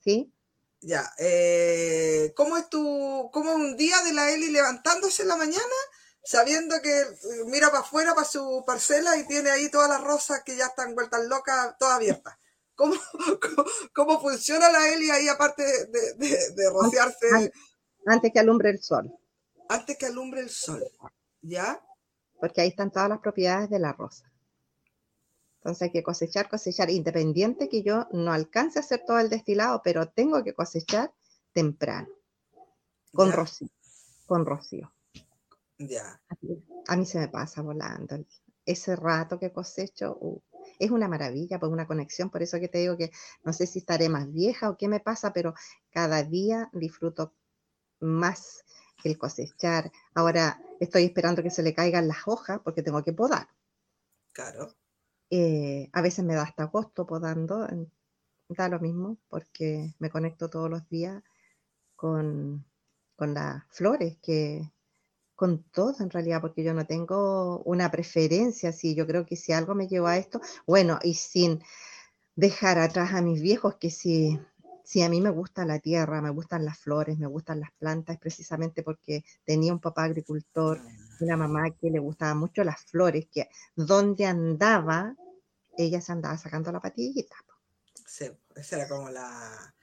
Sí. 0.00 0.32
Ya. 0.80 1.12
Eh, 1.18 2.32
¿Cómo 2.34 2.56
es 2.56 2.70
tu, 2.70 3.28
cómo 3.32 3.52
un 3.52 3.76
día 3.76 4.00
de 4.02 4.14
la 4.14 4.30
Eli 4.32 4.50
levantándose 4.50 5.22
en 5.22 5.28
la 5.28 5.36
mañana, 5.36 5.74
sabiendo 6.28 6.74
que 6.82 7.04
mira 7.46 7.68
para 7.68 7.80
afuera, 7.80 8.14
para 8.14 8.26
su 8.26 8.62
parcela 8.66 9.16
y 9.16 9.26
tiene 9.26 9.48
ahí 9.48 9.70
todas 9.70 9.88
las 9.88 10.02
rosas 10.02 10.42
que 10.44 10.58
ya 10.58 10.66
están 10.66 10.94
vueltas 10.94 11.24
locas, 11.26 11.74
todas 11.78 11.96
abiertas? 11.96 12.36
¿Cómo, 12.74 12.94
cómo, 13.94 14.20
funciona 14.20 14.70
la 14.70 14.90
Eli 14.90 15.10
ahí 15.10 15.26
aparte 15.26 15.62
de, 15.62 16.52
de 16.54 16.70
rociarse? 16.70 17.50
Antes 18.04 18.30
que 18.30 18.40
alumbre 18.40 18.68
el 18.68 18.82
sol. 18.82 19.10
Antes 19.70 19.96
que 19.96 20.04
alumbre 20.04 20.42
el 20.42 20.50
sol. 20.50 20.84
¿Ya? 21.40 21.82
Porque 22.38 22.60
ahí 22.60 22.68
están 22.68 22.92
todas 22.92 23.08
las 23.08 23.20
propiedades 23.20 23.70
de 23.70 23.78
la 23.78 23.94
rosa. 23.94 24.30
Entonces 25.60 25.80
hay 25.80 25.92
que 25.92 26.02
cosechar, 26.02 26.50
cosechar, 26.50 26.90
independiente 26.90 27.70
que 27.70 27.82
yo 27.82 28.06
no 28.12 28.34
alcance 28.34 28.78
a 28.78 28.82
hacer 28.82 29.02
todo 29.06 29.18
el 29.18 29.30
destilado, 29.30 29.80
pero 29.82 30.10
tengo 30.10 30.44
que 30.44 30.52
cosechar 30.52 31.10
temprano, 31.54 32.08
con 33.12 33.32
rocío, 33.32 33.70
con 34.26 34.44
rocío. 34.44 34.92
Ya. 35.78 36.20
A 36.88 36.96
mí 36.96 37.06
se 37.06 37.18
me 37.18 37.28
pasa 37.28 37.62
volando. 37.62 38.16
Ese 38.64 38.96
rato 38.96 39.38
que 39.38 39.52
cosecho 39.52 40.18
uh, 40.20 40.42
es 40.78 40.90
una 40.90 41.08
maravilla, 41.08 41.58
pues 41.58 41.72
una 41.72 41.86
conexión, 41.86 42.30
por 42.30 42.42
eso 42.42 42.58
que 42.58 42.68
te 42.68 42.78
digo 42.78 42.96
que 42.96 43.10
no 43.44 43.52
sé 43.52 43.66
si 43.66 43.78
estaré 43.78 44.08
más 44.08 44.30
vieja 44.32 44.70
o 44.70 44.76
qué 44.76 44.88
me 44.88 45.00
pasa, 45.00 45.32
pero 45.32 45.54
cada 45.90 46.22
día 46.22 46.68
disfruto 46.72 47.34
más 48.00 48.64
el 49.04 49.16
cosechar. 49.16 49.90
Ahora 50.14 50.60
estoy 50.80 51.04
esperando 51.04 51.42
que 51.42 51.50
se 51.50 51.62
le 51.62 51.74
caigan 51.74 52.08
las 52.08 52.26
hojas 52.26 52.60
porque 52.62 52.82
tengo 52.82 53.02
que 53.02 53.12
podar. 53.12 53.48
Claro. 54.32 54.74
Eh, 55.30 55.88
a 55.92 56.02
veces 56.02 56.24
me 56.24 56.34
da 56.34 56.42
hasta 56.42 56.64
agosto 56.64 57.06
podando, 57.06 57.66
da 58.48 58.68
lo 58.68 58.80
mismo 58.80 59.18
porque 59.28 59.94
me 59.98 60.10
conecto 60.10 60.48
todos 60.48 60.70
los 60.70 60.88
días 60.88 61.22
con, 61.94 62.64
con 63.16 63.34
las 63.34 63.64
flores, 63.70 64.18
que 64.22 64.72
con 65.38 65.62
todo 65.70 65.94
en 66.00 66.10
realidad, 66.10 66.40
porque 66.40 66.64
yo 66.64 66.74
no 66.74 66.84
tengo 66.84 67.62
una 67.62 67.92
preferencia, 67.92 68.72
si 68.72 68.96
yo 68.96 69.06
creo 69.06 69.24
que 69.24 69.36
si 69.36 69.52
algo 69.52 69.76
me 69.76 69.86
llevó 69.86 70.08
a 70.08 70.16
esto, 70.16 70.40
bueno, 70.66 70.98
y 71.04 71.14
sin 71.14 71.62
dejar 72.34 72.80
atrás 72.80 73.14
a 73.14 73.22
mis 73.22 73.40
viejos, 73.40 73.76
que 73.76 73.88
si 73.88 74.36
si 74.82 75.02
a 75.02 75.08
mí 75.08 75.20
me 75.20 75.30
gusta 75.30 75.64
la 75.64 75.78
tierra, 75.78 76.20
me 76.20 76.30
gustan 76.30 76.64
las 76.64 76.78
flores, 76.78 77.18
me 77.18 77.28
gustan 77.28 77.60
las 77.60 77.70
plantas, 77.78 78.14
es 78.14 78.20
precisamente 78.20 78.82
porque 78.82 79.22
tenía 79.44 79.72
un 79.72 79.80
papá 79.80 80.04
agricultor, 80.04 80.80
una 81.20 81.36
mamá 81.36 81.70
que 81.78 81.90
le 81.90 82.00
gustaba 82.00 82.34
mucho 82.34 82.64
las 82.64 82.82
flores, 82.86 83.28
que 83.30 83.48
donde 83.76 84.24
andaba, 84.26 85.14
ella 85.76 86.00
se 86.00 86.10
andaba 86.10 86.36
sacando 86.36 86.72
la 86.72 86.80
patillita. 86.80 87.36
Sí, 88.06 88.30
esa 88.56 88.76
era 88.76 88.88
como 88.88 89.10
la, 89.10 89.74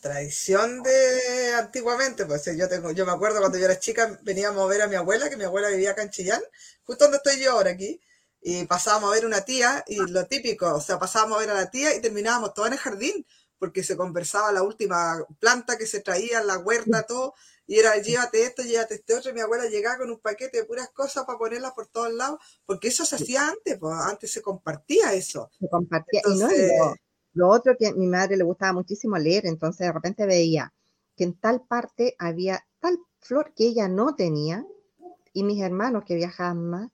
tradición 0.00 0.82
de 0.82 1.54
antiguamente, 1.54 2.26
pues 2.26 2.44
yo 2.56 2.68
tengo, 2.68 2.90
yo 2.90 3.06
me 3.06 3.12
acuerdo 3.12 3.40
cuando 3.40 3.58
yo 3.58 3.64
era 3.64 3.78
chica, 3.78 4.18
veníamos 4.22 4.62
a 4.62 4.66
ver 4.66 4.82
a 4.82 4.86
mi 4.86 4.96
abuela, 4.96 5.30
que 5.30 5.36
mi 5.36 5.44
abuela 5.44 5.68
vivía 5.68 5.92
acá 5.92 6.02
en 6.02 6.10
Chillán, 6.10 6.42
justo 6.84 7.04
donde 7.04 7.16
estoy 7.16 7.40
yo 7.40 7.52
ahora 7.52 7.70
aquí, 7.70 8.00
y 8.42 8.64
pasábamos 8.66 9.10
a 9.10 9.14
ver 9.14 9.24
una 9.24 9.40
tía, 9.40 9.82
y 9.86 9.96
lo 9.96 10.26
típico, 10.26 10.74
o 10.74 10.80
sea, 10.80 10.98
pasábamos 10.98 11.38
a 11.38 11.40
ver 11.40 11.50
a 11.50 11.54
la 11.54 11.70
tía 11.70 11.94
y 11.94 12.00
terminábamos 12.00 12.52
todo 12.52 12.66
en 12.66 12.74
el 12.74 12.78
jardín, 12.78 13.26
porque 13.58 13.82
se 13.82 13.96
conversaba 13.96 14.52
la 14.52 14.62
última 14.62 15.16
planta 15.38 15.78
que 15.78 15.86
se 15.86 16.00
traía, 16.00 16.42
la 16.42 16.58
huerta, 16.58 17.02
todo, 17.08 17.34
y 17.66 17.78
era 17.78 17.96
llévate 17.96 18.42
esto, 18.42 18.62
llévate 18.62 18.96
este 18.96 19.14
otro, 19.14 19.30
y 19.30 19.34
mi 19.34 19.40
abuela 19.40 19.64
llegaba 19.64 19.98
con 19.98 20.10
un 20.10 20.20
paquete 20.20 20.58
de 20.58 20.64
puras 20.64 20.90
cosas 20.90 21.24
para 21.24 21.38
ponerlas 21.38 21.72
por 21.72 21.86
todos 21.86 22.12
lados, 22.12 22.40
porque 22.66 22.88
eso 22.88 23.06
se 23.06 23.16
hacía 23.16 23.48
antes, 23.48 23.78
pues 23.78 23.94
antes 23.98 24.30
se 24.30 24.42
compartía 24.42 25.14
eso. 25.14 25.50
Se 25.58 25.66
compartía, 25.70 26.20
y 26.26 26.38
no, 26.38 26.94
lo, 27.34 27.48
otro 27.48 27.76
que 27.76 27.88
a 27.88 27.94
mi 27.94 28.06
madre 28.06 28.36
le 28.36 28.44
gustaba 28.44 28.72
muchísimo 28.72 29.18
leer, 29.18 29.46
entonces 29.46 29.86
de 29.86 29.92
repente 29.92 30.26
veía 30.26 30.72
que 31.16 31.24
en 31.24 31.34
tal 31.34 31.62
parte 31.62 32.16
había 32.18 32.64
tal 32.80 32.98
flor 33.20 33.52
que 33.54 33.66
ella 33.66 33.88
no 33.88 34.14
tenía, 34.14 34.64
y 35.32 35.42
mis 35.42 35.60
hermanos 35.60 36.04
que 36.06 36.14
viajaban 36.14 36.64
más, 36.68 36.90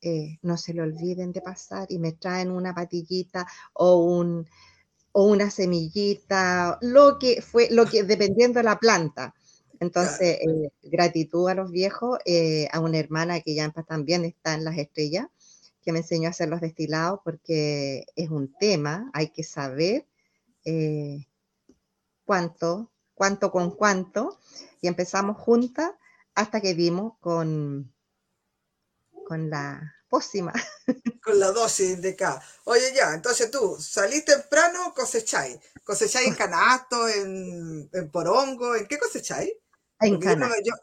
eh, 0.00 0.38
no 0.42 0.56
se 0.56 0.72
le 0.72 0.82
olviden 0.82 1.32
de 1.32 1.42
pasar 1.42 1.86
y 1.90 1.98
me 1.98 2.12
traen 2.12 2.50
una 2.50 2.74
patillita 2.74 3.46
o 3.74 3.96
un 3.96 4.46
o 5.12 5.26
una 5.26 5.50
semillita, 5.50 6.78
lo 6.82 7.18
que 7.18 7.42
fue, 7.42 7.68
lo 7.70 7.84
que 7.86 8.04
dependiendo 8.04 8.60
de 8.60 8.64
la 8.64 8.78
planta. 8.78 9.34
Entonces, 9.80 10.38
eh, 10.40 10.70
gratitud 10.82 11.48
a 11.48 11.54
los 11.54 11.70
viejos, 11.70 12.18
eh, 12.24 12.68
a 12.70 12.80
una 12.80 12.98
hermana 12.98 13.40
que 13.40 13.54
ya 13.54 13.70
también 13.88 14.24
está 14.24 14.54
en 14.54 14.64
las 14.64 14.78
estrellas, 14.78 15.26
que 15.82 15.92
me 15.92 16.00
enseñó 16.00 16.28
a 16.28 16.30
hacer 16.30 16.48
los 16.48 16.60
destilados 16.60 17.20
porque 17.24 18.04
es 18.16 18.28
un 18.30 18.52
tema, 18.58 19.10
hay 19.14 19.28
que 19.30 19.42
saber 19.44 20.06
eh, 20.64 21.26
cuánto, 22.24 22.90
cuánto 23.14 23.50
con 23.50 23.70
cuánto, 23.70 24.38
y 24.80 24.88
empezamos 24.88 25.36
juntas 25.38 25.92
hasta 26.34 26.60
que 26.60 26.74
vimos 26.74 27.14
con, 27.20 27.92
con 29.26 29.50
la 29.50 29.94
pócima. 30.08 30.52
Con 31.22 31.38
la 31.38 31.52
dosis 31.52 32.00
de 32.00 32.16
cada. 32.16 32.42
Oye, 32.64 32.92
ya, 32.94 33.12
entonces 33.14 33.50
tú 33.50 33.76
salís 33.78 34.24
temprano, 34.24 34.92
cosecháis. 34.94 35.58
¿Cosecháis 35.84 36.26
en 36.28 36.34
canasto, 36.34 37.08
en, 37.08 37.88
en 37.92 38.10
porongo? 38.10 38.74
¿En 38.74 38.88
qué 38.88 38.98
cosecháis? 38.98 39.52
En 40.00 40.14
Porque 40.14 40.26
yo, 40.28 40.36
no- 40.36 40.48
cana. 40.48 40.54
yo- 40.64 40.74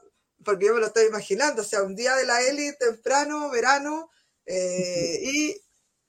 porque 0.45 0.65
yo 0.67 0.75
me 0.75 0.79
lo 0.79 0.85
estoy 0.87 1.07
imaginando, 1.07 1.63
o 1.63 1.65
sea, 1.65 1.81
un 1.81 1.95
día 1.95 2.15
de 2.15 2.25
la 2.25 2.41
Eli 2.43 2.71
temprano, 2.77 3.49
verano, 3.49 4.09
eh, 4.47 5.19
y 5.23 5.61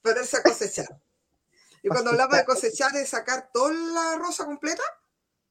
ponerse 0.02 0.38
a 0.38 0.44
cosechar. 0.44 1.02
Y 1.82 1.88
cuando 1.88 2.10
hablamos 2.10 2.36
de 2.36 2.44
cosechar 2.44 2.94
es 2.96 3.10
sacar 3.10 3.50
toda 3.52 3.72
la 3.72 4.16
rosa 4.18 4.46
completa, 4.46 4.82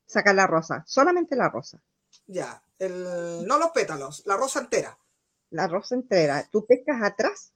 Sacar 0.08 0.36
la 0.36 0.48
rosa, 0.48 0.84
solamente 0.88 1.36
la 1.38 1.50
rosa. 1.50 1.82
ya, 2.28 2.64
el, 2.80 3.46
no 3.48 3.58
los 3.58 3.72
pétalos, 3.72 4.24
la 4.26 4.38
rosa 4.38 4.60
entera, 4.60 4.98
La 5.50 5.68
rosa 5.68 5.96
entera. 5.96 6.48
Tú 6.50 6.66
pescas 6.66 7.02
atrás 7.04 7.54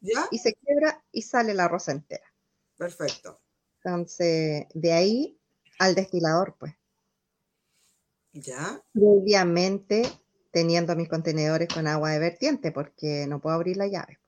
¿ya? 0.00 0.26
y 0.30 0.38
se 0.38 0.54
quiebra 0.54 1.04
y 1.12 1.22
sale 1.22 1.54
la 1.54 1.68
rosa 1.68 1.92
entera. 1.92 2.24
Perfecto, 2.76 3.40
Entonces, 3.84 4.66
de 4.74 4.92
ahí 4.92 5.40
al 5.78 5.94
destilador, 5.94 6.56
pues. 6.58 6.74
¿ya? 8.34 8.82
Previamente 8.94 10.02
teniendo 10.50 10.96
mis 10.96 11.08
contenedores 11.10 11.68
con 11.68 11.86
agua 11.86 12.10
de 12.12 12.18
vertiente, 12.18 12.72
porque 12.72 13.26
no 13.28 13.38
puedo 13.42 13.54
abrir 13.56 13.76
la 13.76 13.86
llave. 13.86 14.18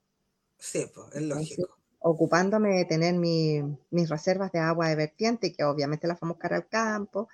Sí, 0.70 0.86
pues, 0.92 1.14
es 1.14 1.22
Entonces, 1.32 1.66
lógico. 1.68 1.78
ocupándome 2.00 2.76
de 2.78 2.84
tener 2.86 3.14
mi- 3.14 3.62
mis 3.90 4.08
reservas 4.08 4.52
de 4.52 4.60
agua 4.60 4.88
de 4.88 4.96
vertiente, 4.96 5.52
que 5.52 5.64
obviamente 5.64 6.06
las 6.06 6.20
vamos 6.20 6.34
a 6.34 6.36
buscar 6.36 6.54
al 6.54 6.68
campo, 6.68 7.28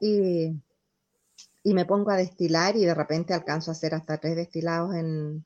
y, 0.00 0.52
y 1.64 1.74
me 1.74 1.84
pongo 1.84 2.10
a 2.12 2.16
destilar 2.16 2.76
y 2.76 2.84
de 2.84 2.94
repente 2.94 3.34
alcanzo 3.34 3.70
a 3.70 3.74
hacer 3.74 3.92
hasta 3.94 4.18
tres 4.18 4.36
destilados 4.36 4.94
en, 4.94 5.44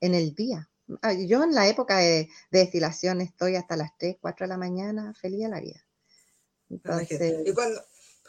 en 0.00 0.14
el 0.14 0.34
día. 0.34 0.68
Ah, 1.02 1.12
Yo 1.12 1.44
en 1.44 1.54
la 1.54 1.68
época 1.68 1.98
de, 1.98 2.28
de 2.50 2.58
destilación 2.58 3.20
estoy 3.20 3.54
hasta 3.56 3.76
las 3.76 3.96
3, 3.98 4.16
4 4.20 4.44
de 4.46 4.48
la 4.48 4.58
mañana, 4.58 5.14
feliz 5.14 5.40
de 5.42 5.48
la 5.48 5.60
vida. 5.60 5.84
Entonces, 6.70 7.34
Y 7.44 7.52
cuando, 7.52 7.82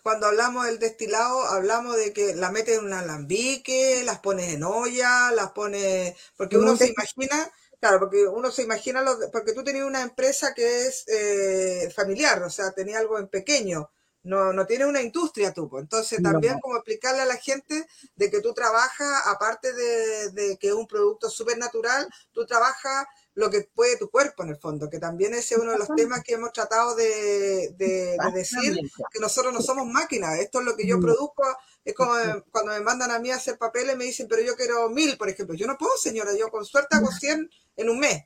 cuando 0.03 0.27
hablamos 0.27 0.65
del 0.65 0.79
destilado, 0.79 1.43
hablamos 1.45 1.95
de 1.97 2.13
que 2.13 2.35
la 2.35 2.51
metes 2.51 2.77
en 2.79 2.85
un 2.85 2.93
alambique, 2.93 4.03
las 4.05 4.19
pones 4.19 4.53
en 4.53 4.63
olla, 4.63 5.31
las 5.31 5.51
pones, 5.51 6.15
porque 6.37 6.57
uno 6.57 6.75
un 6.75 6.77
se 6.77 6.89
imagina, 6.89 7.51
claro, 7.79 7.99
porque 7.99 8.27
uno 8.27 8.51
se 8.51 8.63
imagina, 8.63 9.01
los, 9.01 9.17
porque 9.31 9.53
tú 9.53 9.63
tenías 9.63 9.85
una 9.85 10.01
empresa 10.01 10.53
que 10.53 10.87
es 10.87 11.05
eh, 11.07 11.89
familiar, 11.95 12.41
o 12.43 12.49
sea, 12.49 12.71
tenía 12.71 12.99
algo 12.99 13.17
en 13.19 13.27
pequeño, 13.27 13.91
no, 14.23 14.51
no 14.53 14.65
tienes 14.65 14.87
una 14.87 15.01
industria 15.01 15.53
tú, 15.53 15.69
pues. 15.69 15.83
entonces 15.83 16.21
No. 16.21 16.21
también 16.21 16.59
como 16.59 16.75
explicarle 16.75 17.21
a 17.21 17.25
la 17.25 17.37
gente 17.37 17.85
de 18.15 18.29
que 18.29 18.41
tú 18.41 18.53
trabajas, 18.53 19.21
aparte 19.25 19.73
de, 19.73 20.31
de 20.31 20.57
que 20.57 20.67
es 20.67 20.73
un 20.73 20.87
producto 20.87 21.29
súper 21.29 21.57
natural, 21.57 22.07
tú 22.33 22.45
trabajas 22.45 23.05
lo 23.39 23.49
que 23.49 23.61
puede 23.73 23.97
tu 23.97 24.09
cuerpo 24.09 24.43
en 24.43 24.49
el 24.49 24.57
fondo, 24.57 24.89
que 24.89 24.99
también 24.99 25.33
ese 25.33 25.55
es 25.55 25.61
uno 25.61 25.71
de 25.71 25.77
los 25.79 25.87
temas 25.95 26.23
que 26.23 26.33
hemos 26.33 26.51
tratado 26.51 26.93
de, 26.95 27.69
de- 27.77 28.17
de 28.19 28.31
decir, 28.33 28.73
que 29.13 29.19
nosotros 29.19 29.53
no 29.53 29.61
somos 29.61 29.87
máquinas, 29.87 30.37
esto 30.39 30.59
es 30.59 30.65
lo 30.65 30.75
que 30.75 30.85
yo 30.85 30.97
No. 30.97 31.03
produzco, 31.03 31.43
es 31.85 31.93
como 31.93 32.11
cuando 32.51 32.73
me 32.73 32.81
mandan 32.81 33.11
a 33.11 33.19
mí 33.19 33.31
a 33.31 33.35
hacer 33.37 33.57
papeles, 33.57 33.95
me 33.95 34.03
dicen, 34.03 34.27
pero 34.27 34.41
yo 34.41 34.55
quiero 34.55 34.89
mil, 34.89 35.17
por 35.17 35.29
ejemplo, 35.29 35.55
yo 35.55 35.67
no 35.67 35.77
puedo, 35.77 35.95
señora, 35.97 36.31
yo 36.37 36.49
con 36.49 36.65
suerte 36.65 36.95
hago 36.97 37.09
100 37.23 37.49
en 37.77 37.89
un 37.89 37.99
mes. 37.99 38.25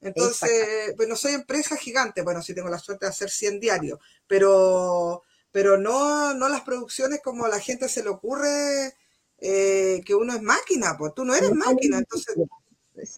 Entonces, 0.00 0.94
pues 0.96 1.08
no 1.08 1.16
soy 1.16 1.34
empresa 1.34 1.76
gigante, 1.76 2.22
bueno, 2.22 2.42
sí 2.42 2.54
tengo 2.54 2.68
la 2.68 2.78
suerte 2.78 3.06
de 3.06 3.10
hacer 3.10 3.30
100 3.30 3.60
diarios, 3.60 3.98
pero, 4.26 5.22
pero 5.52 5.76
no, 5.78 6.34
no 6.34 6.48
las 6.48 6.62
producciones 6.62 7.20
como 7.22 7.44
a 7.44 7.48
la 7.48 7.58
gente 7.60 7.88
se 7.88 8.02
le 8.02 8.08
ocurre 8.10 8.94
eh, 9.38 10.00
que 10.04 10.14
uno 10.14 10.34
es 10.34 10.42
máquina, 10.42 10.96
pues 10.98 11.14
tú 11.14 11.24
no 11.24 11.34
eres 11.34 11.52
máquina, 11.52 11.98
entonces 11.98 12.36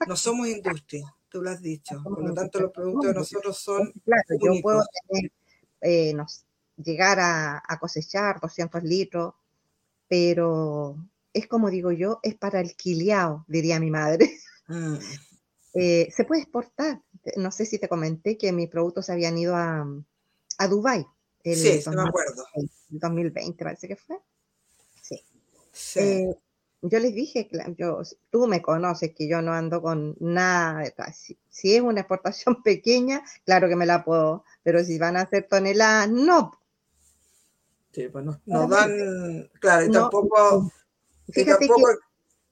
no 0.07 0.17
somos 0.17 0.49
industria, 0.49 1.15
tú 1.31 1.43
lo 1.43 1.51
has 1.51 1.63
dicho, 1.63 2.03
por 2.03 2.23
lo 2.27 2.35
tanto 2.35 2.61
los 2.61 2.73
productos 2.73 3.07
de 3.09 3.15
nosotros 3.15 3.59
son 3.59 3.93
Claro, 4.05 4.23
yo 4.43 4.61
puedo 4.63 4.83
tener, 5.09 5.33
eh, 5.83 6.13
no 6.15 6.27
llegar 6.77 7.21
a, 7.21 7.63
a 7.67 7.79
cosechar 7.79 8.41
200 8.41 8.83
litros, 8.85 9.35
pero 10.09 10.97
es 11.33 11.47
como 11.47 11.71
digo 11.71 11.93
yo, 11.93 12.21
es 12.23 12.37
para 12.37 12.61
el 12.61 12.75
quileado, 12.77 13.45
diría 13.49 13.81
mi 13.81 13.91
madre. 13.91 14.39
Mm, 14.69 14.97
Eh, 15.75 16.09
se 16.11 16.25
puede 16.25 16.43
exportar. 16.43 17.01
No 17.37 17.51
sé 17.53 17.65
si 17.67 17.79
te 17.79 17.89
comenté 17.89 18.37
que 18.37 18.53
mis 18.53 18.69
productos 18.69 19.07
se 19.07 19.13
habían 19.13 19.39
ido 19.39 19.57
a, 19.57 19.87
a 20.59 20.69
Dubái. 20.69 21.07
El 21.45 21.57
Sí, 21.57 21.81
sí 21.83 21.91
me 21.91 21.97
2020, 21.97 22.09
acuerdo. 22.09 22.45
el 22.55 22.71
2020 22.99 23.65
parece 23.65 23.89
que 23.89 23.97
fue. 23.97 24.19
Sí. 25.01 25.25
Sí. 25.73 26.01
Eh, 26.01 26.35
yo 26.83 26.99
les 26.99 27.15
dije, 27.15 27.49
yo, 27.77 28.01
tú 28.31 28.47
me 28.47 28.63
conoces 28.63 29.13
que 29.15 29.29
yo 29.29 29.43
no 29.43 29.53
ando 29.53 29.83
con 29.83 30.17
nada 30.19 30.81
detrás. 30.81 31.17
Si, 31.17 31.39
si 31.49 31.75
es 31.75 31.83
una 31.83 32.01
exportación 32.01 32.63
pequeña, 32.65 33.23
claro 33.45 33.69
que 33.69 33.77
me 33.77 33.87
la 33.87 34.05
puedo, 34.05 34.45
pero 34.63 34.83
si 34.85 34.99
van 34.99 35.17
a 35.17 35.29
ser 35.29 35.47
toneladas, 35.49 36.11
no. 36.11 36.59
Sí, 37.93 38.09
pues 38.09 38.25
no, 38.25 38.41
no 38.47 38.69
dan, 38.69 39.51
claro, 39.61 39.85
y 39.85 39.89
No, 39.89 40.03
tampoco, 40.03 40.73
y 41.27 41.33
Fíjate 41.33 41.67
tampoco, 41.67 41.89
que 41.89 41.99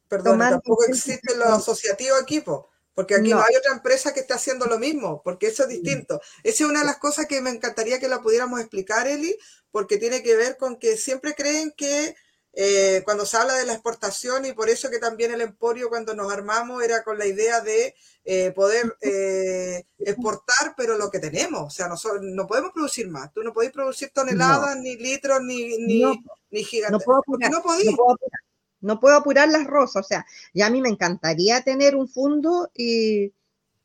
perdón, 0.09 0.37
y 0.37 0.41
tampoco 0.41 0.85
existe 0.89 1.37
lo 1.37 1.45
asociativo 1.45 2.17
aquí, 2.17 2.41
po, 2.41 2.69
porque 2.93 3.15
aquí 3.15 3.31
no. 3.31 3.37
No. 3.37 3.43
hay 3.43 3.55
otra 3.55 3.73
empresa 3.73 4.13
que 4.13 4.21
esté 4.21 4.35
haciendo 4.35 4.67
lo 4.67 4.81
mismo, 4.81 5.23
porque 5.23 5.47
eso 5.47 5.63
es 5.63 5.69
distinto. 5.69 6.21
Esa 6.43 6.65
es 6.65 6.69
una 6.69 6.81
de 6.81 6.87
las 6.87 6.99
cosas 6.99 7.27
que 7.27 7.41
me 7.41 7.51
encantaría 7.51 8.01
que 8.01 8.09
la 8.09 8.21
pudiéramos 8.21 8.59
explicar, 8.59 9.07
Eli, 9.07 9.39
porque 9.71 9.97
tiene 9.97 10.25
que 10.25 10.35
ver 10.35 10.57
con 10.57 10.77
que 10.77 10.97
siempre 10.97 11.37
creen 11.37 11.73
que 11.77 12.17
eh, 12.61 13.03
cuando 13.05 13.25
se 13.25 13.37
habla 13.37 13.55
de 13.55 13.67
la 13.67 13.75
exportación, 13.75 14.45
y 14.45 14.53
por 14.53 14.69
eso 14.69 14.91
que 14.91 14.99
también 14.99 15.31
el 15.31 15.43
Emporio 15.43 15.89
cuando 15.89 16.13
nos 16.13 16.33
armamos 16.33 16.83
era 16.83 17.05
con 17.05 17.17
la 17.17 17.25
idea 17.25 17.61
de 17.61 17.95
eh, 18.25 18.51
poder 18.51 18.97
eh, 19.01 19.85
exportar, 20.01 20.75
pero 20.77 20.99
lo 20.99 21.09
que 21.09 21.21
tenemos, 21.21 21.63
o 21.63 21.71
sea, 21.71 21.87
nosotros 21.87 22.21
no 22.25 22.49
podemos 22.49 22.73
producir 22.73 23.09
más, 23.09 23.33
tú 23.33 23.45
no 23.45 23.53
podés 23.53 23.71
producir 23.71 24.11
toneladas, 24.13 24.77
ni 24.79 24.97
litros, 24.97 25.41
ni, 25.41 25.79
ni, 25.79 26.03
No, 26.03 26.17
ni 26.51 26.63
no 26.63 26.67
gigantes, 26.67 27.05
puedo 27.05 27.23
porque 27.25 27.47
apurar, 27.47 27.63
no 27.63 27.63
puedo 27.63 27.79
apurar, 27.79 28.41
no 28.81 28.99
puedo 28.99 29.17
apurar 29.17 29.49
las 29.51 29.65
rosas. 29.65 30.05
O 30.05 30.09
sea, 30.09 30.27
ya 30.53 30.67
a 30.67 30.71
mí 30.71 30.81
me 30.81 30.89
encantaría 30.89 31.63
tener 31.63 31.95
un 31.95 32.09
fondo 32.09 32.73
y, 32.75 33.33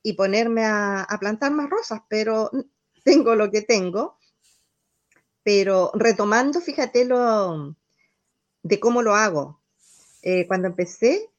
y 0.02 0.14
ponerme 0.14 0.66
a, 0.66 1.04
a 1.04 1.20
plantar 1.20 1.52
más 1.52 1.70
rosas, 1.70 2.02
pero 2.10 2.50
tengo 3.04 3.36
lo 3.36 3.52
que 3.52 3.62
tengo. 3.62 4.18
Pero 5.44 5.92
retomando, 5.94 6.60
fíjate 6.60 7.06
lo 7.06 7.76
de 8.64 8.80
cómo 8.80 9.02
lo 9.02 9.16
hago. 9.16 9.62
Eh, 10.24 10.48
cuando 10.48 10.68
empecé, 10.68 11.30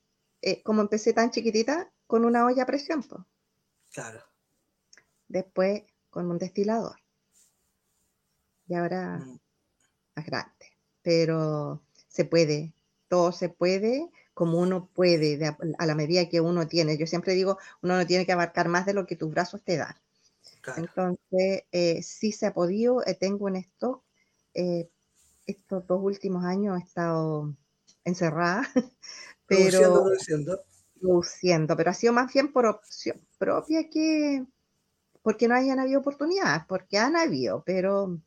eh, 0.42 0.62
como 0.62 0.82
empecé 0.82 1.12
tan 1.12 1.30
chiquitita, 1.30 1.90
con 2.06 2.24
una 2.24 2.46
olla 2.46 2.62
a 2.64 2.66
presión, 2.66 3.02
pues. 3.02 3.22
Claro. 3.92 4.20
después 5.28 5.82
con 6.10 6.30
un 6.30 6.38
destilador. 6.38 6.96
Y 8.66 8.74
ahora 8.74 9.18
Mm. 9.18 9.38
más 10.16 10.26
grande. 10.26 10.66
Pero 11.02 11.82
se 12.08 12.24
puede, 12.24 12.74
todo 13.08 13.32
se 13.32 13.48
puede 13.50 14.10
como 14.34 14.58
uno 14.60 14.88
puede, 14.94 15.36
de 15.38 15.46
a, 15.48 15.86
la 15.86 15.94
medida 15.94 16.28
que 16.28 16.40
uno 16.40 16.66
tiene. 16.68 16.98
Yo 16.98 17.06
siempre 17.06 17.34
digo, 17.34 17.58
uno 17.82 17.96
no 17.98 18.06
tiene 18.06 18.26
que 18.26 18.32
abarcar 18.32 18.68
más 18.68 18.86
de 18.86 18.94
lo 18.94 19.06
que 19.06 19.16
tus 19.16 19.30
brazos 19.30 19.62
te 19.64 19.76
dan. 19.76 19.94
Claro. 20.60 20.82
Entonces, 20.82 21.64
eh, 21.72 22.02
sí 22.02 22.32
se 22.32 22.46
ha 22.46 22.54
podido, 22.54 23.04
eh, 23.06 23.14
tengo 23.14 23.48
en 23.48 23.56
stock. 23.56 24.04
eh, 24.54 24.90
estos 25.46 25.86
dos 25.86 26.00
últimos 26.02 26.44
años 26.44 26.78
he 26.78 26.84
estado 26.84 27.54
encerrada, 28.04 28.62
pero 29.46 30.02
produciendo. 30.04 30.64
produciendo, 31.00 31.76
pero 31.76 31.90
ha 31.90 31.94
sido 31.94 32.12
más 32.12 32.32
bien 32.32 32.52
por 32.52 32.66
opción 32.66 33.20
propia 33.38 33.88
que 33.88 34.44
porque 35.22 35.48
no 35.48 35.54
hayan 35.54 35.80
habido 35.80 36.00
oportunidades, 36.00 36.64
porque 36.68 36.98
han 36.98 37.16
habido, 37.16 37.62
pero 37.64 38.20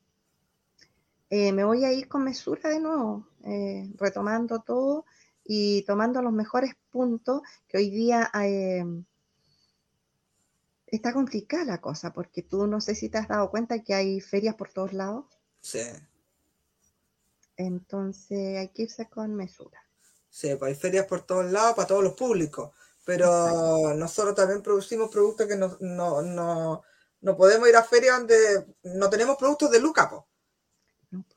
eh, 1.30 1.52
me 1.52 1.64
voy 1.64 1.86
a 1.86 1.94
ir 1.94 2.08
con 2.08 2.24
mesura 2.24 2.70
de 2.70 2.80
nuevo, 2.80 3.28
eh, 3.44 3.92
retomando 3.98 4.62
todo 4.62 5.06
y 5.44 5.84
tomando 5.84 6.22
los 6.24 6.34
mejores 6.34 6.74
puntos 6.90 7.42
que 7.68 7.78
hoy 7.78 7.92
día 7.92 8.32
eh, 8.42 8.84
está 10.88 11.14
complicada 11.14 11.66
la 11.66 11.82
cosa, 11.82 12.14
porque 12.14 12.42
tú 12.42 12.66
no 12.66 12.82
sé 12.82 12.96
si 12.96 13.10
te 13.10 13.20
has 13.20 13.28
dado 13.28 13.52
cuenta 13.52 13.84
que 13.84 13.94
hay 13.94 14.20
ferias 14.20 14.56
por 14.56 14.70
todos 14.70 14.94
lados, 14.94 15.26
Sí. 15.62 15.82
Entonces 17.58 18.58
hay 18.58 18.70
que 18.70 18.84
irse 18.84 19.10
con 19.10 19.36
mesura. 19.36 19.82
Sí, 20.30 20.56
pues 20.56 20.70
hay 20.70 20.76
ferias 20.76 21.06
por 21.08 21.26
todos 21.26 21.52
lados 21.52 21.76
para 21.76 21.88
todos 21.88 22.04
los 22.04 22.14
públicos, 22.14 22.72
pero 23.04 23.94
nosotros 23.96 24.36
también 24.36 24.62
producimos 24.62 25.10
productos 25.10 25.48
que 25.48 25.56
no, 25.56 25.78
no, 25.80 26.22
no, 26.22 26.84
No 27.22 27.38
podemos 27.38 27.68
ir 27.68 27.76
a 27.76 27.84
ferias 27.84 28.18
donde 28.18 28.66
no 28.84 29.10
tenemos 29.10 29.38
productos 29.38 29.72
de 29.72 29.80
Luca, 29.80 30.10
po. 30.10 30.28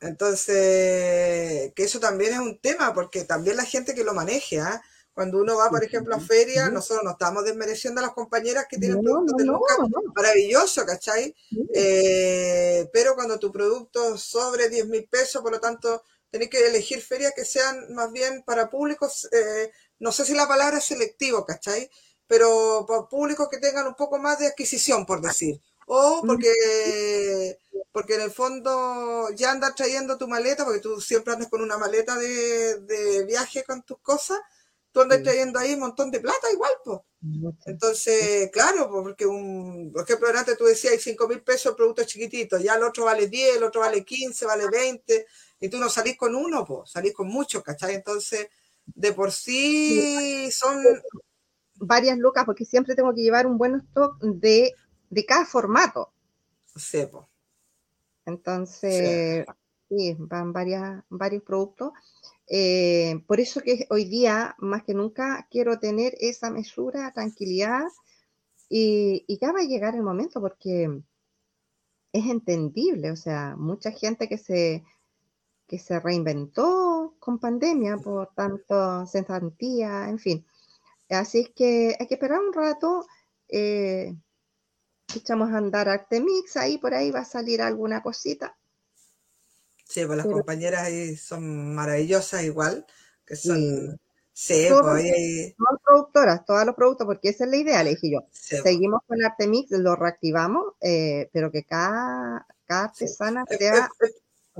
Entonces, 0.01 1.73
que 1.75 1.85
eso 1.85 2.01
también 2.01 2.35
es 2.35 2.39
un 2.41 2.59
tema, 2.61 2.93
porque 2.93 3.25
también 3.25 3.57
la 3.57 3.65
gente 3.65 3.95
que 3.95 4.05
lo 4.05 4.15
maneje, 4.15 4.61
¿ah? 4.61 4.83
Cuando 5.21 5.37
uno 5.37 5.59
va, 5.59 5.69
por 5.69 5.85
ejemplo, 5.85 6.15
a 6.15 6.19
ferias, 6.19 6.73
nosotros 6.73 7.05
no 7.05 7.11
estamos 7.11 7.45
desmereciendo 7.45 8.01
a 8.01 8.05
las 8.05 8.15
compañeras 8.15 8.65
que 8.67 8.79
tienen 8.79 9.03
productos 9.03 9.37
de 9.37 9.45
Luca, 9.45 9.77
maravilloso, 10.17 10.87
¿cachai? 10.87 11.37
Eh, 11.75 12.89
pero 12.91 13.15
cuando 13.15 13.39
tu 13.39 13.53
producto 13.53 14.17
sobre 14.17 14.71
10 14.71 14.89
mil 14.89 15.07
pesos, 15.11 15.43
por 15.43 15.53
lo 15.53 15.61
tanto, 15.61 16.03
tenés 16.31 16.49
que 16.49 16.67
elegir 16.67 17.03
ferias 17.03 17.35
que 17.37 17.45
sean 17.45 17.93
más 17.93 18.11
bien 18.11 18.43
para 18.47 18.71
públicos, 18.71 19.29
eh, 19.31 19.71
no 19.99 20.11
sé 20.11 20.25
si 20.25 20.33
la 20.33 20.49
palabra 20.49 20.79
es 20.79 20.85
selectivo, 20.85 21.45
¿cachai? 21.45 21.91
Pero 22.27 22.87
para 22.89 23.07
públicos 23.07 23.47
que 23.51 23.59
tengan 23.59 23.89
un 23.89 23.97
poco 23.97 24.17
más 24.17 24.39
de 24.39 24.47
adquisición, 24.47 25.05
por 25.05 25.21
decir. 25.21 25.61
O 25.85 26.23
porque, 26.27 27.59
porque 27.93 28.15
en 28.15 28.23
el 28.23 28.31
fondo 28.31 29.29
ya 29.35 29.51
andas 29.51 29.75
trayendo 29.75 30.17
tu 30.17 30.29
maleta, 30.29 30.65
porque 30.65 30.81
tú 30.81 30.99
siempre 30.99 31.35
andas 31.35 31.51
con 31.51 31.61
una 31.61 31.77
maleta 31.77 32.17
de, 32.17 33.25
viaje 33.27 33.65
con 33.65 33.83
tus 33.83 33.99
cosas, 33.99 34.39
tú 34.93 35.01
andas 35.01 35.23
trayendo 35.23 35.59
ahí 35.59 35.75
un 35.75 35.81
montón 35.81 36.11
de 36.11 36.21
plata 36.21 36.51
igual, 36.53 36.73
pues. 36.85 37.01
Entonces, 37.67 38.51
claro, 38.51 38.91
porque 38.91 39.27
un, 39.27 39.91
por 39.93 40.03
ejemplo, 40.03 40.29
antes 40.29 40.57
tú 40.57 40.65
decías, 40.65 40.95
hay 40.95 40.99
5 40.99 41.29
mil 41.29 41.43
pesos 41.43 41.75
productos 41.75 42.07
chiquititos, 42.07 42.63
ya 42.63 42.75
el 42.75 42.83
otro 42.83 43.05
vale 43.05 43.29
10, 43.29 43.57
el 43.57 43.65
otro 43.65 43.83
vale 43.83 44.05
15, 44.05 44.47
vale 44.47 44.69
20, 44.69 45.27
y 45.61 45.69
tú 45.69 45.79
no 45.79 45.89
salís 45.89 46.17
con 46.17 46.35
uno, 46.35 46.65
pues, 46.65 46.91
salís 46.91 47.13
con 47.13 47.29
muchos, 47.29 47.63
¿cachai? 47.63 47.95
Entonces, 47.95 48.49
de 48.87 49.13
por 49.13 49.33
sí 49.33 50.51
son... 50.51 50.83
Varias 51.83 52.19
lucas, 52.19 52.45
porque 52.45 52.67
siempre 52.67 52.95
tengo 52.95 53.15
que 53.15 53.23
llevar 53.23 53.47
un 53.47 53.57
buen 53.57 53.77
stock 53.77 54.19
de 54.21 54.75
de 55.11 55.27
cada 55.27 55.45
formato. 55.45 56.13
Sí, 56.77 57.07
Entonces, 58.25 59.45
sí. 59.89 60.17
van 60.19 60.53
varias, 60.53 61.03
varios 61.11 61.43
productos. 61.43 61.93
Eh, 62.53 63.23
por 63.29 63.39
eso 63.39 63.61
que 63.61 63.87
hoy 63.91 64.05
día, 64.07 64.57
más 64.59 64.83
que 64.83 64.93
nunca, 64.93 65.47
quiero 65.51 65.79
tener 65.79 66.15
esa 66.21 66.51
mesura, 66.51 67.13
tranquilidad, 67.13 67.85
y, 68.69 69.25
ya 69.41 69.53
va 69.53 69.61
a 69.61 69.65
llegar 69.65 69.95
el 69.95 70.03
momento 70.03 70.41
porque 70.41 71.03
es 72.13 72.27
entendible, 72.27 73.13
o 73.13 73.17
sea, 73.17 73.57
mucha 73.57 73.93
gente 73.93 74.29
que 74.29 74.39
se, 74.39 74.85
que 75.69 75.79
se 75.79 76.01
reinventó 76.01 77.15
con 77.21 77.39
pandemia, 77.39 77.97
por 77.99 78.35
tanto, 78.35 79.07
cesantía, 79.07 80.09
en 80.09 80.19
fin. 80.19 80.47
Así 81.09 81.41
es 81.41 81.51
que 81.51 81.97
hay 81.99 82.07
que 82.09 82.15
esperar 82.15 82.41
un 82.41 82.53
rato. 82.53 83.07
Eh, 83.49 84.15
echamos 85.15 85.51
a 85.51 85.59
andar 85.59 85.89
Artemix, 85.89 86.57
ahí 86.57 86.79
por 86.79 86.95
ahí 86.95 87.11
va 87.11 87.21
a 87.21 87.25
salir 87.25 87.63
alguna 87.63 88.03
cosita. 88.03 88.57
Sí, 89.91 90.07
pues 90.07 90.17
las 90.17 90.27
compañeras 90.27 90.83
ahí 90.83 91.17
son 91.17 91.75
maravillosas 91.75 92.45
igual, 92.45 92.87
que 93.27 93.37
son... 93.37 93.99
Sí, 94.33 94.69
pues 94.71 94.81
todas, 94.81 95.03
Todas 95.03 95.83
productoras, 95.85 96.45
todos 96.47 96.65
los 96.65 96.75
productos, 96.75 97.07
porque 97.07 97.29
esa 97.29 97.45
es 97.45 97.51
la 97.51 97.57
idea, 97.57 97.83
le 97.83 97.91
dije 97.91 98.11
yo. 98.13 98.21
Pues. 98.21 98.63
Seguimos 98.63 99.01
con 99.07 99.23
Artemix, 99.23 99.71
lo 99.73 99.97
reactivamos, 99.97 100.75
eh, 100.81 101.29
pero 101.33 101.51
que 101.51 101.65
cada, 101.65 102.47
cada 102.65 102.85
artesana 102.85 103.45
sea... 103.47 103.89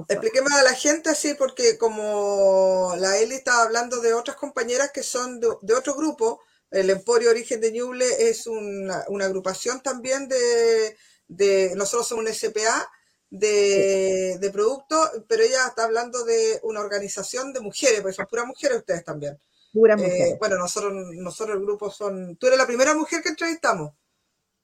Expliquemos 0.09 0.53
a 0.53 0.63
la 0.63 0.73
gente 0.75 1.11
así, 1.11 1.35
porque 1.35 1.77
como 1.79 2.95
la 2.99 3.19
Eli 3.19 3.35
estaba 3.35 3.63
hablando 3.63 4.01
de 4.01 4.15
otras 4.15 4.37
compañeras 4.37 4.91
que 4.93 5.03
son 5.03 5.41
de, 5.41 5.49
de 5.63 5.75
otro 5.75 5.95
grupo, 5.95 6.41
el 6.71 6.91
Emporio 6.91 7.31
Origen 7.31 7.61
de 7.61 7.73
Ñuble 7.73 8.07
es 8.31 8.47
una, 8.47 9.05
agrupación 9.21 9.81
también 9.83 10.29
de, 10.29 11.75
nosotros 11.77 12.09
somos 12.09 12.25
un 12.25 12.33
SPA 12.33 12.89
de, 13.31 14.39
de 14.39 14.51
productos, 14.51 14.99
pero 15.29 15.43
ella 15.43 15.67
está 15.69 15.85
hablando 15.85 16.25
de 16.25 16.61
una 16.65 16.81
organización 16.81 17.53
de 17.53 17.61
mujeres, 17.61 18.01
porque 18.01 18.17
son 18.17 18.27
puras 18.27 18.47
mujeres 18.47 18.79
ustedes 18.79 19.05
también. 19.05 19.41
Puras 19.73 20.01
eh, 20.01 20.05
mujeres. 20.05 20.39
bueno, 20.39 20.59
nosotros, 20.59 20.93
nosotros 21.15 21.57
el 21.57 21.63
grupo 21.63 21.91
son, 21.91 22.37
tú 22.37 22.49
eres 22.49 22.59
la 22.59 22.67
primera 22.67 22.95
mujer 22.95 23.23
que 23.23 23.31
entrevistamos 23.31 23.93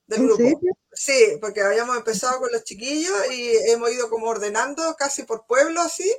del 0.07 0.23
grupo. 0.23 0.61
Sí, 0.93 1.39
porque 1.41 1.61
habíamos 1.61 1.97
empezado 1.97 2.41
con 2.41 2.51
los 2.53 2.65
chiquillos 2.65 3.15
y 3.31 3.57
hemos 3.71 3.93
ido 3.93 4.09
como 4.09 4.27
ordenando 4.27 4.95
casi 4.99 5.25
por 5.25 5.47
pueblo 5.47 5.81
así. 5.81 6.11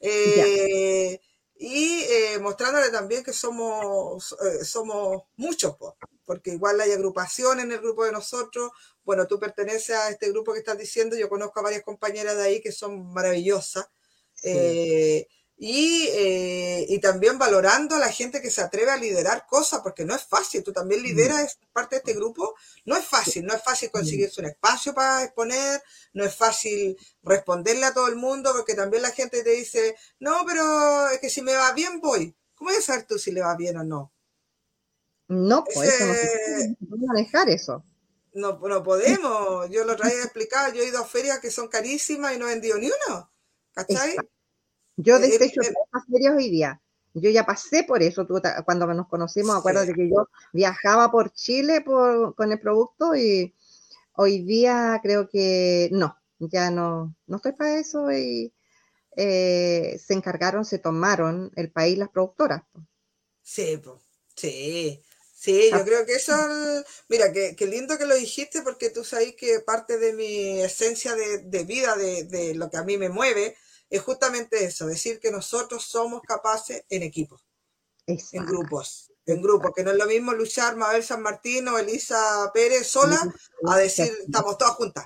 Eh, 0.00 1.20
y 1.64 2.02
eh, 2.08 2.40
mostrándole 2.40 2.90
también 2.90 3.22
que 3.22 3.32
somos, 3.32 4.32
eh, 4.32 4.64
somos 4.64 5.22
muchos, 5.36 5.76
porque 6.24 6.50
igual 6.50 6.80
hay 6.80 6.90
agrupación 6.90 7.60
en 7.60 7.70
el 7.70 7.78
grupo 7.78 8.04
de 8.04 8.10
nosotros. 8.10 8.72
Bueno, 9.04 9.28
tú 9.28 9.38
perteneces 9.38 9.94
a 9.94 10.10
este 10.10 10.30
grupo 10.30 10.52
que 10.52 10.58
estás 10.58 10.76
diciendo, 10.76 11.16
yo 11.16 11.28
conozco 11.28 11.60
a 11.60 11.62
varias 11.62 11.84
compañeras 11.84 12.36
de 12.36 12.42
ahí 12.42 12.60
que 12.60 12.72
son 12.72 13.12
maravillosas. 13.12 13.86
Eh, 14.42 15.28
y, 15.64 16.08
eh, 16.08 16.86
y, 16.88 16.98
también 16.98 17.38
valorando 17.38 17.94
a 17.94 18.00
la 18.00 18.10
gente 18.10 18.42
que 18.42 18.50
se 18.50 18.60
atreve 18.60 18.90
a 18.90 18.96
liderar 18.96 19.46
cosas, 19.46 19.78
porque 19.80 20.04
no 20.04 20.12
es 20.12 20.24
fácil, 20.24 20.64
tú 20.64 20.72
también 20.72 21.02
mm. 21.02 21.04
lideras 21.04 21.60
parte 21.72 21.94
de 21.94 21.98
este 22.00 22.14
grupo, 22.14 22.56
no 22.84 22.96
es 22.96 23.04
fácil, 23.04 23.46
no 23.46 23.54
es 23.54 23.62
fácil 23.62 23.88
conseguirse 23.92 24.40
un 24.40 24.48
espacio 24.48 24.92
para 24.92 25.22
exponer, 25.22 25.80
no 26.14 26.24
es 26.24 26.34
fácil 26.34 26.96
responderle 27.22 27.86
a 27.86 27.94
todo 27.94 28.08
el 28.08 28.16
mundo, 28.16 28.50
porque 28.56 28.74
también 28.74 29.04
la 29.04 29.12
gente 29.12 29.44
te 29.44 29.50
dice, 29.50 29.94
no, 30.18 30.44
pero 30.44 31.08
es 31.10 31.20
que 31.20 31.30
si 31.30 31.42
me 31.42 31.54
va 31.54 31.70
bien 31.70 32.00
voy. 32.00 32.34
¿Cómo 32.56 32.70
vas 32.70 32.80
a 32.80 32.82
saber 32.82 33.06
tú 33.06 33.16
si 33.16 33.30
le 33.30 33.42
va 33.42 33.54
bien 33.54 33.76
o 33.76 33.84
no? 33.84 34.12
No, 35.28 35.62
pues 35.62 36.76
no 36.80 37.06
manejar 37.06 37.48
eso. 37.48 37.84
No, 38.34 38.58
no 38.58 38.82
podemos. 38.82 39.70
Yo 39.70 39.84
lo 39.84 39.94
traía 39.94 40.24
explicado, 40.24 40.72
yo 40.72 40.82
he 40.82 40.88
ido 40.88 40.98
a 40.98 41.06
ferias 41.06 41.38
que 41.38 41.52
son 41.52 41.68
carísimas 41.68 42.34
y 42.34 42.38
no 42.38 42.48
he 42.48 42.54
vendido 42.54 42.78
ni 42.78 42.86
uno. 42.86 43.30
¿Cachai? 43.72 44.16
Yo 44.96 45.18
de 45.18 45.34
hecho 45.34 45.60
las 45.92 46.06
ferias 46.10 46.34
hoy 46.36 46.50
día. 46.50 46.80
Yo 47.14 47.30
ya 47.30 47.44
pasé 47.44 47.84
por 47.84 48.02
eso. 48.02 48.26
cuando 48.64 48.86
nos 48.86 49.08
conocimos, 49.08 49.56
acuérdate 49.56 49.92
que 49.94 50.08
yo 50.08 50.28
viajaba 50.52 51.10
por 51.10 51.32
Chile 51.32 51.84
con 51.84 52.52
el 52.52 52.60
producto 52.60 53.14
y 53.14 53.54
hoy 54.14 54.42
día 54.44 54.98
creo 55.02 55.28
que 55.28 55.90
no, 55.92 56.16
ya 56.38 56.70
no, 56.70 57.14
no 57.26 57.36
estoy 57.36 57.52
para 57.52 57.78
eso 57.78 58.10
y 58.10 58.52
eh, 59.16 60.00
se 60.02 60.14
encargaron, 60.14 60.64
se 60.64 60.78
tomaron 60.78 61.50
el 61.56 61.70
país 61.70 61.98
las 61.98 62.08
productoras. 62.08 62.62
Sí, 63.42 63.80
sí. 64.34 65.02
Sí, 65.34 65.70
yo 65.72 65.84
creo 65.84 66.06
que 66.06 66.14
eso, 66.14 66.36
mira, 67.08 67.32
qué 67.32 67.66
lindo 67.66 67.98
que 67.98 68.06
lo 68.06 68.14
dijiste 68.14 68.62
porque 68.62 68.90
tú 68.90 69.02
sabes 69.02 69.34
que 69.34 69.58
parte 69.58 69.98
de 69.98 70.12
mi 70.12 70.60
esencia 70.60 71.16
de, 71.16 71.64
vida, 71.64 71.96
de, 71.96 72.22
de, 72.22 72.54
lo 72.54 72.70
que 72.70 72.76
a 72.76 72.84
mí 72.84 72.96
me 72.96 73.08
mueve, 73.08 73.56
es 73.92 74.00
justamente 74.00 74.64
eso, 74.64 74.86
decir 74.86 75.20
que 75.20 75.30
nosotros 75.30 75.84
somos 75.84 76.22
capaces 76.22 76.82
en 76.88 77.02
equipos, 77.02 77.46
en 78.06 78.46
grupos, 78.46 79.12
en 79.26 79.42
grupos, 79.42 79.72
que 79.76 79.84
no 79.84 79.90
es 79.90 79.98
lo 79.98 80.06
mismo 80.06 80.32
luchar 80.32 80.76
Mabel 80.76 81.04
San 81.04 81.20
Martín 81.20 81.68
o 81.68 81.78
Elisa 81.78 82.50
Pérez 82.54 82.86
sola 82.86 83.20
a 83.68 83.76
decir 83.76 84.10
estamos 84.24 84.56
todas 84.56 84.76
juntas. 84.76 85.04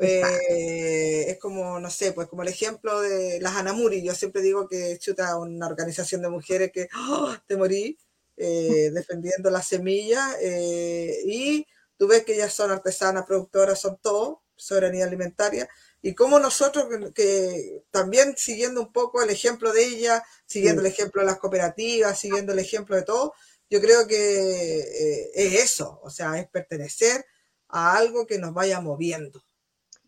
Eh, 0.00 1.26
es 1.28 1.38
como, 1.38 1.78
no 1.78 1.90
sé, 1.90 2.12
pues 2.12 2.26
como 2.26 2.42
el 2.42 2.48
ejemplo 2.48 3.02
de 3.02 3.38
las 3.42 3.54
Anamuri, 3.56 4.02
yo 4.02 4.14
siempre 4.14 4.40
digo 4.40 4.66
que 4.66 4.98
chuta 4.98 5.36
una 5.36 5.66
organización 5.66 6.22
de 6.22 6.30
mujeres 6.30 6.72
que 6.72 6.88
¡oh! 7.10 7.34
te 7.46 7.58
morí 7.58 7.98
eh, 8.38 8.90
defendiendo 8.94 9.50
la 9.50 9.60
semilla 9.62 10.36
eh, 10.40 11.18
y 11.26 11.66
tú 11.98 12.08
ves 12.08 12.24
que 12.24 12.34
ellas 12.34 12.54
son 12.54 12.70
artesanas, 12.70 13.26
productoras, 13.26 13.78
son 13.78 13.98
todo, 14.00 14.42
soberanía 14.56 15.04
alimentaria, 15.04 15.68
y 16.02 16.14
cómo 16.14 16.40
nosotros, 16.40 16.86
que, 17.14 17.84
también 17.92 18.34
siguiendo 18.36 18.80
un 18.80 18.92
poco 18.92 19.22
el 19.22 19.30
ejemplo 19.30 19.72
de 19.72 19.84
ella, 19.84 20.24
siguiendo 20.44 20.80
el 20.80 20.88
ejemplo 20.88 21.22
de 21.22 21.26
las 21.26 21.38
cooperativas, 21.38 22.18
siguiendo 22.18 22.52
el 22.52 22.58
ejemplo 22.58 22.96
de 22.96 23.02
todo, 23.02 23.34
yo 23.70 23.80
creo 23.80 24.06
que 24.08 24.80
eh, 24.80 25.30
es 25.34 25.62
eso, 25.62 26.00
o 26.02 26.10
sea, 26.10 26.38
es 26.38 26.48
pertenecer 26.48 27.24
a 27.68 27.96
algo 27.96 28.26
que 28.26 28.38
nos 28.38 28.52
vaya 28.52 28.80
moviendo. 28.80 29.44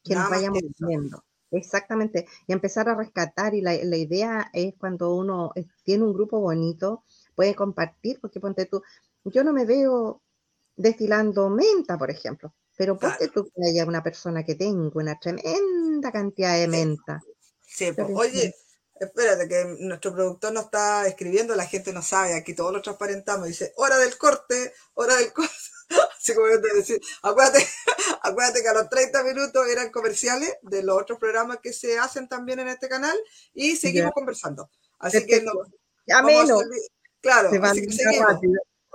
Que 0.03 0.17
nos 0.17 0.29
vaya 0.29 0.51
moviendo. 0.51 1.25
Exactamente, 1.53 2.27
y 2.49 2.53
empezar 2.53 2.89
a 2.89 2.97
rescatar, 2.97 3.55
y 3.55 3.61
la, 3.61 3.73
la, 3.85 3.97
idea 3.97 4.51
es 4.53 4.75
cuando 4.77 5.15
uno 5.15 5.53
tiene 5.85 6.03
un 6.03 6.13
grupo 6.13 6.41
bonito, 6.41 7.05
puede 7.37 7.55
compartir, 7.55 8.19
porque 8.21 8.41
ponte 8.41 8.67
tú, 8.67 8.83
yo 9.25 9.45
no 9.45 9.53
me 9.53 9.65
veo 9.65 10.21
destilando 10.75 11.49
menta, 11.51 11.97
por 11.97 12.11
ejemplo, 12.11 12.53
pero 12.77 12.99
porque 12.99 13.29
tú 13.29 13.45
que 13.45 13.69
haya 13.69 13.85
una 13.85 14.03
persona 14.03 14.45
que 14.45 14.55
tenga 14.55 14.91
una 14.95 15.19
tremenda 15.19 16.13
cantidad 16.13 16.59
de 16.59 16.69
menta. 16.69 17.21
Sí, 17.67 17.93
pues, 17.93 18.09
oye, 18.15 18.55
espérate 18.99 19.49
que 19.49 19.77
nuestro 19.81 20.15
productor 20.15 20.53
nos 20.53 20.65
está 20.65 21.07
escribiendo, 21.07 21.55
la 21.55 21.67
gente 21.67 21.93
no 21.93 22.03
sabe, 22.03 22.35
aquí 22.35 22.55
todos 22.55 22.73
lo 22.73 22.83
transparentamos, 22.83 23.49
dice, 23.49 23.73
hora 23.77 23.99
del 23.99 24.17
corte, 24.17 24.73
hora 24.95 25.17
del 25.17 25.33
corte. 25.33 25.53
Así 26.19 26.35
como 26.35 26.49
yo 26.49 26.61
te 26.61 26.75
decía, 26.75 26.97
acuérdate, 27.23 27.67
acuérdate 28.23 28.63
que 28.63 28.69
a 28.69 28.75
los 28.75 28.89
30 28.89 29.23
minutos 29.25 29.69
eran 29.69 29.91
comerciales 29.91 30.55
de 30.63 30.83
los 30.83 31.01
otros 31.01 31.19
programas 31.19 31.59
que 31.63 31.73
se 31.73 31.99
hacen 31.99 32.29
también 32.29 32.61
en 32.61 32.69
este 32.69 32.89
canal 32.89 33.17
y 33.53 33.77
seguimos 33.77 34.13
conversando. 34.13 34.71
Así 34.99 35.27
que 35.27 35.43
no. 35.43 35.53
Ya 36.07 36.23
menos. 36.23 36.63
Claro, 37.21 37.51
así 37.63 37.87
que 37.87 37.93
seguimos. 37.93 38.41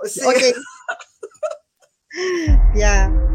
ya. 2.74 3.29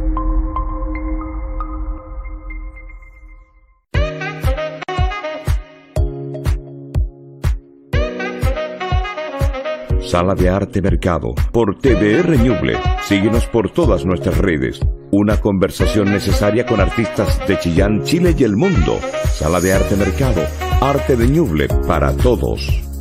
Sala 10.06 10.36
de 10.36 10.50
Arte 10.50 10.84
Mercado, 10.84 11.34
por 11.52 11.80
TVR 11.80 12.38
Ñuble. 12.38 12.78
Síguenos 13.08 13.48
por 13.48 13.72
todas 13.72 14.06
nuestras 14.06 14.38
redes. 14.38 14.80
Una 15.12 15.42
conversación 15.42 16.12
necesaria 16.12 16.66
con 16.66 16.80
artistas 16.80 17.40
de 17.48 17.58
Chillán, 17.58 18.04
Chile 18.04 18.36
y 18.38 18.44
el 18.44 18.56
mundo. 18.56 19.00
Sala 19.32 19.60
de 19.60 19.74
Arte 19.74 19.96
Mercado, 19.96 20.44
arte 20.80 21.16
de 21.16 21.28
Ñuble 21.28 21.68
para 21.88 22.16
todos. 22.16 22.95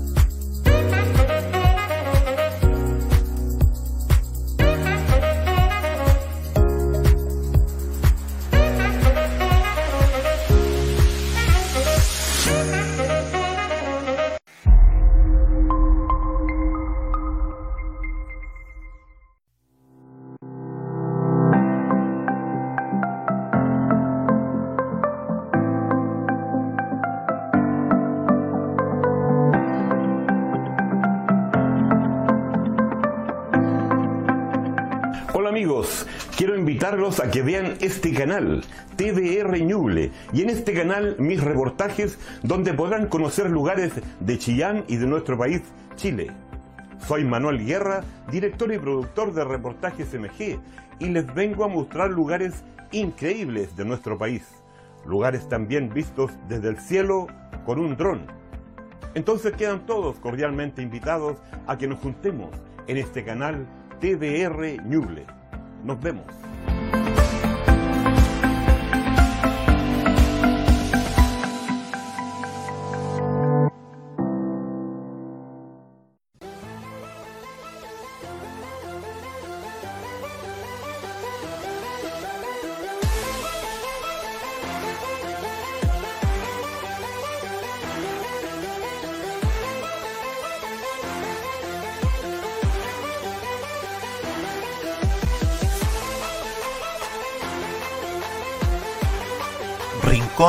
Canal, 38.34 38.64
TVR 38.96 39.60
Ñuble, 39.60 40.10
y 40.32 40.42
en 40.42 40.50
este 40.50 40.74
canal 40.74 41.14
mis 41.20 41.40
reportajes 41.40 42.18
donde 42.42 42.74
podrán 42.74 43.06
conocer 43.06 43.48
lugares 43.48 43.92
de 44.18 44.38
Chillán 44.38 44.84
y 44.88 44.96
de 44.96 45.06
nuestro 45.06 45.38
país, 45.38 45.62
Chile. 45.94 46.32
Soy 47.06 47.24
Manuel 47.24 47.64
Guerra, 47.64 48.02
director 48.32 48.72
y 48.72 48.78
productor 48.78 49.32
de 49.34 49.44
reportajes 49.44 50.12
MG, 50.14 50.58
y 50.98 51.06
les 51.10 51.32
vengo 51.32 51.64
a 51.64 51.68
mostrar 51.68 52.10
lugares 52.10 52.64
increíbles 52.90 53.76
de 53.76 53.84
nuestro 53.84 54.18
país, 54.18 54.42
lugares 55.06 55.48
también 55.48 55.90
vistos 55.94 56.32
desde 56.48 56.70
el 56.70 56.78
cielo 56.78 57.28
con 57.64 57.78
un 57.78 57.96
dron. 57.96 58.26
Entonces 59.14 59.52
quedan 59.52 59.86
todos 59.86 60.16
cordialmente 60.18 60.82
invitados 60.82 61.36
a 61.68 61.78
que 61.78 61.86
nos 61.86 62.00
juntemos 62.00 62.50
en 62.88 62.96
este 62.96 63.24
canal 63.24 63.64
TVR 64.00 64.82
Ñuble. 64.84 65.24
Nos 65.84 66.00
vemos. 66.00 66.26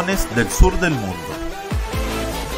Del 0.03 0.51
sur 0.51 0.77
del 0.81 0.91
mundo. 0.91 1.15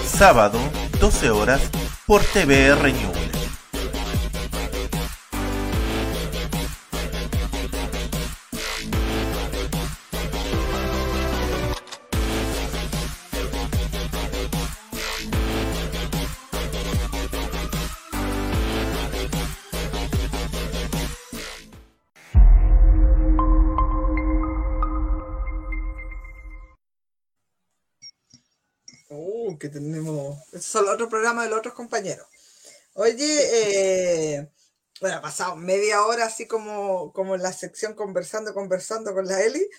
Sábado, 0.04 0.58
12 1.00 1.30
horas, 1.30 1.62
por 2.08 2.24
TVR 2.24 2.92
News. 2.92 3.27
Pasado 35.38 35.56
media 35.56 36.04
hora 36.04 36.26
así 36.26 36.48
como, 36.48 37.14
como 37.14 37.36
en 37.36 37.44
la 37.44 37.54
sección 37.54 37.94
conversando, 37.94 38.56
conversando 38.56 39.14
con 39.14 39.28
la 39.28 39.44
Eli. 39.44 39.70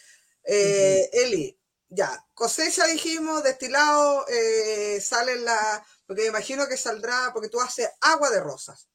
Eh, 0.44 1.10
Eli, 1.12 1.58
ya, 1.88 2.24
cosecha 2.32 2.86
dijimos, 2.86 3.42
destilado, 3.42 4.24
eh, 4.28 5.00
sale 5.00 5.40
la, 5.40 5.84
porque 6.06 6.22
me 6.22 6.28
imagino 6.28 6.68
que 6.68 6.76
saldrá, 6.76 7.30
porque 7.32 7.48
tú 7.48 7.60
haces 7.60 7.90
agua 8.00 8.30
de 8.30 8.40
rosas. 8.40 8.88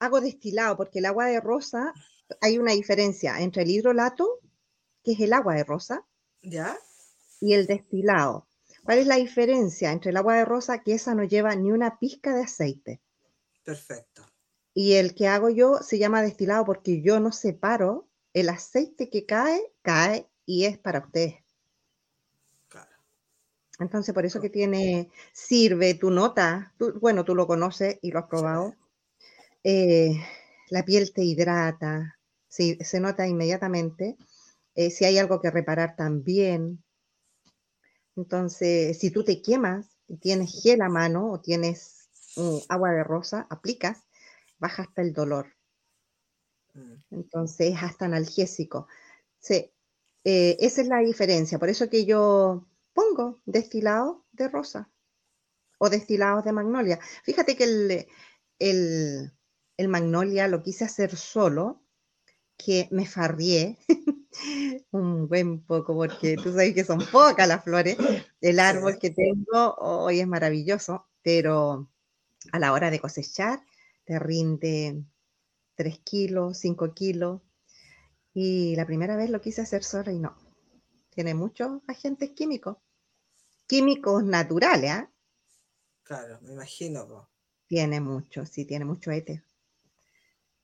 Hago 0.00 0.20
destilado, 0.20 0.76
porque 0.76 0.98
el 0.98 1.06
agua 1.06 1.26
de 1.26 1.40
rosa, 1.40 1.94
hay 2.40 2.58
una 2.58 2.72
diferencia 2.72 3.40
entre 3.40 3.62
el 3.62 3.70
hidrolato, 3.70 4.40
que 5.04 5.12
es 5.12 5.20
el 5.20 5.32
agua 5.32 5.54
de 5.54 5.62
rosa, 5.62 6.04
¿Ya? 6.42 6.76
y 7.40 7.54
el 7.54 7.68
destilado. 7.68 8.48
¿Cuál 8.82 8.98
es 8.98 9.06
la 9.06 9.16
diferencia 9.16 9.92
entre 9.92 10.10
el 10.10 10.16
agua 10.16 10.34
de 10.34 10.44
rosa? 10.44 10.82
Que 10.82 10.94
esa 10.94 11.14
no 11.14 11.22
lleva 11.22 11.54
ni 11.54 11.70
una 11.70 12.00
pizca 12.00 12.34
de 12.34 12.42
aceite. 12.42 13.00
Perfecto. 13.62 14.11
Y 14.74 14.94
el 14.94 15.14
que 15.14 15.28
hago 15.28 15.50
yo 15.50 15.78
se 15.82 15.98
llama 15.98 16.22
destilado 16.22 16.64
porque 16.64 17.02
yo 17.02 17.20
no 17.20 17.32
separo 17.32 18.08
el 18.32 18.48
aceite 18.48 19.10
que 19.10 19.26
cae, 19.26 19.60
cae 19.82 20.28
y 20.46 20.64
es 20.64 20.78
para 20.78 21.00
ustedes. 21.00 21.36
Claro. 22.68 22.90
Entonces, 23.78 24.14
por 24.14 24.24
eso 24.24 24.40
que 24.40 24.50
tiene, 24.50 25.10
sirve 25.32 25.94
tu 25.94 26.10
nota, 26.10 26.74
bueno, 27.00 27.24
tú 27.24 27.34
lo 27.34 27.46
conoces 27.46 27.98
y 28.00 28.10
lo 28.10 28.20
has 28.20 28.26
probado. 28.26 28.74
Eh, 29.62 30.16
la 30.70 30.84
piel 30.84 31.12
te 31.12 31.22
hidrata, 31.22 32.18
se 32.48 33.00
nota 33.00 33.26
inmediatamente. 33.26 34.16
Eh, 34.74 34.90
si 34.90 35.04
hay 35.04 35.18
algo 35.18 35.40
que 35.40 35.50
reparar 35.50 35.96
también, 35.96 36.82
entonces, 38.16 38.98
si 38.98 39.10
tú 39.10 39.24
te 39.24 39.40
quemas 39.40 39.86
y 40.06 40.16
tienes 40.18 40.62
gel 40.62 40.82
a 40.82 40.88
mano 40.88 41.30
o 41.30 41.40
tienes 41.40 42.08
mm, 42.36 42.58
agua 42.68 42.90
de 42.90 43.04
rosa, 43.04 43.46
aplicas, 43.48 44.04
baja 44.62 44.84
hasta 44.84 45.02
el 45.02 45.12
dolor. 45.12 45.52
Mm. 46.74 46.94
Entonces, 47.10 47.74
es 47.74 47.82
hasta 47.82 48.06
analgésico. 48.06 48.86
Sí, 49.40 49.70
eh, 50.24 50.56
esa 50.60 50.82
es 50.82 50.88
la 50.88 51.00
diferencia. 51.00 51.58
Por 51.58 51.68
eso 51.68 51.90
que 51.90 52.06
yo 52.06 52.66
pongo 52.94 53.42
destilado 53.44 54.24
de 54.32 54.48
rosa 54.48 54.88
o 55.78 55.90
destilados 55.90 56.44
de 56.44 56.52
magnolia. 56.52 57.00
Fíjate 57.24 57.56
que 57.56 57.64
el, 57.64 58.06
el, 58.60 59.32
el 59.76 59.88
magnolia 59.88 60.46
lo 60.46 60.62
quise 60.62 60.84
hacer 60.84 61.16
solo, 61.16 61.82
que 62.56 62.88
me 62.92 63.04
farrié. 63.04 63.78
un 64.92 65.28
buen 65.28 65.62
poco, 65.64 65.94
porque 65.94 66.36
tú 66.36 66.52
sabes 66.52 66.72
que 66.72 66.84
son 66.84 67.00
pocas 67.10 67.48
las 67.48 67.64
flores. 67.64 67.96
El 68.40 68.60
árbol 68.60 68.98
que 68.98 69.10
tengo 69.10 69.74
hoy 69.74 70.20
es 70.20 70.26
maravilloso, 70.28 71.08
pero 71.22 71.90
a 72.52 72.58
la 72.60 72.72
hora 72.72 72.90
de 72.90 73.00
cosechar 73.00 73.60
te 74.04 74.18
rinde 74.18 75.04
3 75.74 75.98
kilos, 76.00 76.58
5 76.58 76.94
kilos. 76.94 77.42
Y 78.34 78.74
la 78.76 78.86
primera 78.86 79.16
vez 79.16 79.30
lo 79.30 79.40
quise 79.40 79.62
hacer 79.62 79.84
sola 79.84 80.12
y 80.12 80.18
no. 80.18 80.36
Tiene 81.10 81.34
muchos 81.34 81.82
agentes 81.86 82.30
químicos. 82.30 82.78
Químicos 83.66 84.24
naturales, 84.24 84.90
¿ah? 84.90 85.12
Claro, 86.02 86.38
me 86.42 86.52
imagino. 86.52 87.28
Tiene 87.66 88.00
mucho, 88.00 88.44
sí, 88.46 88.64
tiene 88.64 88.84
mucho 88.84 89.10
éter. 89.10 89.44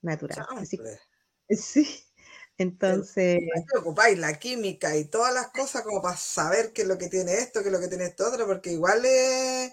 Natural. 0.03 0.47
Así, 0.57 0.79
sí. 1.51 2.05
Entonces. 2.59 3.39
¿Qué 3.39 3.79
ocupáis 3.79 4.19
la 4.19 4.37
química 4.37 4.97
y 4.97 5.05
todas 5.05 5.33
las 5.33 5.49
cosas 5.49 5.83
como 5.83 6.03
para 6.03 6.17
saber 6.17 6.73
qué 6.73 6.83
es 6.83 6.89
lo 6.89 6.99
que 6.99 7.09
tiene 7.09 7.35
esto, 7.35 7.61
qué 7.63 7.69
es 7.69 7.73
lo 7.73 7.81
que 7.81 7.87
tiene 7.87 8.07
esto 8.07 8.27
otro, 8.29 8.47
porque 8.47 8.73
igual 8.73 9.05
eh, 9.05 9.73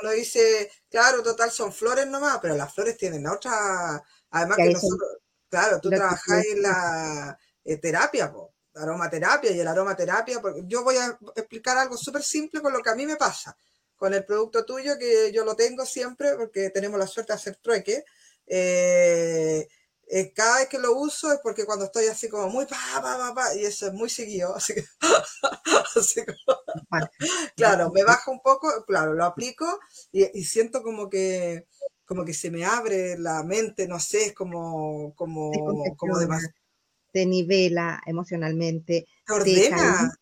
uno 0.00 0.10
dice, 0.12 0.70
claro, 0.88 1.24
total 1.24 1.50
son 1.50 1.72
flores 1.72 2.06
nomás, 2.06 2.38
pero 2.40 2.54
las 2.54 2.72
flores 2.72 2.96
tienen 2.96 3.26
otra. 3.26 4.00
Además 4.30 4.56
que 4.56 4.70
nosotros, 4.70 5.18
claro, 5.48 5.80
tú 5.80 5.90
trabajáis 5.90 6.46
en 6.52 6.62
la 6.62 7.36
eh, 7.64 7.78
terapia, 7.78 8.32
aromaterapia 8.76 9.50
y 9.50 9.58
el 9.58 9.66
aromaterapia, 9.66 10.40
porque 10.40 10.62
yo 10.66 10.84
voy 10.84 10.96
a 10.96 11.18
explicar 11.34 11.76
algo 11.78 11.96
súper 11.96 12.22
simple 12.22 12.60
con 12.60 12.72
lo 12.72 12.80
que 12.80 12.90
a 12.90 12.94
mí 12.94 13.06
me 13.06 13.16
pasa, 13.16 13.56
con 13.96 14.14
el 14.14 14.24
producto 14.24 14.64
tuyo, 14.64 14.96
que 14.98 15.32
yo 15.32 15.44
lo 15.44 15.56
tengo 15.56 15.84
siempre, 15.84 16.36
porque 16.36 16.70
tenemos 16.70 16.96
la 16.96 17.08
suerte 17.08 17.32
de 17.32 17.36
hacer 17.38 17.56
trueque. 17.56 18.04
Eh, 18.46 19.66
eh, 20.08 20.32
cada 20.34 20.58
vez 20.58 20.68
que 20.68 20.78
lo 20.78 20.94
uso 20.94 21.32
es 21.32 21.40
porque 21.42 21.64
cuando 21.64 21.86
estoy 21.86 22.06
así 22.06 22.28
como 22.28 22.48
muy 22.48 22.66
pa, 22.66 22.76
pa, 22.94 23.18
pa, 23.18 23.34
pa 23.34 23.54
y 23.54 23.64
eso 23.64 23.86
es 23.86 23.92
muy 23.92 24.08
seguido, 24.08 24.54
así 24.54 24.74
que, 24.74 24.84
claro, 27.56 27.90
me 27.90 28.04
baja 28.04 28.30
un 28.30 28.40
poco, 28.40 28.68
claro, 28.86 29.14
lo 29.14 29.24
aplico 29.24 29.66
y, 30.12 30.44
siento 30.44 30.82
como 30.82 31.08
que 31.08 31.66
como 32.04 32.24
que 32.24 32.34
se 32.34 32.50
me 32.50 32.66
abre 32.66 33.16
la 33.18 33.42
mente, 33.42 33.88
no 33.88 33.98
sé, 33.98 34.26
es 34.26 34.34
como, 34.34 35.14
como, 35.14 35.50
como 35.96 36.18
demasiado. 36.18 36.54
Te 37.12 37.24
nivela 37.24 38.02
emocionalmente. 38.04 39.06
Te 39.24 39.32
ordena. 39.32 40.12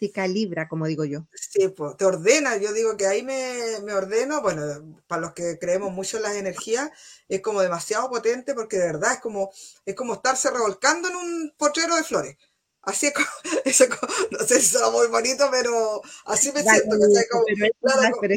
Te 0.00 0.10
calibra, 0.10 0.66
como 0.66 0.86
digo 0.86 1.04
yo. 1.04 1.26
Sí, 1.34 1.68
pues, 1.68 1.94
te 1.98 2.06
ordena. 2.06 2.56
Yo 2.56 2.72
digo 2.72 2.96
que 2.96 3.06
ahí 3.06 3.22
me, 3.22 3.80
me 3.84 3.92
ordeno. 3.92 4.40
Bueno, 4.40 4.62
para 5.06 5.20
los 5.20 5.34
que 5.34 5.58
creemos 5.58 5.92
mucho 5.92 6.16
en 6.16 6.22
las 6.22 6.36
energías, 6.36 6.90
es 7.28 7.42
como 7.42 7.60
demasiado 7.60 8.08
potente 8.08 8.54
porque 8.54 8.78
de 8.78 8.86
verdad 8.86 9.12
es 9.12 9.20
como, 9.20 9.50
es 9.84 9.94
como 9.94 10.14
estarse 10.14 10.50
revolcando 10.50 11.08
en 11.08 11.16
un 11.16 11.54
potrero 11.58 11.96
de 11.96 12.02
flores. 12.02 12.36
Así 12.82 13.08
es 13.08 13.12
como, 13.12 13.26
eso 13.66 13.84
es 13.84 13.90
como, 13.90 14.12
no 14.30 14.38
sé 14.46 14.60
si 14.60 14.68
suena 14.68 14.90
muy 14.90 15.06
bonito, 15.08 15.46
pero 15.50 16.00
así 16.24 16.50
me 16.52 16.62
siento, 16.62 16.96
¿cachai? 16.98 17.28
Como, 17.28 17.44
claro, 17.80 18.16
como, 18.16 18.28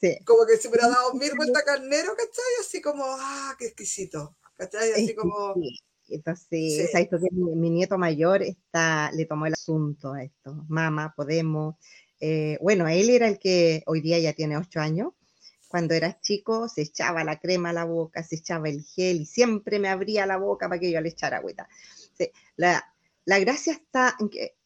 sí. 0.00 0.18
como, 0.26 0.46
que 0.46 0.56
se 0.58 0.68
me 0.68 0.72
hubiera 0.72 0.88
dado 0.88 1.14
mil 1.14 1.32
vueltas 1.36 1.62
carnero, 1.64 2.14
¿cachai? 2.14 2.52
Así 2.60 2.82
como, 2.82 3.04
ah, 3.06 3.56
qué 3.58 3.68
exquisito, 3.68 4.36
¿cachai? 4.56 4.92
Así 4.92 5.14
como... 5.14 5.54
Entonces, 6.10 6.90
sí. 6.92 7.08
que 7.08 7.18
mi, 7.32 7.54
mi, 7.54 7.70
nieto 7.70 7.98
mayor 7.98 8.42
está, 8.42 9.10
le 9.12 9.26
tomó 9.26 9.46
el 9.46 9.54
asunto 9.54 10.12
a 10.12 10.22
esto. 10.22 10.64
Mamá, 10.68 11.14
podemos. 11.16 11.76
Eh, 12.20 12.58
bueno, 12.60 12.86
él 12.88 13.10
era 13.10 13.28
el 13.28 13.38
que 13.38 13.82
hoy 13.86 14.00
día 14.00 14.18
ya 14.18 14.32
tiene 14.32 14.56
ocho 14.56 14.80
años. 14.80 15.12
Cuando 15.68 15.94
era 15.94 16.20
chico 16.20 16.68
se 16.68 16.82
echaba 16.82 17.22
la 17.22 17.38
crema 17.38 17.70
a 17.70 17.72
la 17.72 17.84
boca, 17.84 18.22
se 18.24 18.36
echaba 18.36 18.68
el 18.68 18.82
gel 18.82 19.20
y 19.20 19.26
siempre 19.26 19.78
me 19.78 19.88
abría 19.88 20.26
la 20.26 20.36
boca 20.36 20.68
para 20.68 20.80
que 20.80 20.90
yo 20.90 21.00
le 21.00 21.10
echara 21.10 21.36
agüita. 21.36 21.68
Sí, 22.18 22.30
la, 22.56 22.84
la 23.24 23.38
gracia 23.38 23.72
está 23.72 24.16
en 24.18 24.30
que 24.30 24.56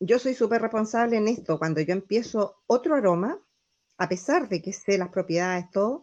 yo 0.00 0.18
soy 0.18 0.34
súper 0.34 0.62
responsable 0.62 1.16
en 1.16 1.28
esto. 1.28 1.58
Cuando 1.58 1.80
yo 1.80 1.92
empiezo 1.92 2.62
otro 2.66 2.94
aroma, 2.96 3.40
a 3.98 4.08
pesar 4.08 4.48
de 4.48 4.60
que 4.60 4.72
sé 4.72 4.98
las 4.98 5.10
propiedades, 5.10 5.70
todo, 5.70 6.02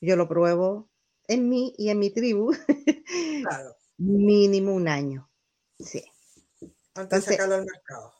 yo 0.00 0.16
lo 0.16 0.28
pruebo 0.28 0.88
en 1.28 1.48
mí 1.48 1.74
y 1.78 1.88
en 1.90 1.98
mi 1.98 2.10
tribu. 2.10 2.52
Claro. 3.42 3.74
Mínimo 4.02 4.74
un 4.74 4.88
año. 4.88 5.30
Sí. 5.78 6.04
Antes 6.94 7.24
de 7.24 7.32
sacarlo 7.32 7.54
al 7.56 7.64
mercado. 7.64 8.12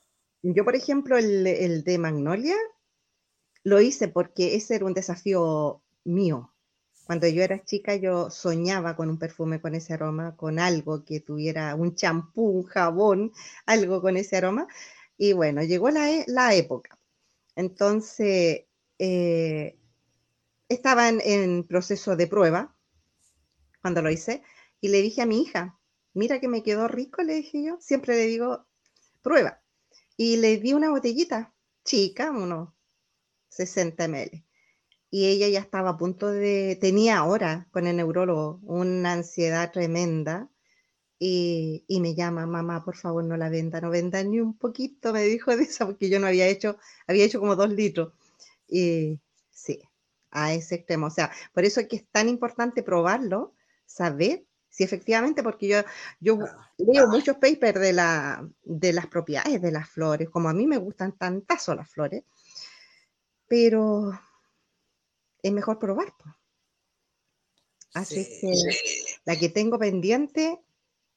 Yo, 0.43 0.65
por 0.65 0.75
ejemplo, 0.75 1.19
el, 1.19 1.47
el 1.47 1.85
de 1.85 1.99
Magnolia 1.99 2.57
lo 3.65 3.81
hice 3.81 4.09
porque 4.09 4.55
ese 4.55 4.77
era 4.77 4.87
un 4.87 4.95
desafío 4.95 5.83
mío. 6.05 6.53
Cuando 7.05 7.27
yo 7.27 7.43
era 7.43 7.65
chica, 7.65 7.97
yo 7.97 8.31
soñaba 8.31 8.97
con 8.97 9.11
un 9.11 9.19
perfume 9.19 9.61
con 9.61 9.75
ese 9.75 9.95
aroma, 9.95 10.37
con 10.37 10.59
algo 10.59 11.05
que 11.05 11.21
tuviera 11.21 11.75
un 11.75 11.95
champú, 11.95 12.61
un 12.61 12.65
jabón, 12.65 13.33
algo 13.67 14.01
con 14.01 14.17
ese 14.17 14.37
aroma. 14.37 14.67
Y 15.17 15.33
bueno, 15.33 15.63
llegó 15.63 15.91
la, 15.91 16.11
e, 16.11 16.25
la 16.29 16.55
época. 16.55 16.99
Entonces, 17.57 18.65
eh, 18.99 19.77
estaba 20.69 21.09
en, 21.09 21.65
proceso 21.65 22.17
de 22.17 22.27
prueba 22.27 22.75
cuando 23.81 24.01
lo 24.01 24.11
hice 24.11 24.43
y 24.83 24.89
le 24.89 25.01
dije 25.01 25.23
a 25.23 25.27
mi 25.27 25.41
hija, 25.41 25.81
mira 26.13 26.41
que 26.41 26.49
me 26.49 26.63
quedó 26.63 26.89
rico, 26.89 27.23
le 27.23 27.37
dije 27.37 27.65
yo, 27.65 27.79
siempre 27.81 28.17
le 28.17 28.27
digo, 28.27 28.67
prueba. 29.23 29.63
Y 30.19 30.37
le 30.37 30.59
di 30.59 30.75
una 30.75 30.91
botellita 30.91 31.55
chica, 31.85 32.31
unos 32.31 32.69
60 33.49 34.09
ml 34.09 34.45
y 35.13 35.27
ella 35.27 35.47
ya 35.49 35.61
estaba 35.61 35.91
a 35.91 35.97
punto 35.99 36.29
de, 36.33 36.79
tenía 36.81 37.19
ahora 37.19 37.69
con 37.71 37.87
el 37.87 37.97
neurólogo 37.97 38.61
una 38.63 39.13
ansiedad 39.13 39.71
tremenda 39.71 40.49
y, 41.19 41.85
me 42.01 42.15
llama, 42.15 42.47
mamá, 42.47 42.83
por 42.85 42.97
favor 42.97 43.23
no 43.23 43.37
la 43.37 43.51
venda, 43.51 43.81
no 43.81 43.91
venda 43.91 44.25
ni 44.25 44.41
un 44.41 44.57
poquito, 44.57 45.13
me 45.13 45.23
dijo 45.23 45.55
de 45.57 45.65
eso, 45.65 45.87
porque 45.87 46.09
yo 46.09 46.19
no 46.19 46.27
había 46.27 46.49
hecho, 46.49 46.79
había 47.07 47.27
hecho 47.27 47.41
como 47.41 47.57
dos 47.57 47.71
litros. 47.71 48.15
Y 48.67 49.21
sí, 49.51 49.81
a 50.31 50.55
ese 50.55 50.77
extremo. 50.77 51.07
O 51.07 51.11
sea, 51.11 51.31
por 51.53 51.65
eso 51.65 51.81
es 51.81 51.89
que 51.89 51.97
es 51.97 52.09
tan 52.11 52.29
importante 52.29 52.83
probarlo, 52.83 53.55
saber 53.87 54.47
si 54.73 54.85
efectivamente, 54.85 55.43
porque 55.43 55.69
yo, 55.69 55.83
yo 56.19 56.39
leo 56.79 57.07
muchos 57.07 57.37
papers 57.37 57.79
de, 57.79 57.93
la, 57.93 58.49
de 58.65 58.95
las 58.95 59.07
propiedades 59.07 59.61
de 59.61 59.71
las 59.71 59.87
flores, 59.87 60.31
como 60.31 60.49
a 60.49 60.55
mí 60.55 60.67
me 60.67 60.79
gustan 60.79 61.13
tantas 61.13 61.69
las 61.69 61.91
flores, 61.91 62.25
pero 63.47 64.19
es 65.43 65.53
mejor 65.53 65.79
probar. 65.79 66.15
Así 67.93 68.25
que 68.25 68.51
la 69.27 69.39
que 69.39 69.51
tengo 69.51 69.79
pendiente, 69.79 70.59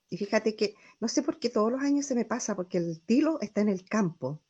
y 0.10 0.18
fíjate 0.18 0.58
que 0.58 0.76
no 1.00 1.08
sé 1.08 1.24
por 1.24 1.40
qué 1.40 1.50
todos 1.50 1.72
los 1.72 1.82
años 1.82 2.06
se 2.06 2.16
me 2.16 2.26
pasa, 2.26 2.58
porque 2.58 2.78
el 2.78 3.00
tilo 3.06 3.40
está 3.40 3.62
en 3.62 3.70
el 3.70 3.86
campo. 3.86 4.42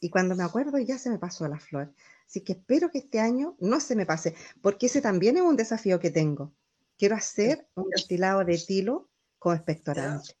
Y 0.00 0.08
cuando 0.08 0.34
me 0.34 0.44
acuerdo 0.44 0.78
ya 0.78 0.96
se 0.96 1.10
me 1.10 1.18
pasó 1.18 1.46
la 1.46 1.60
flor. 1.60 1.92
Así 2.26 2.40
que 2.40 2.54
espero 2.54 2.90
que 2.90 2.98
este 2.98 3.20
año 3.20 3.54
no 3.60 3.80
se 3.80 3.96
me 3.96 4.06
pase, 4.06 4.34
porque 4.62 4.86
ese 4.86 5.02
también 5.02 5.36
es 5.36 5.42
un 5.42 5.56
desafío 5.56 6.00
que 6.00 6.10
tengo. 6.10 6.54
Quiero 6.98 7.16
hacer 7.16 7.68
un 7.74 7.90
destilado 7.90 8.44
de 8.44 8.58
tilo 8.58 9.10
con 9.38 9.56
expectorante. 9.56 10.34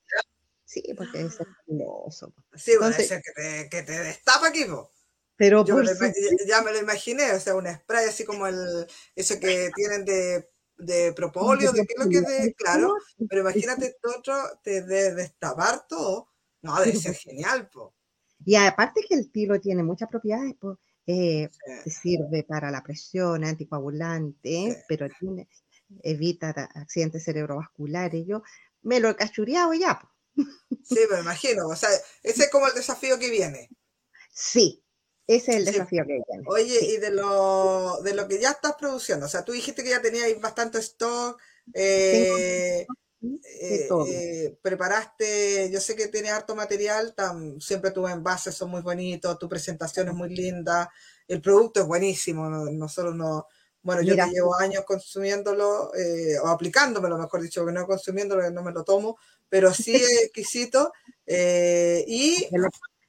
Sí, 0.64 0.82
porque 0.96 1.22
es 1.22 1.38
hermoso. 1.68 2.34
Sí, 2.54 2.72
Entonces, 2.72 3.08
que, 3.08 3.32
te, 3.34 3.68
que 3.68 3.82
te 3.82 3.92
destapa 4.00 4.48
aquí, 4.48 4.64
pero 5.36 5.64
Yo 5.64 5.80
ya 6.46 6.62
me 6.62 6.72
lo 6.72 6.80
imaginé, 6.80 7.32
o 7.32 7.40
sea, 7.40 7.54
un 7.54 7.66
spray 7.66 8.06
así 8.06 8.24
como 8.24 8.46
el, 8.46 8.86
eso 9.14 9.38
que 9.38 9.70
tienen 9.74 10.04
de, 10.04 10.48
de 10.78 11.12
propóleo, 11.12 11.72
de 11.72 11.84
qué 11.86 11.94
es 11.96 12.04
lo 12.04 12.10
que 12.10 12.18
es 12.18 12.26
de, 12.26 12.54
claro, 12.54 12.94
pero 13.28 13.42
imagínate 13.42 13.96
otro, 14.16 14.34
te 14.62 14.82
de 14.82 15.14
destapar 15.14 15.86
todo, 15.86 16.30
no, 16.62 16.80
debe 16.80 16.96
ser 16.96 17.14
genial, 17.14 17.68
po. 17.68 17.94
Y 18.44 18.54
aparte 18.56 19.02
que 19.06 19.14
el 19.14 19.30
tilo 19.30 19.60
tiene 19.60 19.82
muchas 19.82 20.08
propiedades, 20.08 20.54
pues, 20.58 20.78
eh, 21.06 21.48
sirve 21.86 22.42
para 22.42 22.70
la 22.70 22.82
presión, 22.82 23.44
anticoagulante, 23.44 24.84
pero 24.88 25.06
tiene, 25.20 25.48
evita 26.02 26.50
accidentes 26.74 27.24
cerebrovasculares. 27.24 28.26
Yo 28.26 28.42
me 28.82 29.00
lo 29.00 29.10
he 29.10 29.16
cachureado 29.16 29.74
ya. 29.74 30.00
Sí, 30.84 31.00
me 31.10 31.20
imagino. 31.20 31.66
O 31.68 31.76
sea, 31.76 31.90
ese 32.22 32.44
es 32.44 32.50
como 32.50 32.66
el 32.66 32.74
desafío 32.74 33.18
que 33.18 33.30
viene. 33.30 33.70
Sí, 34.32 34.84
ese 35.26 35.52
es 35.52 35.56
el 35.56 35.64
desafío 35.64 36.04
que 36.06 36.14
hay. 36.14 36.42
Oye, 36.46 36.78
y 36.84 36.96
de 36.98 37.10
lo, 37.10 38.00
de 38.02 38.14
lo 38.14 38.28
que 38.28 38.38
ya 38.40 38.50
estás 38.50 38.74
produciendo, 38.78 39.26
o 39.26 39.28
sea, 39.28 39.44
tú 39.44 39.52
dijiste 39.52 39.82
que 39.82 39.90
ya 39.90 40.02
tenías 40.02 40.28
bastante 40.40 40.78
stock, 40.78 41.40
eh, 41.72 42.86
eh, 43.60 43.88
eh, 44.08 44.58
preparaste, 44.62 45.70
yo 45.72 45.80
sé 45.80 45.96
que 45.96 46.08
tienes 46.08 46.30
harto 46.30 46.54
material, 46.54 47.14
siempre 47.58 47.90
tus 47.90 48.10
envases 48.10 48.54
son 48.54 48.70
muy 48.70 48.82
bonitos, 48.82 49.38
tu 49.38 49.48
presentación 49.48 50.08
es 50.08 50.14
muy 50.14 50.34
linda, 50.34 50.92
el 51.26 51.40
producto 51.40 51.80
es 51.80 51.86
buenísimo, 51.86 52.48
no, 52.48 52.88
solo 52.88 53.12
no, 53.12 53.46
bueno, 53.86 54.02
yo 54.02 54.16
que 54.16 54.26
llevo 54.26 54.54
años 54.56 54.84
consumiéndolo, 54.84 55.92
o 56.42 56.48
aplicándomelo, 56.48 57.16
mejor 57.16 57.40
dicho, 57.40 57.64
que 57.64 57.72
no 57.72 57.86
consumiéndolo, 57.86 58.50
no 58.50 58.62
me 58.62 58.72
lo 58.72 58.84
tomo, 58.84 59.16
pero 59.48 59.72
sí 59.72 59.94
es 59.96 60.24
exquisito, 60.24 60.92
y 61.26 62.48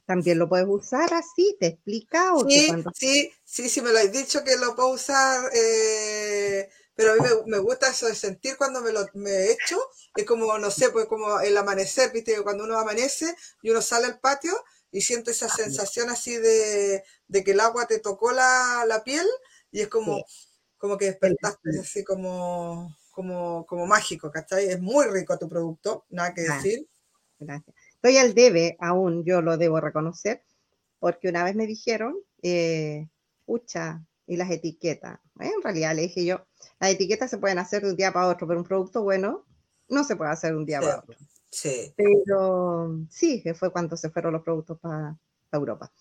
también 0.07 0.39
lo 0.39 0.47
puedes 0.47 0.65
usar 0.69 1.13
así, 1.13 1.57
te 1.59 1.67
explica. 1.67 2.31
sí, 2.47 2.71
sí, 2.95 3.31
sí, 3.43 3.69
sí, 3.69 3.81
me 3.81 3.91
lo 3.91 3.99
has 3.99 4.09
dicho 4.09 4.41
que 4.41 4.55
lo 4.55 4.73
puedo 4.73 4.91
usar, 4.91 5.51
eh, 5.53 6.69
pero 6.95 7.11
a 7.11 7.15
mí 7.15 7.21
me, 7.47 7.57
gusta 7.57 7.89
eso 7.89 8.07
de 8.07 8.15
sentir 8.15 8.55
cuando 8.55 8.79
me 8.79 8.93
lo 8.93 9.05
me 9.15 9.51
echo, 9.51 9.77
es 10.15 10.25
como, 10.25 10.57
no 10.59 10.71
sé, 10.71 10.91
pues 10.91 11.07
como 11.07 11.41
el 11.41 11.57
amanecer, 11.57 12.13
viste, 12.13 12.41
cuando 12.41 12.63
uno 12.63 12.79
amanece 12.79 13.35
y 13.61 13.69
uno 13.69 13.81
sale 13.81 14.05
al 14.05 14.19
patio 14.21 14.53
y 14.93 15.01
siente 15.01 15.31
esa 15.31 15.49
sensación 15.49 16.09
así 16.09 16.37
de, 16.37 17.03
que 17.29 17.51
el 17.51 17.59
agua 17.59 17.85
te 17.85 17.99
tocó 17.99 18.31
la, 18.31 19.01
piel 19.03 19.27
y 19.71 19.81
es 19.81 19.89
como, 19.89 20.23
como 20.77 20.97
que 20.97 21.05
despertaste, 21.05 21.79
así 21.79 22.03
como, 22.03 22.95
como, 23.11 23.65
como 23.65 23.85
mágico, 23.85 24.31
¿cachai? 24.31 24.69
Es 24.69 24.81
muy 24.81 25.05
rico 25.07 25.37
tu 25.37 25.47
producto, 25.49 26.05
nada 26.09 26.33
que 26.33 26.41
decir. 26.41 26.87
Gracias. 27.39 27.75
Estoy 27.95 28.17
al 28.17 28.33
debe 28.33 28.77
aún, 28.79 29.23
yo 29.25 29.41
lo 29.41 29.57
debo 29.57 29.79
reconocer, 29.79 30.43
porque 30.99 31.29
una 31.29 31.43
vez 31.43 31.55
me 31.55 31.67
dijeron, 31.67 32.15
eh, 32.41 33.07
pucha, 33.45 34.05
y 34.27 34.35
las 34.35 34.51
etiquetas. 34.51 35.19
en 35.39 35.61
realidad 35.63 35.95
le 35.95 36.03
dije 36.03 36.25
yo, 36.25 36.45
las 36.79 36.91
etiquetas 36.91 37.29
se 37.29 37.37
pueden 37.37 37.59
hacer 37.59 37.81
de 37.81 37.91
un 37.91 37.95
día 37.95 38.11
para 38.11 38.27
otro, 38.27 38.45
pero 38.45 38.59
un 38.59 38.65
producto 38.65 39.01
bueno 39.01 39.45
no 39.89 40.03
se 40.03 40.15
puede 40.15 40.31
hacer 40.31 40.51
de 40.51 40.57
un 40.57 40.65
día 40.65 40.81
para 40.81 40.99
otro. 40.99 41.17
Sí. 41.49 41.93
Pero 41.95 42.99
sí, 43.09 43.41
que 43.41 43.53
fue 43.53 43.71
cuando 43.71 43.95
se 43.95 44.09
fueron 44.09 44.33
los 44.33 44.43
productos 44.43 44.77
para, 44.79 45.17
Europa. 45.51 45.91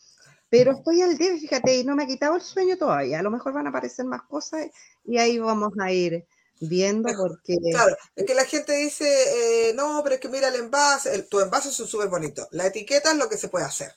Pero 0.59 0.73
estoy 0.73 1.03
al 1.03 1.19
debe, 1.19 1.39
fíjate, 1.39 1.77
y 1.77 1.85
no 1.85 1.95
me 1.95 2.05
ha 2.05 2.07
quitado 2.07 2.37
el 2.37 2.43
sueño 2.43 2.79
todavía. 2.79 3.19
A 3.19 3.23
lo 3.23 3.31
mejor 3.31 3.53
van 3.53 3.67
a 3.67 3.71
aparecer 3.71 4.07
más 4.07 4.23
cosas 4.23 4.67
y 5.05 5.19
ahí 5.19 5.39
vamos 5.39 5.73
a 5.79 5.93
ir 5.93 6.27
viendo 6.61 7.09
porque... 7.17 7.57
Claro, 7.71 7.97
es 8.15 8.25
que 8.25 8.35
la 8.35 8.45
gente 8.45 8.73
dice, 8.73 9.69
eh, 9.69 9.75
no, 9.75 10.01
pero 10.03 10.15
es 10.15 10.21
que 10.21 10.29
mira 10.29 10.49
el 10.49 10.55
envase, 10.57 11.23
tu 11.25 11.41
envase 11.41 11.69
es 11.69 11.75
súper 11.75 12.09
bonito, 12.09 12.49
la 12.53 12.67
etiqueta 12.67 13.13
es 13.13 13.19
lo 13.19 13.29
que 13.29 13.37
se 13.37 13.49
puede 13.49 13.67
hacer. 13.67 13.93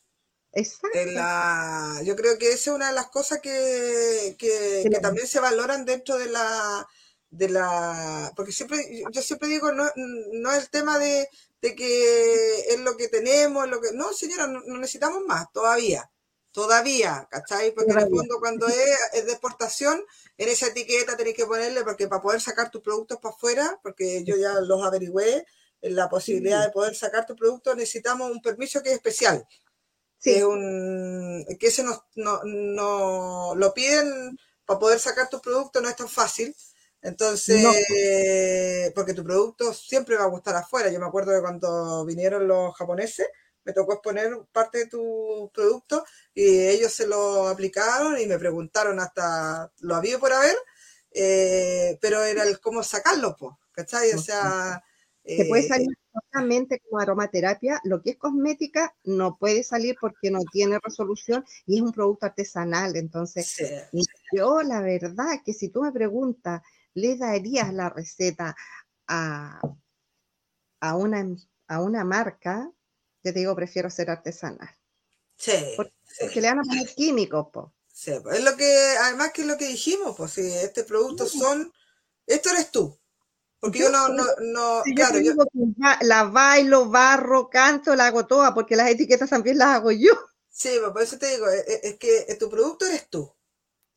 Exacto. 0.52 1.00
La, 1.06 2.02
yo 2.04 2.16
creo 2.16 2.38
que 2.38 2.52
esa 2.52 2.72
es 2.72 2.76
una 2.76 2.88
de 2.90 2.96
las 2.96 3.10
cosas 3.10 3.40
que, 3.40 4.36
que, 4.38 4.90
también 5.02 5.28
se 5.28 5.40
valoran 5.40 5.86
dentro 5.86 6.18
de 6.18 6.28
la, 6.28 6.88
de 7.30 7.50
la, 7.50 8.34
porque 8.36 8.52
siempre, 8.52 9.04
yo 9.12 9.22
siempre 9.22 9.48
digo, 9.48 9.72
no, 9.72 9.86
no 9.96 10.52
es 10.52 10.64
el 10.64 10.70
tema 10.70 10.98
de, 10.98 11.30
de, 11.62 11.76
que 11.76 12.74
es 12.74 12.80
lo 12.80 12.98
que 12.98 13.08
tenemos, 13.08 13.70
lo 13.70 13.80
que, 13.80 13.92
no 13.94 14.12
señora, 14.12 14.48
no, 14.48 14.62
necesitamos 14.80 15.24
más 15.28 15.52
todavía. 15.54 16.10
Todavía, 16.52 17.28
¿cachai? 17.30 17.72
Porque 17.74 17.92
en 17.92 18.00
el 18.00 18.06
Todavía. 18.06 18.20
fondo 18.22 18.40
cuando 18.40 18.68
es, 18.68 19.00
es 19.14 19.26
de 19.26 19.32
exportación, 19.34 20.04
en 20.38 20.50
esa 20.50 20.68
etiqueta 20.68 21.16
tenéis 21.16 21.36
que 21.36 21.46
ponerle, 21.46 21.84
porque 21.84 22.08
para 22.08 22.22
poder 22.22 22.42
sacar 22.42 22.72
tus 22.72 22.82
productos 22.82 23.20
para 23.22 23.36
afuera, 23.36 23.80
porque 23.84 24.24
yo 24.24 24.36
ya 24.36 24.60
los 24.62 24.84
averigüé, 24.84 25.46
la 25.82 26.10
posibilidad 26.10 26.64
de 26.66 26.72
poder 26.72 26.96
sacar 26.96 27.26
tus 27.26 27.38
productos 27.38 27.76
necesitamos 27.78 28.32
un 28.32 28.42
permiso 28.42 28.82
que 28.84 28.90
es 28.90 28.96
especial. 28.96 29.46
Sí. 30.18 30.32
Que, 30.34 30.38
es 30.40 30.44
un, 30.44 31.46
que 31.60 31.68
ese 31.68 31.84
no, 31.84 32.04
no, 32.16 32.42
no- 32.44 33.54
lo 33.56 33.74
piden 33.74 34.38
para 34.66 34.80
poder 34.80 35.00
sacar 35.00 35.30
tus 35.30 35.42
productos, 35.42 35.82
no 35.82 35.90
es 35.90 35.96
tan 35.96 36.10
fácil. 36.10 36.56
Entonces, 37.02 37.62
No. 37.64 37.72
porque 38.96 39.14
tu 39.14 39.24
producto 39.24 39.74
siempre 39.74 40.18
va 40.18 40.24
a 40.26 40.28
gustar 40.28 40.56
afuera. 40.56 40.90
Yo 40.92 41.00
me 41.00 41.06
acuerdo 41.06 41.32
de 41.32 41.42
cuando 41.42 42.04
vinieron 42.06 42.48
los 42.48 42.76
japoneses, 42.76 43.28
me 43.66 43.74
tocó 43.74 43.94
exponer 43.94 44.32
parte 44.52 44.80
de 44.80 44.88
tu 44.88 45.52
producto 45.54 46.06
y 46.34 46.68
ellos 46.68 46.94
se 46.94 47.08
lo 47.08 47.48
aplicaron 47.48 48.20
y 48.20 48.26
me 48.28 48.40
preguntaron 48.40 49.00
hasta 49.00 49.72
lo 49.80 49.96
había 49.96 50.20
por 50.20 50.34
haber, 50.34 50.56
eh, 51.12 51.98
pero 52.02 52.24
era 52.24 52.44
el 52.44 52.60
cómo 52.60 52.84
sacarlo, 52.84 53.36
pues, 53.38 53.54
¿cachai? 53.72 54.12
O 54.14 54.18
sea, 54.18 54.82
Se 55.36 55.46
puede 55.46 55.64
eh, 55.64 55.68
salir 55.68 55.88
solamente 56.32 56.80
como 56.80 57.00
aromaterapia, 57.02 57.80
lo 57.84 58.02
que 58.02 58.12
es 58.12 58.18
cosmética 58.18 58.96
no 59.04 59.38
puede 59.38 59.64
salir 59.64 59.98
porque 60.00 60.32
no 60.32 60.40
tiene 60.52 60.80
resolución 60.84 61.46
y 61.66 61.78
es 61.78 61.82
un 61.82 61.92
producto 61.94 62.26
artesanal. 62.26 62.96
Entonces, 62.96 63.48
sí, 63.92 64.06
yo 64.32 64.62
la 64.64 64.82
verdad 64.82 65.40
que 65.46 65.54
si 65.54 65.70
tú 65.70 65.82
me 65.84 65.92
preguntas, 65.92 66.62
¿le 66.94 67.18
darías 67.18 67.74
la 67.74 67.90
receta 67.90 68.56
a, 69.08 69.62
a, 70.82 70.96
una, 70.96 71.26
a 71.68 71.82
una 71.82 72.04
marca? 72.04 72.72
Yo 73.24 73.34
te 73.34 73.40
digo, 73.40 73.56
prefiero 73.56 73.90
ser 73.90 74.10
artesanal. 74.10 74.70
sí, 75.38 75.52
Por- 75.76 75.92
sí. 76.04 76.26
Porque 76.26 76.42
le 76.42 76.48
van 76.50 76.60
a 76.60 76.64
poner 76.64 76.88
químicos, 76.96 77.48
po. 77.54 77.74
Sí, 77.92 78.12
es 78.12 78.44
lo 78.44 78.56
que, 78.56 78.96
además 79.02 79.32
que 79.34 79.42
es 79.42 79.48
lo 79.48 79.58
que 79.58 79.68
dijimos, 79.68 80.16
pues 80.16 80.32
si 80.32 80.42
este 80.42 80.84
producto 80.86 81.28
son, 81.28 81.72
esto 82.28 82.50
eres 82.52 82.72
tú. 82.72 82.98
Porque 83.60 83.80
yo, 83.80 83.86
Yo 83.88 83.92
no, 83.92 84.10
no, 84.10 84.24
no, 84.42 84.86
yo 84.86 84.96
claro, 84.96 85.20
yo, 85.20 85.34
la 86.02 86.24
bailo, 86.26 86.90
barro, 86.90 87.50
canto, 87.50 87.96
la 87.96 88.08
hago 88.08 88.26
toda, 88.28 88.54
porque 88.54 88.76
las 88.78 88.90
etiquetas 88.90 89.30
también 89.30 89.58
las 89.58 89.70
hago 89.76 89.92
yo. 89.92 90.12
sí, 90.50 90.70
pues, 90.80 90.92
por 90.92 91.02
eso 91.02 91.18
te 91.18 91.28
digo, 91.32 91.48
es, 91.50 91.66
es- 91.68 91.84
es 91.84 91.98
que 92.00 92.36
tu 92.40 92.50
producto 92.50 92.86
eres 92.86 93.10
tú. 93.10 93.34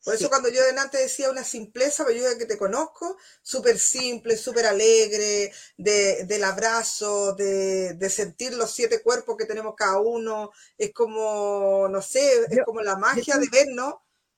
Por 0.03 0.15
Sí. 0.15 0.15
eso 0.15 0.29
cuando 0.29 0.49
yo 0.49 0.63
delante 0.65 0.97
decía 0.97 1.29
una 1.31 1.43
simpleza, 1.45 2.03
pues 2.03 2.17
yo 2.21 2.37
que 2.37 2.45
te 2.45 2.57
conozco, 2.57 3.17
súper 3.41 3.79
simple, 3.79 4.35
súper 4.37 4.65
alegre, 4.65 5.51
de, 5.77 6.25
del 6.25 6.43
abrazo, 6.43 7.33
de, 7.33 7.93
de 7.93 8.09
sentir 8.09 8.53
los 8.53 8.71
siete 8.71 9.01
cuerpos 9.01 9.37
que 9.37 9.45
tenemos 9.45 9.75
cada 9.77 9.99
uno, 10.01 10.51
es 10.77 10.93
como, 10.93 11.87
no 11.89 12.01
sé, 12.01 12.45
es 12.51 12.59
Yo- 12.59 12.63
como 12.63 12.81
la 12.81 12.97
magia 12.97 13.37
yo 13.37 13.39
de 13.39 13.47
vernos, 13.49 13.95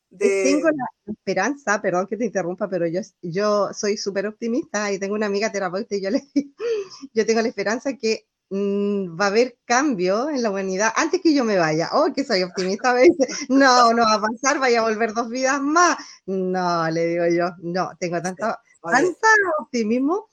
de, 0.09 0.41
Tengo 0.41 0.69
la 0.69 0.85
esperanza, 1.13 1.81
perdón 1.81 2.07
que 2.07 2.17
te 2.17 2.25
interrumpa, 2.25 2.67
pero 2.69 2.87
yo, 2.87 3.01
yo 3.21 3.69
soy 3.73 3.97
súper 3.97 4.25
optimista 4.27 4.91
y 4.91 4.97
tengo 4.99 5.13
una 5.15 5.27
amiga 5.27 5.51
terapeuta 5.51 5.95
y 5.95 6.01
yo, 6.01 6.09
le, 6.09 6.21
yo 7.13 7.25
tengo 7.25 7.41
la 7.41 7.47
esperanza 7.49 7.95
que 7.97 8.27
mm, 8.49 9.19
va 9.19 9.25
a 9.25 9.27
haber 9.29 9.57
cambio 9.65 10.29
en 10.29 10.41
la 10.43 10.49
humanidad 10.49 10.93
antes 10.95 11.21
que 11.21 11.33
yo 11.33 11.43
me 11.43 11.57
vaya. 11.57 11.89
Oh, 11.93 12.11
que 12.13 12.23
soy 12.23 12.43
optimista 12.43 12.91
a 12.91 12.93
veces. 12.93 13.49
No, 13.49 13.93
no 13.93 14.03
va 14.03 14.15
a 14.15 14.21
pasar, 14.21 14.59
vaya 14.59 14.79
a 14.79 14.83
volver 14.83 15.13
dos 15.13 15.29
vidas 15.29 15.61
más. 15.61 15.97
No, 16.25 16.89
le 16.89 17.07
digo 17.07 17.27
yo, 17.27 17.51
no, 17.59 17.91
tengo 17.99 18.21
tanto, 18.21 18.45
oye, 18.81 18.95
tanta 18.97 19.27
optimismo 19.59 20.29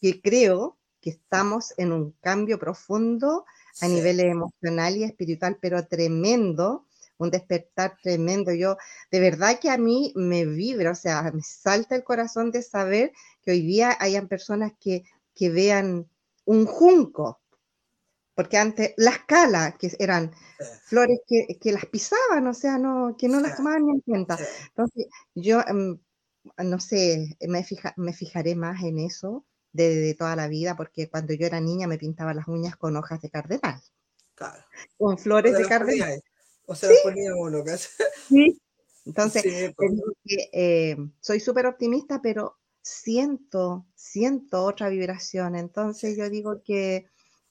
que 0.00 0.20
creo 0.20 0.78
que 1.00 1.10
estamos 1.10 1.72
en 1.76 1.92
un 1.92 2.12
cambio 2.20 2.58
profundo 2.58 3.44
a 3.80 3.86
sí, 3.86 3.92
nivel 3.92 4.20
emocional 4.20 4.96
y 4.96 5.04
espiritual, 5.04 5.58
pero 5.60 5.86
tremendo, 5.86 6.86
un 7.18 7.30
despertar 7.30 7.96
tremendo. 8.02 8.52
Yo, 8.52 8.76
de 9.10 9.20
verdad 9.20 9.58
que 9.60 9.70
a 9.70 9.78
mí 9.78 10.12
me 10.16 10.44
vibra, 10.44 10.90
o 10.90 10.94
sea, 10.94 11.22
me 11.32 11.42
salta 11.42 11.94
el 11.96 12.04
corazón 12.04 12.50
de 12.50 12.62
saber 12.62 13.12
que 13.42 13.52
hoy 13.52 13.62
día 13.62 13.96
hayan 14.00 14.28
personas 14.28 14.72
que, 14.80 15.04
que 15.34 15.50
vean 15.50 16.08
un 16.44 16.66
junco, 16.66 17.40
porque 18.36 18.58
antes 18.58 18.94
las 18.98 19.20
calas, 19.26 19.76
que 19.78 19.90
eran 19.98 20.32
sí, 20.58 20.64
flores 20.84 21.20
que, 21.26 21.58
que 21.60 21.72
las 21.72 21.86
pisaban, 21.86 22.46
o 22.46 22.54
sea, 22.54 22.78
no, 22.78 23.16
que 23.18 23.28
no 23.28 23.40
las 23.40 23.56
tomaban 23.56 23.86
ni 23.86 23.92
en 23.94 24.00
cuenta. 24.02 24.36
sí. 24.36 24.44
Entonces, 24.68 25.06
yo, 25.34 25.60
em, 25.66 25.98
no 26.64 26.80
sé, 26.80 27.36
me, 27.48 27.64
fija- 27.64 27.94
me 27.96 28.12
fijaré 28.12 28.54
más 28.54 28.82
en 28.84 28.98
eso 29.00 29.44
de, 29.72 29.94
de 29.96 30.14
toda 30.14 30.36
la 30.36 30.48
vida, 30.48 30.76
porque 30.76 31.08
cuando 31.10 31.34
yo 31.34 31.46
era 31.46 31.60
niña 31.60 31.88
me 31.88 31.98
pintaba 31.98 32.34
las 32.34 32.48
uñas 32.48 32.76
con 32.76 32.96
hojas 32.96 33.20
de 33.22 33.30
cardenal, 33.30 33.80
Claro. 34.34 34.62
con 34.98 35.18
flores 35.18 35.56
de 35.56 35.64
cardenal. 35.66 36.22
o 36.66 36.74
se 36.74 36.88
los 36.88 36.98
ponía 37.02 37.34
uno. 37.34 37.64
Sí. 38.28 38.60
Entonces, 39.06 39.44
te 39.44 39.72
pues. 39.76 39.92
eh, 40.52 40.96
soy 41.20 41.40
súper 41.40 41.66
optimista, 41.66 42.20
pero 42.20 42.58
siento, 42.82 43.86
siento 43.94 44.64
otra 44.64 44.88
vibración. 44.88 45.54
Entonces, 45.54 46.16
yo 46.16 46.28
digo 46.28 46.62
que, 46.64 47.06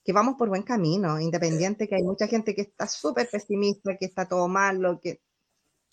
que 0.06 0.14
vamos 0.14 0.36
por 0.38 0.50
buen 0.50 0.64
camino, 0.64 1.20
independiente 1.20 1.88
que 1.88 1.96
hay 1.96 2.04
mucha 2.04 2.28
gente 2.28 2.56
que 2.56 2.62
está 2.62 2.88
súper 2.88 3.28
pesimista, 3.30 3.98
que 3.98 4.06
está 4.06 4.28
todo 4.28 4.48
malo, 4.48 5.00
que 5.02 5.22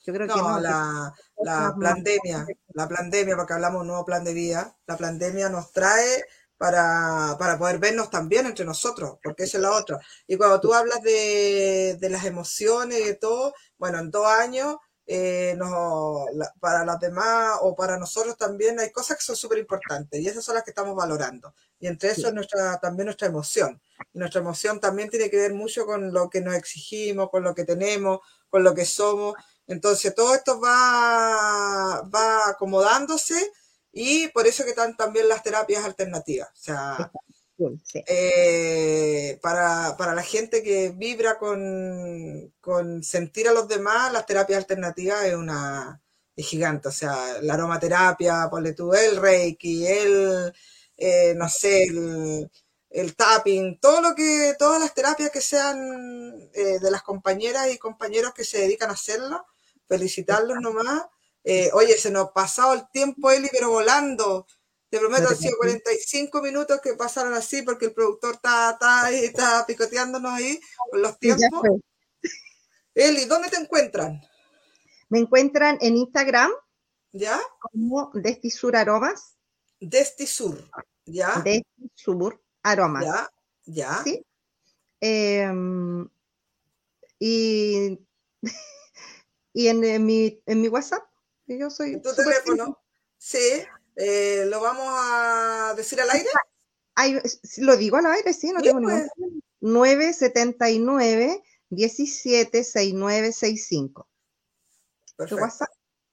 yo 0.05 0.13
creo 0.13 0.29
que 0.29 0.35
No, 0.35 0.51
no. 0.51 0.57
que 0.57 0.63
la, 0.63 1.15
la 1.41 1.73
cosas 1.73 1.77
más 1.77 1.95
pandemia, 1.95 2.47
la 2.75 2.89
pandemia, 2.89 3.37
porque 3.37 3.55
hablamos 3.55 3.79
de 3.79 3.83
un 3.83 3.87
nuevo 3.89 4.05
plan 4.05 4.25
de 4.25 4.35
vida, 4.35 4.77
la 4.87 4.97
pandemia 4.99 5.49
nos 5.49 5.73
trae 5.73 6.25
para, 6.59 7.37
para 7.39 7.59
poder 7.59 7.79
vernos 7.79 8.11
también 8.11 8.47
entre 8.47 8.65
nosotros, 8.65 9.19
porque 9.23 9.45
esa 9.45 9.57
es 9.59 9.63
la 9.63 9.73
otra. 9.73 9.99
Y 10.27 10.37
cuando 10.37 10.61
tú 10.61 10.75
hablas 10.75 11.03
de, 11.03 11.97
de 11.99 12.11
las 12.11 12.25
emociones 12.25 13.01
y 13.01 13.05
de 13.05 13.15
todo, 13.15 13.55
bueno, 13.79 13.99
en 13.99 14.11
dos 14.11 14.27
años, 14.27 14.77
eh, 15.15 15.55
no, 15.59 16.25
la- 16.33 16.51
para 16.59 16.87
las 16.87 16.99
demás 16.99 17.59
o 17.61 17.75
para 17.77 17.99
nosotros 17.99 18.35
también 18.39 18.81
hay 18.81 18.91
cosas 18.91 19.19
que 19.19 19.23
son 19.25 19.37
súper 19.37 19.59
importantes 19.59 20.19
y 20.21 20.27
esas 20.27 20.43
son 20.43 20.55
las 20.55 20.65
que 20.65 20.71
estamos 20.71 20.97
valorando. 20.97 21.55
Y 21.79 21.87
entre 21.87 22.13
eso 22.13 22.29
es 22.29 22.35
nuestra, 22.35 22.79
también 22.79 23.05
nuestra 23.07 23.29
emoción. 23.29 23.79
Y 24.15 24.19
nuestra 24.19 24.41
emoción 24.41 24.81
también 24.81 25.11
tiene 25.11 25.29
que 25.29 25.37
ver 25.37 25.53
mucho 25.53 25.85
con 25.85 26.15
lo 26.15 26.31
que 26.31 26.41
nos 26.41 26.55
exigimos, 26.55 27.29
con 27.29 27.43
lo 27.43 27.55
que 27.55 27.65
tenemos, 27.65 28.21
con 28.49 28.63
lo 28.65 28.75
que 28.75 28.87
somos. 28.87 29.35
Entonces, 29.67 30.15
todo 30.15 30.35
esto 30.35 30.59
va, 30.61 32.01
va 32.15 32.49
acomodándose 32.49 33.53
y 33.93 34.29
por 34.29 34.47
eso 34.47 34.65
que 34.65 34.71
están 34.71 34.97
también 34.97 35.29
las 35.29 35.43
terapias 35.43 35.85
alternativas. 35.85 36.49
O 36.53 36.63
sea, 36.63 37.13
eh, 37.95 39.39
para, 39.43 39.97
para 39.97 40.15
la 40.15 40.23
gente 40.23 40.63
que 40.63 40.91
vibra 40.91 41.39
con, 41.39 42.53
con 42.61 43.03
sentir 43.03 43.49
a 43.49 43.53
los 43.53 43.69
demás, 43.69 44.13
las 44.13 44.27
terapias 44.27 44.59
alternativas 44.59 45.25
es 45.25 45.35
una 45.35 46.01
es 46.37 46.47
gigante. 46.47 46.89
O 46.89 46.93
sea, 46.93 47.41
la 47.43 47.55
aromaterapia, 47.55 48.49
ponle 48.51 48.73
tú, 48.73 48.93
el 48.95 49.17
reiki, 49.17 49.87
el, 49.87 50.53
eh, 50.97 51.35
no 51.37 51.49
sé, 51.49 51.85
el, 52.91 53.17
tapping, 53.17 53.79
todo 53.81 54.01
lo 54.01 54.15
que, 54.15 54.55
todas 54.59 54.81
las 54.81 54.95
terapias 54.95 55.31
que 55.31 55.41
sean 55.41 56.51
eh, 56.55 56.79
de 56.81 56.91
las 56.91 57.03
compañeras 57.03 57.71
y 57.73 57.79
compañeros 57.79 58.33
que 58.35 58.45
se 58.45 58.59
dedican 58.61 58.91
a 58.91 58.95
hacerlo, 58.95 59.47
felicitarlos 59.89 60.59
nomás. 60.61 61.03
Oye, 61.75 61.99
se 61.99 62.11
nos 62.11 62.29
ha 62.29 62.33
pasado 62.33 62.73
el 62.75 62.89
tiempo, 62.93 63.31
Eli, 63.31 63.49
pero 63.53 63.71
volando. 63.71 64.47
Te 64.93 64.99
prometo, 64.99 65.27
han 65.31 65.37
sido 65.37 65.57
preocupes. 65.59 65.83
45 65.85 66.43
minutos 66.43 66.81
que 66.83 66.93
pasaron 66.93 67.33
así 67.33 67.63
porque 67.63 67.87
el 67.87 67.95
productor 67.95 68.35
está, 68.35 68.77
está, 69.11 69.65
picoteándonos 69.67 70.31
ahí 70.31 70.61
con 70.91 71.01
los 71.01 71.19
tiempos. 71.19 71.63
Eli, 72.95 73.25
¿dónde 73.25 73.49
te 73.49 73.57
encuentran? 73.57 74.21
Me 75.09 75.21
encuentran 75.21 75.79
en 75.81 75.97
Instagram 75.97 76.51
¿Ya? 77.11 77.41
como 77.59 78.11
Destisur 78.13 78.77
Aromas, 78.77 79.39
Destisur. 79.81 80.63
¿Ya? 81.07 81.43
Destisur 81.43 82.43
Aromas. 82.63 83.07
¿Ya? 83.07 83.31
¿Ya? 83.65 84.03
¿sí? 84.05 84.27
Em, 85.01 86.07
y 87.19 87.99
y 89.55 89.69
en, 89.69 89.83
en 89.85 90.05
mi, 90.05 90.43
en 90.45 90.61
mi 90.61 90.69
WhatsApp, 90.69 91.03
yo 91.47 91.71
soy 91.71 91.95
¿En 91.95 92.03
tu 92.03 92.15
teléfono? 92.15 92.79
Sí. 93.17 93.63
Eh, 93.97 94.45
¿Lo 94.47 94.61
vamos 94.61 94.87
a 94.89 95.75
decir 95.77 96.01
al 96.01 96.11
aire? 96.11 96.29
Ay, 96.95 97.19
lo 97.59 97.77
digo 97.77 97.97
al 97.97 98.07
aire, 98.07 98.33
sí, 98.33 98.51
no 98.51 98.61
Sí, 98.61 98.67
tengo 98.67 98.81
ningún 98.81 98.99
pues. 98.99 99.11
problema. 99.17 99.41
979 99.61 101.43
17 101.71 102.65
6965. 102.65 104.09
Tu. 105.29 105.37
WhatsApp. 105.37 105.69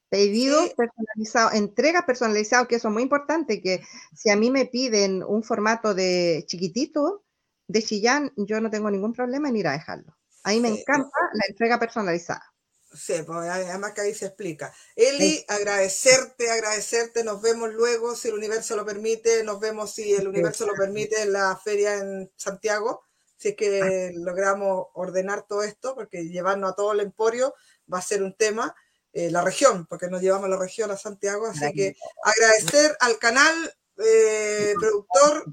Pedidos 0.10 0.70
Sí. 0.70 0.74
personalizados, 0.76 1.54
entregas 1.54 2.04
personalizadas, 2.04 2.68
que 2.68 2.76
eso 2.76 2.88
es 2.88 2.94
muy 2.94 3.04
importante, 3.04 3.62
que 3.62 3.82
si 4.16 4.30
a 4.32 4.36
mí 4.36 4.50
me 4.50 4.66
piden 4.66 5.22
un 5.24 5.44
formato 5.44 5.94
de 5.94 6.44
chiquitito 6.48 7.24
de 7.68 7.84
Chillán, 7.84 8.34
yo 8.36 8.60
no 8.60 8.72
tengo 8.72 8.90
ningún 8.90 9.14
problema 9.14 9.50
en 9.50 9.58
ir 9.58 9.68
a 9.68 9.74
dejarlo. 9.74 10.18
A 10.44 10.50
mí 10.52 10.60
me 10.62 10.70
Sí. 10.70 10.80
encanta 10.82 11.10
la 11.34 11.44
entrega 11.48 11.78
personalizada. 11.80 12.44
Sí, 12.92 13.22
pues 13.24 13.38
además 13.50 13.94
que 13.94 14.02
ahí 14.02 14.16
se 14.16 14.26
explica. 14.26 14.74
Eli, 14.96 15.46
agradecerte, 15.48 16.50
agradecerte, 16.50 17.24
nos 17.24 17.40
vemos 17.42 17.72
luego, 17.72 18.16
si 18.16 18.30
el 18.30 18.34
universo 18.34 18.76
lo 18.76 18.86
permite, 18.86 19.44
nos 19.44 19.60
vemos 19.60 19.94
si 19.94 20.14
el 20.14 20.28
universo 20.28 20.66
lo 20.66 20.74
permite 20.74 21.22
en 21.22 21.34
la 21.34 21.56
feria 21.56 21.98
en 21.98 22.32
Santiago, 22.36 23.04
si 23.38 23.50
es 23.50 23.56
que 23.56 24.12
logramos 24.16 24.88
ordenar 24.94 25.46
todo 25.48 25.64
esto, 25.64 25.94
porque 25.94 26.28
llevarnos 26.28 26.72
a 26.72 26.76
todo 26.76 26.94
el 26.94 27.00
emporio 27.02 27.54
va 27.92 28.00
a 28.00 28.02
ser 28.02 28.24
un 28.24 28.36
tema. 28.36 28.76
eh, 29.14 29.32
la 29.32 29.42
región, 29.42 29.86
porque 29.88 30.08
nos 30.08 30.22
llevamos 30.22 30.50
la 30.50 30.58
región 30.58 30.92
a 30.92 30.98
Santiago, 30.98 31.48
así 31.48 31.74
que 31.74 31.96
agradecer 32.24 32.96
al 33.00 33.18
canal 33.18 33.76
eh, 33.98 34.74
productor, 34.80 35.46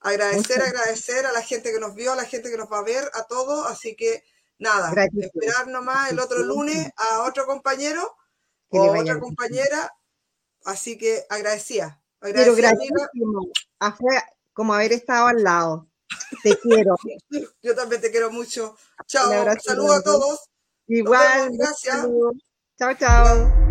agradecer, 0.00 0.62
agradecer 0.62 1.26
a 1.26 1.32
la 1.32 1.42
gente 1.42 1.72
que 1.72 1.80
nos 1.80 1.94
vio, 1.94 2.12
a 2.12 2.16
la 2.16 2.24
gente 2.24 2.50
que 2.50 2.56
nos 2.56 2.70
va 2.72 2.78
a 2.78 2.84
ver, 2.84 3.04
a 3.12 3.24
todos, 3.26 3.66
así 3.66 3.96
que 3.96 4.24
nada, 4.58 4.92
esperar 5.16 5.68
nomás 5.68 6.10
el 6.10 6.20
otro 6.20 6.38
lunes 6.38 6.90
a 6.96 7.22
otro 7.22 7.46
compañero 7.46 8.16
Que 8.70 8.78
o 8.78 9.00
otra 9.00 9.18
compañera, 9.18 9.92
así 10.64 10.96
que 10.96 11.24
agradecía. 11.28 12.00
Pero 12.20 12.54
gratísimo. 12.54 13.48
Ah, 13.80 13.92
Fue 13.92 14.14
como 14.52 14.74
haber 14.74 14.92
estado 14.92 15.26
al 15.26 15.42
lado. 15.42 15.88
Te 16.42 16.56
quiero. 16.62 16.96
Yo 17.62 17.74
también 17.74 18.00
te 18.00 18.10
quiero 18.10 18.30
mucho. 18.30 18.76
Chao. 19.06 19.28
Saludos 19.60 19.96
a 19.96 20.02
todos. 20.02 20.40
Igual. 20.86 21.50
vemos, 21.50 21.58
gracias. 21.58 22.06
Chao, 22.78 22.94
chao. 22.94 23.61